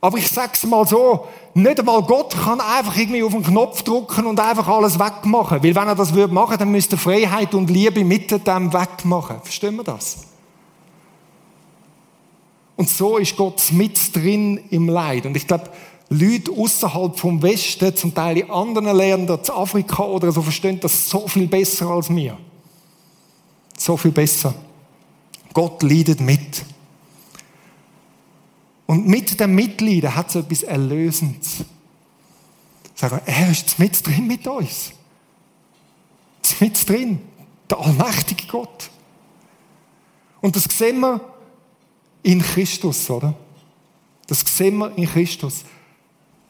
Aber 0.01 0.19
ich 0.19 0.27
sag's 0.27 0.65
mal 0.65 0.85
so, 0.89 1.29
nicht 1.55 1.79
einmal 1.79 2.03
Gott 2.03 2.35
kann 2.35 2.61
einfach 2.61 2.97
irgendwie 2.97 3.23
auf 3.23 3.33
den 3.33 3.45
Knopf 3.45 3.83
drücken 3.83 4.27
und 4.27 4.41
einfach 4.41 4.67
alles 4.67 4.99
wegmachen. 4.99 5.63
Weil 5.63 5.75
wenn 5.75 5.89
er 5.89 5.95
das 5.95 6.13
würde 6.13 6.35
machen, 6.35 6.59
dann 6.59 6.71
müsste 6.71 6.97
Freiheit 6.97 7.55
und 7.55 7.71
Liebe 7.71 8.05
mit 8.05 8.31
dem 8.31 8.73
wegmachen. 8.73 9.37
Verstehen 9.43 9.77
wir 9.77 9.85
das? 9.85 10.19
Und 12.77 12.89
so 12.89 13.19
ist 13.19 13.37
Gott 13.37 13.63
mit 13.71 14.15
drin 14.17 14.65
im 14.71 14.89
Leid. 14.89 15.27
Und 15.27 15.37
ich 15.37 15.47
glaube, 15.47 15.71
Leute 16.09 16.51
außerhalb 16.51 17.17
vom 17.17 17.41
Westen, 17.41 17.95
zum 17.95 18.13
Teil 18.13 18.39
in 18.39 18.51
anderen 18.51 18.97
Ländern, 18.97 19.43
zu 19.43 19.55
Afrika 19.55 20.03
oder 20.03 20.33
so, 20.33 20.43
verstehen 20.43 20.81
das 20.81 21.09
so 21.09 21.29
viel 21.29 21.47
besser 21.47 21.89
als 21.89 22.11
wir. 22.11 22.37
So 23.79 23.97
viel 23.97 24.11
besser. 24.11 24.55
Gott 25.53 25.83
leidet 25.85 26.21
mit. 26.21 26.65
Und 28.87 29.07
mit 29.07 29.39
dem 29.41 29.55
Mitleiden 29.55 30.15
hat 30.15 30.29
es 30.29 30.37
etwas 30.37 30.63
Erlösendes. 30.63 31.65
Sagen, 32.95 33.21
er 33.25 33.51
ist 33.51 33.79
mit 33.79 34.07
drin 34.07 34.27
mit 34.27 34.47
uns. 34.47 34.93
Mit 36.61 36.89
drin. 36.89 37.21
Der 37.69 37.79
allmächtige 37.81 38.47
Gott. 38.47 38.91
Und 40.41 40.55
das 40.55 40.65
sehen 40.65 41.01
wir 41.01 41.21
in 42.23 42.43
Christus, 42.43 43.09
oder? 43.09 43.35
Das 44.27 44.41
sehen 44.41 44.77
wir 44.77 44.97
in 44.97 45.07
Christus. 45.07 45.65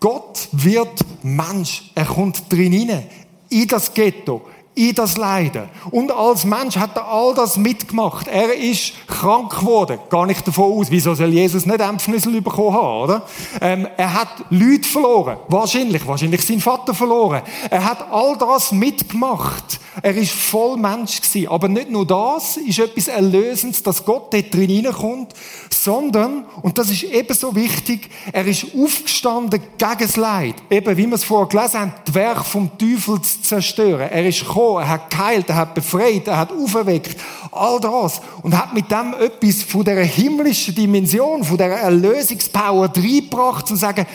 Gott 0.01 0.49
wird 0.53 1.05
Mensch. 1.23 1.91
Er 1.95 2.05
kommt 2.05 2.53
drin 2.53 2.73
hinein. 2.73 3.09
In 3.49 3.69
das 3.69 3.95
Ghetto 3.95 4.49
in 4.75 4.95
das 4.95 5.17
Leiden. 5.17 5.69
Und 5.91 6.11
als 6.11 6.45
Mensch 6.45 6.77
hat 6.77 6.97
er 6.97 7.07
all 7.07 7.35
das 7.35 7.57
mitgemacht. 7.57 8.27
Er 8.27 8.55
ist 8.55 8.95
krank 9.07 9.59
geworden. 9.59 9.99
Gar 10.11 10.27
nicht 10.27 10.47
davon 10.47 10.73
aus. 10.73 10.91
Wieso 10.91 11.15
soll 11.15 11.29
Jesus 11.29 11.67
nicht 11.67 11.81
Ämpfnüssel 11.81 12.41
bekommen 12.41 12.75
haben, 12.75 13.03
oder? 13.03 13.23
Ähm, 13.61 13.87
er 13.97 14.13
hat 14.15 14.29
Leute 14.51 14.89
verloren. 14.89 15.39
Wahrscheinlich. 15.49 16.07
Wahrscheinlich 16.07 16.45
seinen 16.45 16.61
Vater 16.61 16.95
verloren. 16.95 17.43
Er 17.71 17.85
hat 17.85 18.11
all 18.11 18.37
das 18.37 18.73
mitgemacht. 18.73 19.81
Er 20.03 20.17
ist 20.17 20.33
voll 20.33 20.77
Mensch 20.77 21.21
gewesen. 21.21 21.49
Aber 21.49 21.69
nicht 21.69 21.91
nur 21.91 22.07
das 22.07 22.57
ist 22.57 22.79
etwas 22.79 23.09
Erlösendes, 23.09 23.83
dass 23.83 24.05
Gott 24.05 24.33
dort 24.33 24.53
drin 24.53 24.69
hineinkommt, 24.69 25.33
sondern, 25.71 26.45
und 26.63 26.79
das 26.79 26.91
ist 26.91 27.05
ebenso 27.05 27.55
wichtig, 27.55 28.11
er 28.33 28.47
ist 28.47 28.67
aufgestanden 28.75 29.61
gegen 29.79 29.99
das 29.99 30.17
Leid. 30.17 30.57
Eben, 30.71 30.97
wie 30.97 31.07
wir 31.07 31.15
es 31.15 31.25
vorher 31.25 31.49
gelesen 31.49 31.81
haben, 31.81 31.95
das 32.05 32.15
Werk 32.15 32.45
vom 32.45 32.71
Teufel 32.79 33.21
zu 33.21 33.43
zerstören. 33.43 34.09
Er 34.11 34.27
ist 34.27 34.41
gekommen, 34.41 34.83
er 34.83 34.89
hat 34.89 35.11
geheilt, 35.11 35.49
er 35.49 35.57
hat 35.57 35.75
befreit, 35.75 36.27
er 36.27 36.39
hat 36.39 36.53
auferweckt, 36.53 37.17
all 37.53 37.81
das. 37.81 38.21
Und 38.43 38.57
hat 38.57 38.75
mit 38.75 38.91
dem 38.91 39.15
etwas 39.21 39.63
von 39.63 39.85
der 39.85 40.05
himmlischen 40.05 40.75
Dimension, 40.75 41.45
von 41.45 41.57
der 41.57 41.71
Erlösungspower 41.71 42.91
reingebracht, 42.95 43.69
zu 43.69 43.77
sagen, 43.77 44.07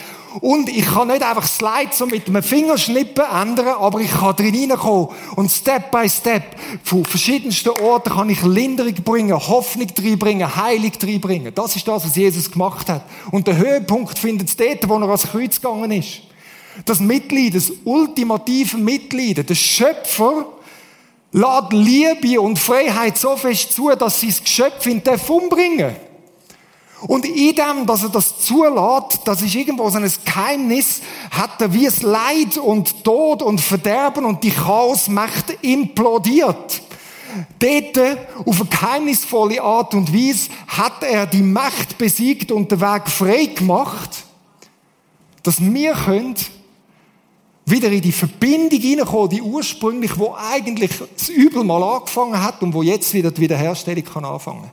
Und 0.41 0.69
ich 0.69 0.86
kann 0.86 1.07
nicht 1.07 1.23
einfach 1.23 1.47
Slides 1.47 1.99
mit 2.05 2.27
einem 2.27 2.43
Fingerschnippen 2.43 3.25
ändern, 3.25 3.75
aber 3.80 3.99
ich 3.99 4.11
kann 4.11 4.36
drin 4.36 4.53
hineinkommen. 4.53 5.09
Und 5.36 5.49
Step 5.49 5.91
by 5.91 6.07
Step, 6.07 6.55
von 6.84 7.03
verschiedensten 7.03 7.69
Orten 7.69 8.11
kann 8.11 8.30
ich 8.30 8.41
Linderung 8.43 8.93
bringen, 8.93 9.36
Hoffnung 9.36 9.88
reinbringen, 9.97 10.55
Heilung 10.55 10.91
reinbringen. 11.01 11.53
Das 11.53 11.75
ist 11.75 11.88
das, 11.88 12.05
was 12.05 12.15
Jesus 12.15 12.51
gemacht 12.51 12.89
hat. 12.89 13.03
Und 13.32 13.47
der 13.47 13.57
Höhepunkt 13.57 14.19
findet 14.19 14.49
es 14.49 14.55
dort, 14.55 14.88
wo 14.88 14.95
er 14.95 15.03
ans 15.03 15.23
Kreuz 15.23 15.59
gegangen 15.59 15.91
ist. 15.91 16.21
Das 16.86 16.99
Mitleid, 16.99 17.55
das 17.55 17.71
ultimative 17.84 18.77
Mitleid, 18.77 19.49
der 19.49 19.55
Schöpfer 19.55 20.45
lädt 21.32 21.73
Liebe 21.73 22.39
und 22.39 22.57
Freiheit 22.57 23.17
so 23.17 23.36
fest 23.36 23.73
zu, 23.73 23.89
dass 23.89 24.19
sie 24.19 24.27
das 24.27 24.43
Geschöpf 24.43 24.86
in 24.86 25.03
den 25.03 25.19
umbringen 25.19 26.09
und 27.08 27.26
in 27.26 27.56
dem, 27.56 27.86
dass 27.86 28.04
er 28.04 28.10
das 28.10 28.39
zulässt, 28.39 29.22
das 29.26 29.41
ist 29.41 29.56
irgendwo 29.56 29.89
so 29.89 29.97
ein 29.97 30.12
Geheimnis, 30.26 31.02
hat 31.32 31.62
er 31.62 31.74
wie 31.74 31.86
es 31.86 32.02
Leid 32.02 32.58
und 32.58 33.04
Tod 33.04 33.41
und 33.41 33.62
Verderben 33.62 34.26
und 34.26 34.43
die 34.43 34.52
Chaosmächte 34.52 35.54
implodiert. 35.62 36.82
Dort, 37.60 38.18
auf 38.45 38.60
eine 38.60 38.70
geheimnisvolle 38.70 39.62
Art 39.62 39.93
und 39.93 40.14
Weise, 40.14 40.50
hat 40.68 41.04
er 41.04 41.26
die 41.26 41.41
Macht 41.41 41.97
besiegt 41.97 42.52
und 42.52 42.72
den 42.72 42.82
Weg 42.82 43.08
frei 43.08 43.45
gemacht, 43.45 44.10
dass 45.43 45.62
wir 45.62 45.93
können 45.93 46.36
wieder 47.66 47.91
in 47.91 48.02
die 48.02 48.12
Verbindung 48.12 48.80
hineinkommen, 48.80 49.30
die 49.30 49.41
ursprünglich, 49.41 50.18
wo 50.18 50.36
eigentlich 50.36 50.91
das 51.16 51.30
Übel 51.30 51.64
mal 51.64 51.84
angefangen 51.84 52.41
hat 52.41 52.62
und 52.64 52.74
wo 52.74 52.82
jetzt 52.82 53.14
wieder 53.14 53.32
die 53.32 53.41
Wiederherstellung 53.41 54.04
kann 54.04 54.26
anfangen 54.26 54.72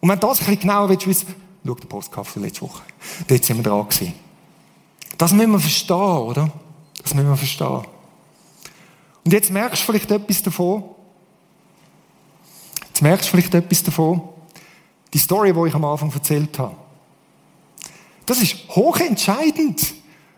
und 0.00 0.08
wenn 0.08 0.20
du 0.20 0.26
das 0.26 0.40
ein 0.40 0.46
bisschen 0.46 0.60
genauer 0.60 0.88
willst 0.88 1.26
schau 1.66 1.74
den 1.74 1.88
Postkaffe 1.88 2.40
letzte 2.40 2.62
Woche. 2.62 2.82
Dort 3.26 3.44
sind 3.44 3.56
wir 3.56 3.64
dran 3.64 3.88
gewesen. 3.88 4.14
Das 5.18 5.32
müssen 5.32 5.52
wir 5.52 5.60
verstehen, 5.60 5.96
oder? 5.96 6.50
Das 7.02 7.14
müssen 7.14 7.28
wir 7.28 7.36
verstehen. 7.36 7.82
Und 9.24 9.32
jetzt 9.32 9.50
merkst 9.50 9.82
du 9.82 9.86
vielleicht 9.86 10.10
etwas 10.10 10.42
davon. 10.42 10.84
Jetzt 12.88 13.02
merkst 13.02 13.26
du 13.26 13.30
vielleicht 13.30 13.54
etwas 13.54 13.82
davon. 13.82 14.22
Die 15.12 15.18
Story, 15.18 15.52
die 15.52 15.68
ich 15.68 15.74
am 15.74 15.84
Anfang 15.84 16.12
erzählt 16.12 16.58
habe. 16.58 16.76
Das 18.26 18.40
ist 18.40 18.56
hochentscheidend, 18.70 19.94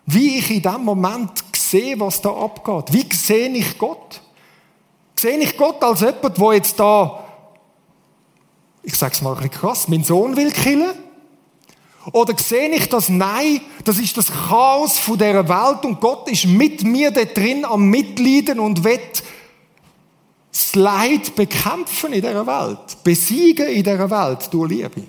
wie 0.07 0.39
ich 0.39 0.51
in 0.51 0.63
dem 0.63 0.85
Moment 0.85 1.45
sehe, 1.55 1.99
was 2.01 2.21
da 2.21 2.31
abgeht. 2.31 2.93
Wie 2.93 3.15
sehe 3.15 3.49
ich 3.51 3.77
Gott? 3.79 4.21
Sehe 5.17 5.39
ich 5.39 5.57
Gott 5.57 5.83
als 5.83 6.01
jemand, 6.01 6.39
der 6.39 6.53
jetzt 6.53 6.79
da 6.79 7.28
ich 8.89 8.97
sage 8.97 9.13
es 9.13 9.21
mal 9.21 9.33
ein 9.33 9.37
bisschen 9.37 9.51
krass, 9.51 9.87
mein 9.89 10.03
Sohn 10.03 10.35
will 10.35 10.51
killen? 10.51 10.95
Oder 12.13 12.35
sehe 12.39 12.71
ich 12.71 12.89
das? 12.89 13.11
Nein, 13.11 13.61
das 13.85 13.99
ist 13.99 14.17
das 14.17 14.33
Chaos 14.33 14.99
von 14.99 15.19
dieser 15.19 15.47
Welt 15.47 15.85
und 15.85 16.01
Gott 16.01 16.27
ist 16.31 16.47
mit 16.47 16.85
mir 16.85 17.11
da 17.11 17.25
drin 17.27 17.67
am 17.67 17.91
Mitleiden 17.91 18.59
und 18.59 18.83
wird 18.83 19.23
das 20.51 20.75
Leid 20.75 21.37
bekämpfen 21.37 22.15
in 22.15 22.23
dieser 22.23 22.47
Welt, 22.47 23.05
besiegen 23.05 23.69
in 23.69 23.85
dieser 23.85 24.11
Welt 24.11 24.49
durch 24.51 24.71
Liebe. 24.71 25.03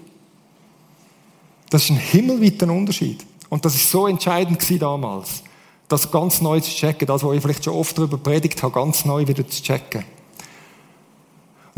Das 1.69 1.83
ist 1.83 1.91
ein 1.91 1.97
himmelweiter 1.97 2.69
Unterschied. 2.69 3.25
Und 3.47 3.63
das 3.63 3.75
ist 3.75 3.89
so 3.89 4.07
entscheidend 4.07 4.61
damals, 4.81 5.41
das 5.87 6.11
ganz 6.11 6.41
neu 6.41 6.59
zu 6.59 6.69
checken, 6.69 7.07
das, 7.07 7.23
was 7.23 7.33
ich 7.33 7.41
vielleicht 7.41 7.63
schon 7.63 7.75
oft 7.75 7.97
darüber 7.97 8.17
predigt 8.17 8.61
habe, 8.61 8.73
ganz 8.73 9.05
neu 9.05 9.25
wieder 9.25 9.47
zu 9.47 9.63
checken. 9.63 10.03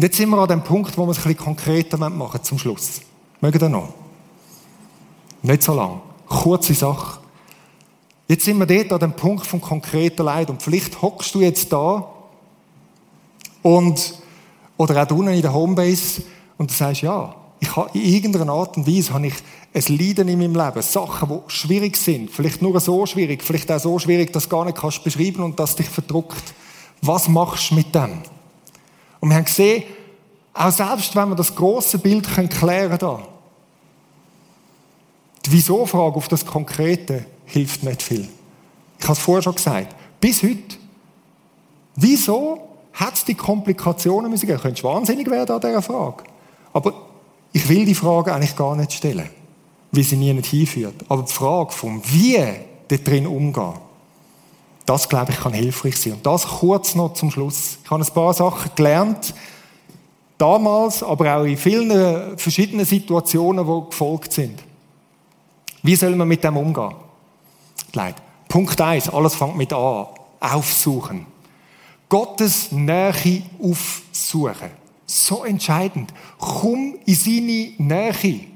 Und 0.02 0.06
jetzt 0.06 0.18
sind 0.18 0.32
wir 0.32 0.40
an 0.40 0.48
dem 0.48 0.64
Punkt, 0.64 0.98
wo 0.98 1.06
wir 1.06 1.12
es 1.12 1.20
ein 1.20 1.26
bisschen 1.26 1.46
konkreter 1.46 1.96
machen 1.96 2.42
zum 2.42 2.58
Schluss. 2.58 3.02
Mögen 3.40 3.62
ihr 3.62 3.70
noch? 3.70 3.94
Nicht 5.44 5.62
so 5.62 5.76
lang. 5.76 6.02
Kurze 6.26 6.74
Sache. 6.74 7.20
Jetzt 8.28 8.46
sind 8.46 8.58
wir 8.58 8.66
dort 8.66 8.94
an 8.94 9.00
dem 9.00 9.14
Punkt 9.16 9.46
vom 9.46 9.62
konkreten 9.62 10.24
Leid. 10.24 10.50
Und 10.50 10.64
vielleicht 10.64 11.04
hockst 11.04 11.36
du 11.36 11.42
jetzt 11.42 11.72
da 11.72 12.12
und, 13.62 14.16
oder 14.76 15.04
auch 15.04 15.12
unten 15.16 15.34
in 15.34 15.42
der 15.44 15.54
Homebase 15.54 16.24
und 16.58 16.72
du 16.72 16.74
sagst, 16.74 17.04
ja, 17.04 17.36
ich 17.60 17.76
habe 17.76 17.92
in 17.94 18.04
irgendeiner 18.04 18.54
Art 18.54 18.78
und 18.78 18.88
Weise 18.88 19.14
habe 19.14 19.28
ich 19.28 19.36
ein 19.72 19.98
Leiden 20.00 20.28
in 20.30 20.40
meinem 20.40 20.56
Leben. 20.56 20.82
Sachen, 20.82 21.30
die 21.30 21.40
schwierig 21.46 21.96
sind. 21.96 22.32
Vielleicht 22.32 22.64
nur 22.64 22.80
so 22.80 23.06
schwierig, 23.06 23.44
vielleicht 23.44 23.72
auch 23.72 23.80
so 23.80 24.00
schwierig, 24.00 24.34
dass 24.34 24.46
du 24.46 24.50
gar 24.50 24.66
nicht 24.66 24.80
kannst 24.80 25.04
beschreiben 25.04 25.44
und 25.44 25.60
das 25.60 25.76
dich 25.76 25.90
verdruckt. 25.90 26.56
Was 27.04 27.28
machst 27.28 27.70
du 27.70 27.76
mit 27.76 27.94
dem? 27.94 28.24
Und 29.22 29.30
wir 29.30 29.38
haben 29.38 29.46
gesehen, 29.46 29.84
auch 30.54 30.72
selbst 30.72 31.16
wenn 31.16 31.30
wir 31.30 31.36
das 31.36 31.56
große 31.56 32.00
Bild 32.00 32.28
können 32.28 32.50
klären 32.50 32.98
da, 32.98 33.22
die 35.46 35.52
Wieso-Frage 35.54 36.16
auf 36.18 36.28
das 36.28 36.46
Konkrete 36.46 37.26
hilft 37.46 37.84
nicht 37.84 38.02
viel. 38.02 38.28
Ich 39.00 39.04
habe 39.06 39.14
es 39.14 39.20
vorher 39.20 39.42
schon 39.42 39.56
gesagt. 39.56 39.96
Bis 40.20 40.44
heute. 40.44 40.78
Wieso 41.96 42.68
hat 42.94 43.16
es 43.16 43.26
die 43.26 43.34
Komplikationen 43.34 44.30
müssen 44.30 44.46
geben? 44.46 44.58
Du 44.58 44.64
könntest 44.64 44.84
wahnsinnig 44.84 45.30
werden 45.30 45.56
an 45.56 45.62
dieser 45.62 45.82
Frage. 45.82 46.24
Aber 46.74 46.94
ich 47.52 47.68
will 47.68 47.86
die 47.86 47.96
Frage 47.96 48.34
eigentlich 48.34 48.56
gar 48.56 48.76
nicht 48.76 48.94
stellen, 48.94 49.30
wie 49.92 50.04
sie 50.04 50.16
nie 50.16 50.34
nicht 50.34 50.48
hinführt. 50.48 51.04
Aber 51.10 51.24
die 51.24 51.34
Frage 51.34 51.72
vom 51.72 52.02
Wie 52.06 52.38
dort 52.88 53.08
drin 53.08 53.28
umgehen, 53.28 53.74
das, 54.86 55.08
glaube 55.08 55.32
ich, 55.32 55.40
kann 55.40 55.54
hilfreich 55.54 55.98
sein. 55.98 56.14
Und 56.14 56.26
das 56.26 56.46
kurz 56.46 56.96
noch 56.96 57.14
zum 57.14 57.32
Schluss. 57.32 57.78
Ich 57.84 57.90
habe 57.90 58.04
ein 58.04 58.14
paar 58.14 58.34
Sachen 58.34 58.72
gelernt, 58.76 59.34
damals, 60.38 61.04
aber 61.04 61.38
auch 61.38 61.44
in 61.44 61.58
vielen 61.58 62.38
verschiedenen 62.38 62.86
Situationen, 62.86 63.66
die 63.66 63.90
gefolgt 63.90 64.34
sind. 64.34 64.60
Wie 65.84 65.96
soll 65.96 66.16
man 66.16 66.28
mit 66.28 66.44
dem 66.44 66.58
umgehen? 66.58 66.96
Leid. 67.94 68.16
Punkt 68.48 68.80
eins: 68.82 69.10
alles 69.10 69.36
fängt 69.36 69.58
mit 69.58 69.72
an. 69.74 70.08
Aufsuchen. 70.40 71.26
Gottes 72.10 72.72
Nähe 72.72 73.44
aufsuchen. 73.62 74.72
So 75.06 75.44
entscheidend. 75.44 76.14
Komm 76.38 76.96
in 77.06 77.16
seine 77.16 77.74
Nähe. 77.78 78.51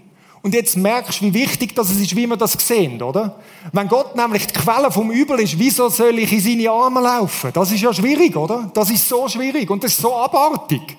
Und 0.46 0.54
jetzt 0.54 0.78
merkst 0.78 1.22
du, 1.22 1.26
wie 1.26 1.34
wichtig 1.34 1.74
das 1.74 1.90
ist, 1.90 2.16
wie 2.16 2.28
wir 2.28 2.38
das 2.38 2.52
sehen, 2.52 3.02
oder? 3.02 3.40
Wenn 3.72 3.88
Gott 3.88 4.16
nämlich 4.16 4.46
die 4.46 4.54
Quelle 4.54 4.92
vom 4.92 5.10
Übel 5.10 5.40
ist, 5.40 5.58
wieso 5.58 5.90
soll 5.90 6.20
ich 6.20 6.32
in 6.32 6.40
seine 6.40 6.70
Arme 6.70 7.02
laufen? 7.02 7.50
Das 7.52 7.72
ist 7.72 7.82
ja 7.82 7.92
schwierig, 7.92 8.36
oder? 8.36 8.70
Das 8.72 8.92
ist 8.92 9.10
so 9.10 9.28
schwierig 9.28 9.68
und 9.72 9.84
das 9.84 9.94
ist 9.94 10.02
so 10.02 10.16
abartig. 10.16 10.96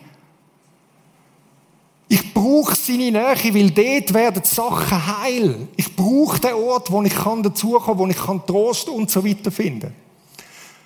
Ich 2.08 2.34
brauche 2.34 2.74
seine 2.74 3.12
Nähe, 3.12 3.54
weil 3.54 3.70
dort 3.70 4.14
werden 4.14 4.42
die 4.42 4.52
Sachen 4.52 5.20
heil. 5.22 5.68
Ich 5.76 5.94
brauche 5.94 6.40
den 6.40 6.54
Ort, 6.54 6.90
wo 6.90 7.00
ich 7.04 7.14
kann 7.14 7.44
dazukommen, 7.44 7.98
wo 8.00 8.06
ich 8.08 8.18
kann 8.18 8.44
Trost 8.44 8.88
und 8.88 9.08
so 9.08 9.24
weiter 9.24 9.52
finden. 9.52 9.94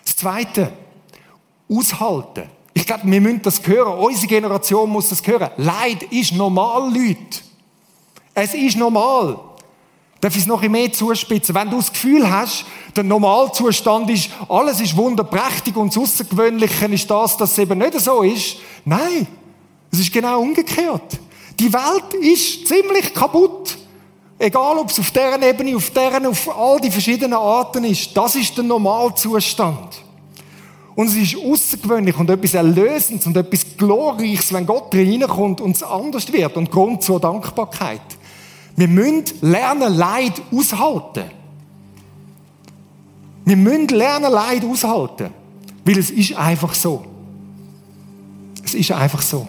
Das 0.05 0.17
Zweite, 0.17 0.71
aushalten. 1.67 2.43
Ich 2.75 2.85
glaube, 2.85 3.05
wir 3.11 3.21
müssen 3.23 3.41
das 3.41 3.67
hören. 3.67 3.99
Unsere 4.01 4.27
Generation 4.27 4.91
muss 4.91 5.09
das 5.09 5.27
hören. 5.27 5.49
Leid 5.57 6.03
ist 6.11 6.35
normal, 6.35 6.93
Leute. 6.93 7.50
Es 8.43 8.55
ist 8.55 8.79
normal. 8.79 9.39
Darf 10.19 10.35
ich 10.35 10.41
es 10.41 10.47
noch 10.47 10.63
mehr 10.63 10.91
zuspitzen? 10.91 11.55
Wenn 11.55 11.69
du 11.69 11.77
das 11.77 11.93
Gefühl 11.93 12.31
hast, 12.31 12.65
der 12.97 13.05
Normalzustand 13.05 14.09
ist, 14.09 14.31
alles 14.49 14.81
ist 14.81 14.97
wunderprächtig 14.97 15.77
und 15.77 15.95
das 15.95 16.03
Außergewöhnliche 16.03 16.87
ist 16.87 17.11
das, 17.11 17.37
dass 17.37 17.53
es 17.53 17.59
eben 17.59 17.79
nicht 17.79 18.01
so 18.01 18.23
ist. 18.23 18.57
Nein. 18.87 19.27
Es 19.93 19.99
ist 19.99 20.11
genau 20.11 20.41
umgekehrt. 20.41 21.19
Die 21.59 21.71
Welt 21.71 22.15
ist 22.15 22.67
ziemlich 22.67 23.13
kaputt. 23.13 23.77
Egal, 24.39 24.79
ob 24.79 24.89
es 24.89 24.99
auf 24.99 25.11
deren 25.11 25.43
Ebene, 25.43 25.77
auf 25.77 25.91
deren, 25.91 26.25
auf 26.25 26.57
all 26.57 26.81
die 26.81 26.91
verschiedenen 26.91 27.35
Arten 27.35 27.85
ist. 27.85 28.17
Das 28.17 28.37
ist 28.37 28.57
der 28.57 28.65
Normalzustand. 28.65 30.01
Und 30.95 31.09
es 31.09 31.17
ist 31.17 31.37
außergewöhnlich 31.37 32.19
und 32.19 32.31
etwas 32.31 32.55
Erlösendes 32.55 33.27
und 33.27 33.37
etwas 33.37 33.67
Glorreiches, 33.77 34.51
wenn 34.55 34.65
Gott 34.65 34.95
reinkommt 34.95 35.61
und 35.61 35.77
es 35.77 35.83
anders 35.83 36.33
wird 36.33 36.57
und 36.57 36.71
Grund 36.71 37.03
zur 37.03 37.21
Dankbarkeit. 37.21 38.01
Wir 38.81 38.89
müssen 38.89 39.25
lernen, 39.43 39.95
Leid 39.95 40.41
aushalten. 40.51 41.25
Wir 43.45 43.57
müssen 43.57 43.89
lernen, 43.89 44.33
Leid 44.33 44.65
aushalten. 44.65 45.29
Weil 45.85 45.99
es 45.99 46.11
ist 46.11 46.35
einfach 46.35 46.73
so. 46.73 47.05
Es 48.65 48.73
ist 48.73 48.91
einfach 48.93 49.21
so. 49.21 49.47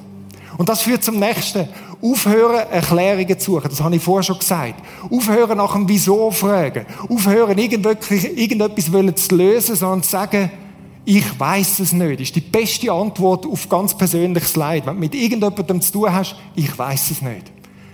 Und 0.57 0.67
das 0.67 0.81
führt 0.81 1.05
zum 1.05 1.17
nächsten. 1.17 1.69
Aufhören, 2.01 2.69
Erklärungen 2.71 3.39
zu 3.39 3.51
suchen. 3.51 3.69
Das 3.69 3.81
habe 3.81 3.95
ich 3.95 4.03
vorher 4.03 4.23
schon 4.23 4.37
gesagt. 4.37 4.83
Aufhören 5.09 5.57
nach 5.57 5.71
dem 5.71 5.87
Wieso 5.87 6.29
fragen. 6.31 6.85
Aufhören, 7.07 7.57
irgendetwas 7.57 9.27
zu 9.27 9.35
lösen, 9.37 9.75
sondern 9.77 10.03
zu 10.03 10.09
sagen, 10.09 10.51
ich 11.05 11.39
weiß 11.39 11.79
es 11.79 11.93
nicht. 11.93 12.19
Das 12.19 12.27
ist 12.27 12.35
die 12.35 12.41
beste 12.41 12.91
Antwort 12.91 13.45
auf 13.45 13.69
ganz 13.69 13.95
persönliches 13.95 14.57
Leid. 14.57 14.85
Wenn 14.85 14.95
du 14.95 14.99
mit 14.99 15.15
irgendjemandem 15.15 15.79
zu 15.79 15.93
tun 15.93 16.11
hast, 16.11 16.35
ich 16.53 16.77
weiß 16.77 17.11
es 17.11 17.21
nicht. 17.21 17.50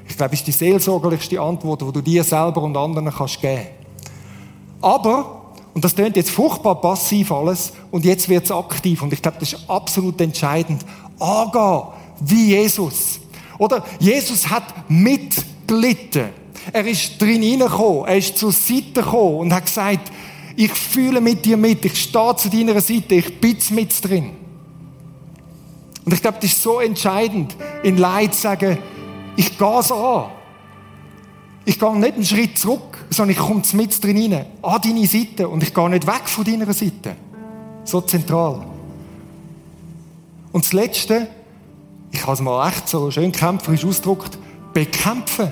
Ich 0.08 0.16
glaube, 0.16 0.32
das 0.32 0.39
ist 0.39 0.47
die 0.47 0.51
seelsorgerlichste 0.51 1.39
Antwort, 1.39 1.82
die 1.82 1.91
du 1.91 2.01
dir 2.01 2.24
selber 2.24 2.64
und 2.64 2.76
anderen 2.78 3.12
kannst 3.12 3.41
geben. 3.41 3.68
Aber, 4.82 5.53
und 5.74 5.84
das 5.84 5.95
klingt 5.95 6.16
jetzt 6.16 6.32
furchtbar 6.32 6.76
passiv 6.80 7.32
alles, 7.32 7.74
und 7.91 8.05
jetzt 8.05 8.30
wird 8.30 8.45
es 8.45 8.51
aktiv, 8.51 9.01
und 9.01 9.14
ich 9.14 9.22
glaube, 9.22 9.38
das 9.39 9.53
ist 9.53 9.70
absolut 9.70 10.20
entscheidend, 10.22 10.86
angehen 11.20 11.82
wie 12.22 12.49
Jesus. 12.49 13.20
Oder 13.58 13.84
Jesus 13.99 14.49
hat 14.49 14.89
mitgelitten. 14.89 16.30
Er 16.72 16.86
ist 16.86 17.22
drin 17.22 17.41
hineingekommen, 17.41 18.05
er 18.05 18.18
ist 18.18 18.38
zur 18.38 18.51
Seite 18.51 19.01
gekommen 19.01 19.38
und 19.38 19.53
hat 19.53 19.66
gesagt, 19.66 20.12
ich 20.55 20.72
fühle 20.72 21.22
mit 21.22 21.45
dir 21.45 21.55
mit, 21.55 21.86
ich 21.86 22.01
stehe 22.01 22.36
zu 22.36 22.49
deiner 22.49 22.80
Seite, 22.82 23.16
ich 23.16 23.39
bin 23.39 23.58
mit 23.72 24.03
drin. 24.03 24.32
Und 26.03 26.14
ich 26.14 26.22
glaube, 26.22 26.38
das 26.41 26.51
ist 26.51 26.62
so 26.62 26.80
entscheidend, 26.80 27.55
in 27.84 27.97
Leid 27.97 28.34
zu 28.34 28.41
sagen, 28.41 28.78
ich 29.38 29.57
gehe 29.57 29.79
es 29.79 29.91
an. 29.91 30.25
Ich 31.63 31.79
gehe 31.79 31.97
nicht 31.97 32.13
einen 32.15 32.25
Schritt 32.25 32.57
zurück, 32.57 33.05
sondern 33.09 33.31
ich 33.31 33.38
komme 33.38 33.61
mit 33.73 34.03
drin 34.03 34.33
rein, 34.33 34.45
an 34.61 34.81
deine 34.81 35.05
Seite 35.05 35.47
und 35.47 35.63
ich 35.63 35.73
gehe 35.73 35.89
nicht 35.89 36.07
weg 36.07 36.27
von 36.27 36.43
deiner 36.43 36.73
Seite. 36.73 37.15
So 37.83 38.01
zentral. 38.01 38.65
Und 40.51 40.65
das 40.65 40.73
Letzte, 40.73 41.27
ich 42.11 42.21
habe 42.23 42.33
es 42.33 42.41
mal 42.41 42.67
echt 42.67 42.89
so 42.89 43.11
schön 43.11 43.31
kämpferisch 43.31 43.85
ausgedrückt, 43.85 44.38
bekämpfen. 44.73 45.51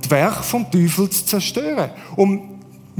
Das 0.00 0.10
Werk 0.10 0.44
vom 0.44 0.70
Teufel 0.70 1.08
zu 1.10 1.24
zerstören. 1.24 1.90
Und 2.16 2.49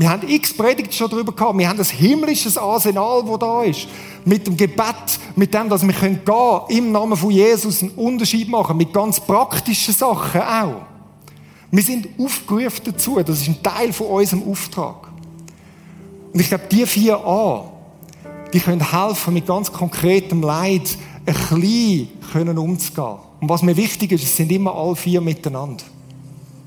wir 0.00 0.08
haben 0.08 0.26
x 0.26 0.54
Predigten 0.54 0.94
schon 0.94 1.10
darüber 1.10 1.30
gehabt. 1.30 1.58
Wir 1.58 1.68
haben 1.68 1.76
das 1.76 1.90
himmlisches 1.90 2.56
Arsenal, 2.56 3.20
wo 3.26 3.36
da 3.36 3.64
ist. 3.64 3.86
Mit 4.24 4.46
dem 4.46 4.56
Gebet, 4.56 5.20
mit 5.36 5.52
dem, 5.52 5.68
dass 5.68 5.86
wir 5.86 5.92
können 5.92 6.22
gehen, 6.24 6.60
im 6.78 6.90
Namen 6.90 7.18
von 7.18 7.30
Jesus 7.30 7.82
einen 7.82 7.90
Unterschied 7.90 8.48
machen, 8.48 8.78
mit 8.78 8.94
ganz 8.94 9.20
praktischen 9.20 9.92
Sachen 9.92 10.40
auch. 10.40 10.86
Wir 11.70 11.82
sind 11.82 12.08
aufgerufen 12.18 12.80
dazu. 12.82 13.20
Das 13.22 13.42
ist 13.42 13.48
ein 13.48 13.62
Teil 13.62 13.92
von 13.92 14.06
unserem 14.06 14.50
Auftrag. 14.50 15.08
Und 16.32 16.40
ich 16.40 16.48
glaube, 16.48 16.64
die 16.72 16.86
vier 16.86 17.18
A, 17.18 17.70
die 18.54 18.60
können 18.60 18.90
helfen, 18.90 19.34
mit 19.34 19.46
ganz 19.46 19.70
konkretem 19.70 20.40
Leid 20.40 20.96
ein 21.26 21.34
bisschen 21.34 22.08
können 22.32 22.56
umzugehen. 22.56 23.16
Und 23.38 23.50
was 23.50 23.60
mir 23.60 23.76
wichtig 23.76 24.12
ist, 24.12 24.24
es 24.24 24.34
sind 24.34 24.50
immer 24.50 24.74
alle 24.74 24.96
vier 24.96 25.20
miteinander. 25.20 25.84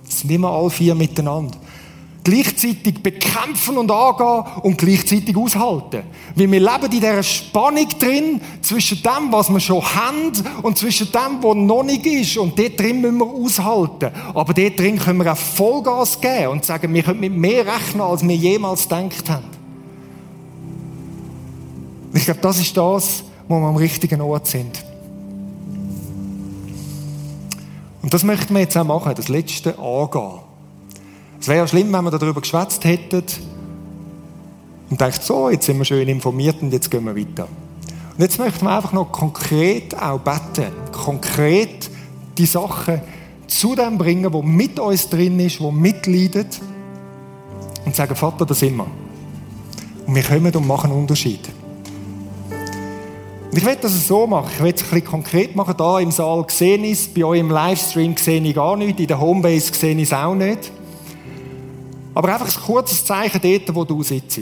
Es 0.08 0.20
sind 0.20 0.30
immer 0.30 0.52
alle 0.52 0.70
vier 0.70 0.94
miteinander. 0.94 1.58
Gleichzeitig 2.24 3.04
bekämpfen 3.04 3.78
und 3.78 3.92
angehen 3.92 4.44
und 4.62 4.78
gleichzeitig 4.78 5.36
aushalten. 5.36 6.04
Weil 6.36 6.52
wir 6.52 6.60
leben 6.60 6.86
in 6.86 6.92
dieser 6.92 7.24
Spannung 7.24 7.88
drin 8.00 8.42
zwischen 8.62 9.02
dem, 9.04 9.32
was 9.32 9.50
wir 9.50 9.60
schon 9.60 9.84
haben 9.84 10.32
und 10.62 10.78
zwischen 10.78 11.12
dem, 11.12 11.42
was 11.44 11.56
noch 11.56 11.84
nicht 11.84 12.06
ist. 12.06 12.38
Und 12.38 12.58
dort 12.58 12.80
drin 12.80 13.02
müssen 13.02 13.18
wir 13.18 13.26
aushalten. 13.26 14.12
Aber 14.34 14.54
dort 14.54 14.80
drin 14.80 14.98
können 15.00 15.24
wir 15.24 15.34
auch 15.34 15.38
Vollgas 15.38 16.22
geben 16.22 16.48
und 16.48 16.66
sagen, 16.66 16.94
wir 16.94 17.04
können 17.04 17.20
mit 17.20 17.34
mehr 17.34 17.66
rechnen, 17.66 18.02
als 18.02 18.26
wir 18.26 18.36
jemals 18.36 18.84
gedacht 18.84 19.30
haben. 19.30 19.46
Ich 22.14 22.26
glaube, 22.26 22.40
das 22.42 22.60
ist 22.60 22.78
das, 22.78 23.24
wo 23.48 23.60
wir 23.60 23.68
am 23.68 23.76
richtigen 23.76 24.22
Ort 24.22 24.48
sind. 24.48 24.84
Und 28.02 28.14
das 28.14 28.24
möchten 28.24 28.54
wir 28.54 28.62
jetzt 28.62 28.78
auch 28.78 28.84
machen, 28.84 29.14
das 29.16 29.30
letzte 29.30 29.78
angehen. 29.80 30.43
Es 31.44 31.50
wäre 31.50 31.58
ja 31.58 31.68
schlimm, 31.68 31.92
wenn 31.92 32.06
wir 32.06 32.12
darüber 32.12 32.40
geschwätzt 32.40 32.86
hätten 32.86 33.22
und 34.90 35.02
denkt, 35.02 35.22
so, 35.22 35.50
jetzt 35.50 35.66
sind 35.66 35.78
wir 35.78 35.84
schön 35.84 36.08
informiert 36.08 36.62
und 36.62 36.72
jetzt 36.72 36.90
gehen 36.90 37.04
wir 37.04 37.18
weiter. 37.18 37.50
Und 38.18 38.24
jetzt 38.24 38.40
möchten 38.40 38.66
wir 38.66 38.74
einfach 38.74 38.94
noch 38.94 39.12
konkret 39.12 39.94
auch 40.02 40.22
beten, 40.22 40.72
konkret 40.94 41.92
die 42.38 42.46
Sachen 42.46 43.02
zu 43.48 43.76
dem 43.76 43.98
bringen, 43.98 44.32
wo 44.32 44.42
mit 44.42 44.80
uns 44.80 45.10
drin 45.10 45.38
ist, 45.42 45.60
wo 45.60 45.70
mitleidet 45.70 46.62
und 47.84 47.94
sagen, 47.94 48.16
Vater, 48.16 48.46
das 48.46 48.60
sind 48.60 48.78
wir. 48.78 48.88
Und 50.08 50.16
wir 50.16 50.24
kommen 50.24 50.56
und 50.56 50.66
machen 50.66 50.92
einen 50.92 51.02
Unterschied. 51.02 51.42
Und 53.52 53.58
ich 53.58 53.66
will 53.66 53.76
das 53.82 54.08
so 54.08 54.26
machen. 54.28 54.50
Ich 54.56 54.64
will 54.64 54.74
es 54.74 54.82
ein 54.82 54.90
bisschen 54.92 55.06
konkret 55.08 55.58
machen. 55.58 55.76
Da 55.78 56.00
im 56.00 56.12
Saal 56.12 56.46
sehe 56.48 56.78
ich 56.78 56.92
es. 56.94 57.14
Bei 57.14 57.26
euch 57.26 57.42
im 57.42 57.52
Livestream 57.52 58.16
sehe 58.16 58.40
ich 58.42 58.56
gar 58.56 58.78
nicht. 58.78 58.98
In 59.02 59.08
der 59.08 59.20
Homebase 59.20 59.74
sehe 59.74 59.94
ich 59.94 60.04
es 60.04 60.14
auch 60.14 60.36
nicht. 60.36 60.72
Aber 62.14 62.34
einfach 62.34 62.56
ein 62.56 62.64
kurzes 62.64 63.04
Zeichen 63.06 63.42
dort, 63.42 63.76
wo 63.76 63.84
du 63.84 64.04
sitzt. 64.04 64.40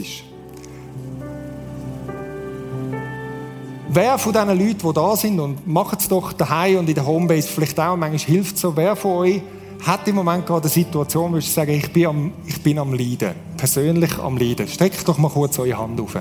Wer 3.88 4.18
von 4.18 4.32
diesen 4.32 4.48
Leuten, 4.48 4.88
die 4.88 4.92
da 4.94 5.16
sind, 5.16 5.38
und 5.38 5.66
macht 5.66 6.00
es 6.00 6.08
doch 6.08 6.32
daheim 6.32 6.78
und 6.78 6.88
in 6.88 6.94
der 6.94 7.06
Homebase 7.06 7.48
vielleicht 7.48 7.78
auch, 7.78 7.96
manchmal 7.96 8.18
hilft 8.18 8.56
so, 8.56 8.74
wer 8.76 8.96
von 8.96 9.12
euch 9.18 9.42
hat 9.84 10.06
im 10.06 10.14
Moment 10.14 10.46
gerade 10.46 10.62
eine 10.62 10.70
Situation, 10.70 11.32
wo 11.32 11.36
ich 11.38 11.50
sage, 11.50 11.72
ich 11.72 11.92
bin 11.92 12.06
am, 12.06 12.32
ich 12.46 12.62
bin 12.62 12.78
am 12.78 12.92
Leiden. 12.92 13.34
Persönlich 13.56 14.16
am 14.18 14.36
Leiden. 14.36 14.68
Streckt 14.68 15.06
doch 15.06 15.18
mal 15.18 15.28
kurz 15.28 15.58
eure 15.58 15.76
Hand 15.76 16.00
auf. 16.00 16.16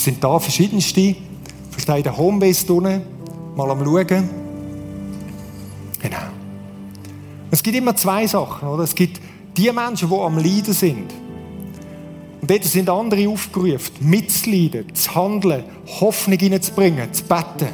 Es 0.00 0.04
sind 0.04 0.24
da 0.24 0.38
verschiedenste, 0.38 1.14
vielleicht 1.72 1.90
auch 1.90 1.96
in 1.96 2.02
der 2.02 2.16
Homebase 2.16 2.64
drinnen, 2.64 3.02
mal 3.54 3.70
am 3.70 3.84
Schauen. 3.84 4.30
Genau. 6.00 6.16
Es 7.50 7.62
gibt 7.62 7.76
immer 7.76 7.96
zwei 7.96 8.26
Sachen, 8.26 8.68
oder? 8.68 8.84
Es 8.84 8.94
gibt 8.94 9.20
die 9.56 9.70
Menschen, 9.72 10.08
die 10.08 10.14
am 10.14 10.36
Leiden 10.36 10.72
sind. 10.72 11.12
Und 12.40 12.50
dort 12.50 12.64
sind 12.64 12.88
andere 12.88 13.28
aufgerufen, 13.28 13.92
mitzuleiden, 14.00 14.94
zu 14.94 15.14
handeln, 15.14 15.64
Hoffnung 16.00 16.38
hineinzubringen, 16.38 17.12
zu 17.12 17.24
beten. 17.24 17.68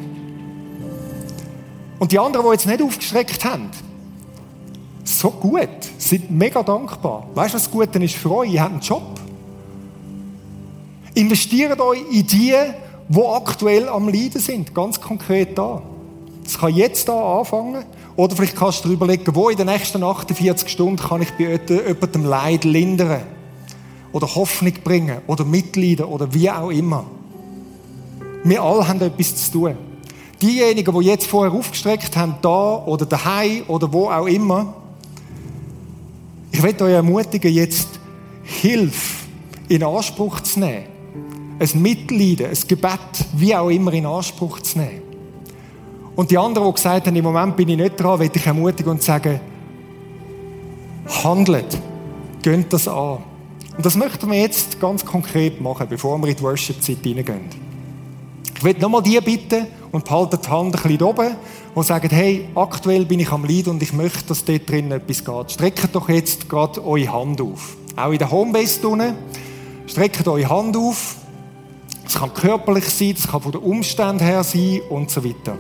Und 1.98 2.12
die 2.12 2.18
anderen, 2.18 2.46
die 2.46 2.52
jetzt 2.52 2.66
nicht 2.66 2.82
aufgestreckt 2.82 3.44
haben, 3.44 3.70
so 5.04 5.30
gut, 5.30 5.68
sind 5.98 6.30
mega 6.30 6.62
dankbar. 6.62 7.28
Weißt 7.34 7.54
du, 7.54 7.58
was 7.58 7.90
das 7.90 8.02
ist 8.02 8.16
für 8.16 8.34
euch? 8.34 8.52
Ihr 8.52 8.60
habt 8.60 8.72
einen 8.72 8.80
Job. 8.80 9.20
Investiert 11.14 11.80
euch 11.80 12.00
in 12.10 12.26
die, 12.26 12.54
die 13.08 13.22
aktuell 13.24 13.88
am 13.88 14.08
Leiden 14.08 14.40
sind. 14.40 14.74
Ganz 14.74 15.00
konkret 15.00 15.56
da. 15.56 15.80
Das 16.44 16.58
kann 16.58 16.74
jetzt 16.74 17.08
da 17.08 17.38
anfangen. 17.38 17.84
Oder 18.16 18.34
vielleicht 18.34 18.56
kannst 18.56 18.84
du 18.84 18.88
dir 18.88 18.94
überlegen, 18.94 19.34
wo 19.34 19.50
in 19.50 19.56
den 19.56 19.66
nächsten 19.66 20.02
48 20.02 20.68
Stunden 20.68 20.96
kann 20.96 21.22
ich 21.22 21.30
bei 21.32 21.60
jemandem 21.68 22.24
Leid 22.24 22.64
lindern. 22.64 23.22
Oder 24.12 24.34
Hoffnung 24.34 24.72
bringen. 24.82 25.18
Oder 25.26 25.44
mitleiden. 25.44 26.06
Oder 26.06 26.32
wie 26.32 26.50
auch 26.50 26.70
immer. 26.70 27.04
Wir 28.44 28.62
alle 28.62 28.88
haben 28.88 29.00
etwas 29.00 29.36
zu 29.36 29.52
tun. 29.52 29.76
Diejenigen, 30.40 30.98
die 30.98 31.06
jetzt 31.06 31.26
vorher 31.26 31.52
aufgestreckt 31.52 32.16
haben, 32.16 32.36
da 32.42 32.84
oder 32.84 33.06
daheim 33.06 33.62
oder 33.68 33.92
wo 33.92 34.10
auch 34.10 34.26
immer, 34.26 34.74
ich 36.52 36.62
möchte 36.62 36.84
euch 36.84 36.92
ermutigen, 36.92 37.52
jetzt 37.52 37.88
Hilfe 38.42 39.26
in 39.68 39.82
Anspruch 39.82 40.40
zu 40.40 40.60
nehmen 40.60 40.96
ein 41.58 41.82
Mitleiden, 41.82 42.46
ein 42.46 42.68
Gebet, 42.68 43.00
wie 43.34 43.54
auch 43.54 43.70
immer, 43.70 43.92
in 43.92 44.06
Anspruch 44.06 44.60
zu 44.60 44.78
nehmen. 44.78 45.05
Und 46.16 46.30
die 46.30 46.38
anderen, 46.38 46.68
die 46.68 46.74
gesagt 46.74 47.06
haben, 47.06 47.14
im 47.14 47.24
Moment 47.24 47.56
bin 47.56 47.68
ich 47.68 47.76
nicht 47.76 48.00
dran, 48.00 48.18
will 48.18 48.30
ich 48.32 48.46
ermutigen 48.46 48.92
und 48.92 49.02
sagen, 49.02 49.38
handelt, 51.22 51.78
gönnt 52.42 52.72
das 52.72 52.88
an. 52.88 53.18
Und 53.76 53.84
das 53.84 53.96
möchten 53.96 54.30
wir 54.30 54.40
jetzt 54.40 54.80
ganz 54.80 55.04
konkret 55.04 55.60
machen, 55.60 55.86
bevor 55.88 56.18
wir 56.18 56.28
in 56.28 56.36
die 56.36 56.42
Worship-Zeit 56.42 56.98
hineingehen. 57.02 57.66
Ich 58.56 58.64
will 58.64 58.74
nochmal 58.78 59.02
die 59.02 59.20
bitten 59.20 59.66
und 59.92 60.04
behalten 60.04 60.38
die 60.42 60.48
Hand 60.48 60.74
ein 60.74 60.82
bisschen 60.82 61.02
oben 61.02 61.36
und 61.74 61.86
sagen, 61.86 62.08
hey, 62.10 62.48
aktuell 62.54 63.04
bin 63.04 63.20
ich 63.20 63.30
am 63.30 63.44
Leid 63.44 63.68
und 63.68 63.82
ich 63.82 63.92
möchte, 63.92 64.24
dass 64.28 64.42
dort 64.42 64.68
drin 64.68 64.90
etwas 64.90 65.22
geht. 65.22 65.52
Streckt 65.52 65.94
doch 65.94 66.08
jetzt 66.08 66.48
gerade 66.48 66.82
eure 66.82 67.12
Hand 67.12 67.40
auf. 67.42 67.76
Auch 67.94 68.12
in 68.12 68.18
der 68.18 68.30
Homebase 68.30 68.80
drinnen. 68.80 69.14
Streckt 69.86 70.26
eure 70.26 70.48
Hand 70.48 70.76
auf 70.76 71.16
es 72.06 72.14
kann 72.14 72.32
körperlich 72.32 72.84
sein, 72.84 73.14
es 73.18 73.26
kann 73.26 73.40
von 73.40 73.52
den 73.52 73.60
Umständen 73.60 74.20
her 74.20 74.44
sein 74.44 74.80
und 74.88 75.10
so 75.10 75.24
weiter. 75.24 75.58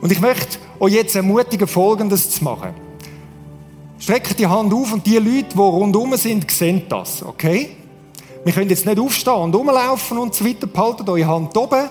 Und 0.00 0.12
ich 0.12 0.20
möchte 0.20 0.58
euch 0.78 0.94
jetzt 0.94 1.14
ermutigen, 1.14 1.66
Folgendes 1.66 2.30
zu 2.30 2.44
machen. 2.44 2.74
Streckt 3.98 4.38
die 4.38 4.46
Hand 4.46 4.72
auf 4.72 4.92
und 4.92 5.06
die 5.06 5.16
Leute, 5.16 5.54
die 5.54 5.58
rundherum 5.58 6.16
sind, 6.16 6.50
sehen 6.50 6.82
das, 6.88 7.22
okay? 7.22 7.76
Wir 8.44 8.54
können 8.54 8.70
jetzt 8.70 8.86
nicht 8.86 8.98
aufstehen 8.98 9.34
und 9.34 9.54
rumlaufen 9.54 10.16
und 10.16 10.34
so 10.34 10.44
weiter. 10.46 10.66
Behaltet 10.66 11.08
eure 11.08 11.26
Hand 11.26 11.54
oben, 11.56 11.88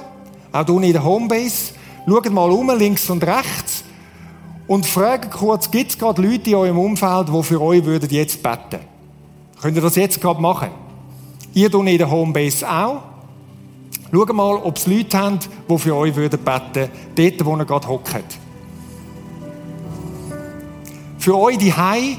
auch 0.52 0.66
hier 0.66 0.82
in 0.82 0.94
der 0.94 1.04
Homebase. 1.04 1.74
Schaut 2.08 2.32
mal 2.32 2.50
um, 2.50 2.72
links 2.72 3.08
und 3.12 3.24
rechts. 3.24 3.84
Und 4.66 4.86
fragt 4.86 5.32
kurz, 5.32 5.70
gibt 5.70 5.92
es 5.92 5.98
gerade 5.98 6.22
Leute 6.22 6.50
in 6.50 6.56
eurem 6.56 6.80
Umfeld, 6.80 7.28
die 7.30 7.44
für 7.44 7.62
euch 7.62 7.86
würden 7.86 8.10
jetzt 8.10 8.42
beten? 8.42 8.80
Könnt 9.62 9.76
ihr 9.76 9.82
das 9.82 9.96
jetzt 9.96 10.20
gerade 10.20 10.42
machen? 10.42 10.70
Ihr 11.54 11.70
tun 11.70 11.86
in 11.88 11.98
der 11.98 12.10
Homebase 12.10 12.68
auch. 12.68 13.02
Schau 14.12 14.34
mal, 14.34 14.56
ob 14.56 14.78
es 14.78 14.88
Leute 14.88 15.18
haben, 15.18 15.40
die 15.70 15.78
für 15.78 15.96
euch 15.96 16.14
beten 16.14 16.46
würden, 16.46 16.90
dort, 17.16 17.46
wo 17.46 17.56
ihr 17.58 17.66
gerade 17.66 17.88
hockt. 17.88 18.40
Für 21.20 21.38
euch 21.38 21.58
die 21.58 21.74
Hai, 21.74 22.18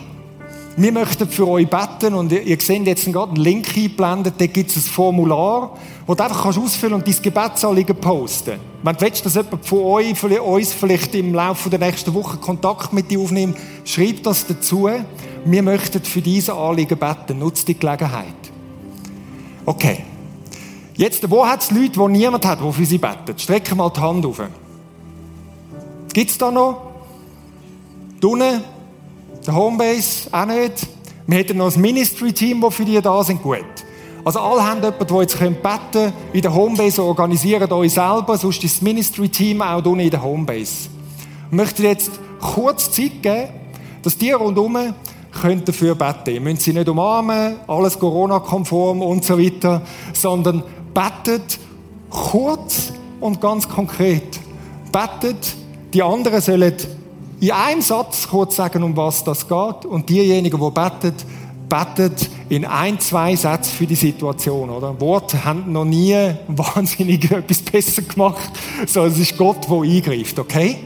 wir 0.76 0.93
möchten 0.93 1.28
für 1.28 1.49
euch 1.49 1.68
beten 1.68 2.14
und 2.14 2.30
ihr 2.30 2.61
seht 2.61 2.86
jetzt 2.86 3.05
gerade 3.07 3.32
einen 3.32 3.43
Link 3.43 3.68
eingeblendet, 3.76 4.34
da 4.38 4.47
gibt 4.47 4.70
es 4.70 4.76
ein 4.76 4.82
Formular, 4.82 5.76
wo 6.07 6.14
du 6.14 6.22
einfach 6.22 6.47
ausfüllen 6.47 6.95
und 6.95 7.07
dein 7.07 7.20
Gebetsanliegen 7.20 7.97
posten. 7.97 8.61
Wenn 8.82 8.95
du 8.95 9.01
willst, 9.01 9.26
dass 9.26 9.34
jemand 9.34 9.66
von 9.66 9.78
euch, 9.80 10.16
von 10.16 10.32
uns 10.32 10.72
vielleicht 10.72 11.14
im 11.16 11.34
Laufe 11.34 11.70
der 11.70 11.80
nächsten 11.80 12.14
Woche 12.14 12.38
Kontakt 12.38 12.93
mit 12.93 13.11
dir 13.11 13.20
aufnimmt, 13.20 13.57
schreib 13.84 14.22
das 14.22 14.47
dazu. 14.47 14.88
Wir 15.45 15.62
möchten 15.62 16.05
für 16.05 16.22
diese 16.22 16.55
Anliegen 16.55 16.99
beten. 16.99 17.41
Nutzt 17.41 17.66
die 17.66 17.78
Gelegenheit. 17.78 18.26
Okay. 19.66 20.05
Jetzt, 21.01 21.30
wo 21.30 21.46
hat 21.46 21.62
es 21.62 21.70
Leute, 21.70 21.92
die 21.92 22.09
niemand 22.09 22.44
hat, 22.44 22.61
der 22.61 22.72
für 22.74 22.84
sie 22.84 22.98
betet? 22.98 23.40
Strecken 23.40 23.78
mal 23.78 23.88
die 23.88 24.01
Hand 24.01 24.26
auf. 24.26 24.38
Gibt 26.12 26.30
es 26.30 26.36
da 26.36 26.51
noch? 26.51 26.92
Unten, 28.22 28.62
der 29.46 29.55
Homebase, 29.55 30.28
auch 30.30 30.44
nicht. 30.44 30.86
Wir 31.26 31.38
hätten 31.38 31.57
noch 31.57 31.74
ein 31.74 31.80
Ministry-Team, 31.80 32.61
das 32.61 32.74
für 32.74 32.84
die 32.84 33.01
da 33.01 33.24
sind, 33.24 33.42
gut. 33.42 33.64
Also 34.26 34.40
alle 34.40 34.62
haben 34.62 34.82
jemanden, 34.82 35.07
der 35.07 35.20
jetzt 35.22 35.38
beten 35.38 35.62
können. 35.62 36.12
In 36.34 36.42
der 36.42 36.55
Homebase 36.55 37.03
organisieren 37.03 37.72
euch 37.72 37.94
selber, 37.94 38.36
sonst 38.36 38.62
ist 38.62 38.74
das 38.74 38.82
Ministry-Team 38.82 39.62
auch 39.62 39.76
unten 39.78 40.01
in 40.01 40.11
der 40.11 40.22
Homebase. 40.22 40.90
Ich 41.51 41.57
möchte 41.57 41.82
jetzt 41.82 42.11
kurz 42.42 42.90
Zeit 42.90 43.22
geben, 43.22 43.48
dass 44.03 44.18
die 44.18 44.32
rundherum 44.32 44.76
könnt 45.32 45.66
dafür 45.66 45.94
beten. 45.94 46.34
Ihr 46.34 46.40
müsst 46.42 46.61
sie 46.61 46.74
nicht 46.74 46.90
umarmen, 46.90 47.57
alles 47.66 47.98
Corona-konform 47.98 49.01
und 49.01 49.24
so 49.24 49.38
weiter, 49.38 49.80
sondern 50.12 50.62
betet 51.01 51.59
kurz 52.11 52.92
und 53.20 53.40
ganz 53.40 53.68
konkret. 53.68 54.38
Betet, 54.92 55.57
die 55.94 56.03
anderen 56.03 56.40
sollen 56.42 56.74
in 57.40 57.51
einem 57.53 57.80
Satz 57.80 58.28
kurz 58.28 58.57
sagen, 58.57 58.82
um 58.82 58.94
was 58.96 59.24
das 59.24 59.48
geht, 59.48 59.86
und 59.86 60.11
diejenigen, 60.11 60.61
die 60.61 60.70
beten, 60.70 61.14
betet 61.70 62.28
in 62.51 62.66
ein, 62.66 63.01
zwei 63.01 63.34
Sätzen 63.34 63.72
für 63.72 63.86
die 63.86 63.94
Situation, 63.94 64.68
oder? 64.68 65.01
Worte 65.01 65.42
haben 65.42 65.72
noch 65.72 65.86
nie 65.86 66.14
wahnsinnig 66.48 67.30
etwas 67.30 67.62
besser 67.62 68.03
gemacht, 68.03 68.51
sondern 68.86 69.12
es 69.12 69.18
ist 69.18 69.38
Gott, 69.38 69.68
der 69.70 69.80
eingreift, 69.80 70.38
okay? 70.38 70.78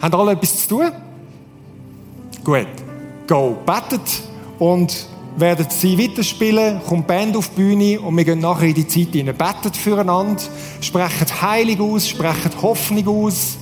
Haben 0.00 0.14
alle 0.14 0.32
etwas 0.32 0.66
zu 0.66 0.76
tun? 0.76 0.90
Gut. 2.42 2.66
Go. 3.26 3.56
Betet 3.66 4.22
und 4.58 5.06
werden 5.36 5.66
sie 5.70 5.98
weiterspielen, 5.98 6.80
kommt 6.86 7.08
die 7.08 7.12
Band 7.12 7.36
auf 7.36 7.48
die 7.50 7.60
Bühne 7.60 8.00
und 8.00 8.16
wir 8.16 8.24
gehen 8.24 8.40
nachher 8.40 8.68
in 8.68 8.74
die 8.74 8.86
Zeit 8.86 9.08
hinein. 9.12 9.36
Betet 9.36 9.76
füreinander, 9.76 10.42
sprechen 10.80 11.42
Heilig 11.42 11.80
aus, 11.80 12.08
sprechen 12.08 12.50
Hoffnung 12.60 13.08
aus. 13.08 13.56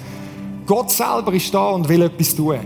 Gott 0.66 0.90
selber 0.90 1.32
ist 1.32 1.52
da 1.52 1.70
und 1.70 1.88
will 1.88 2.02
etwas 2.02 2.34
tun. 2.34 2.58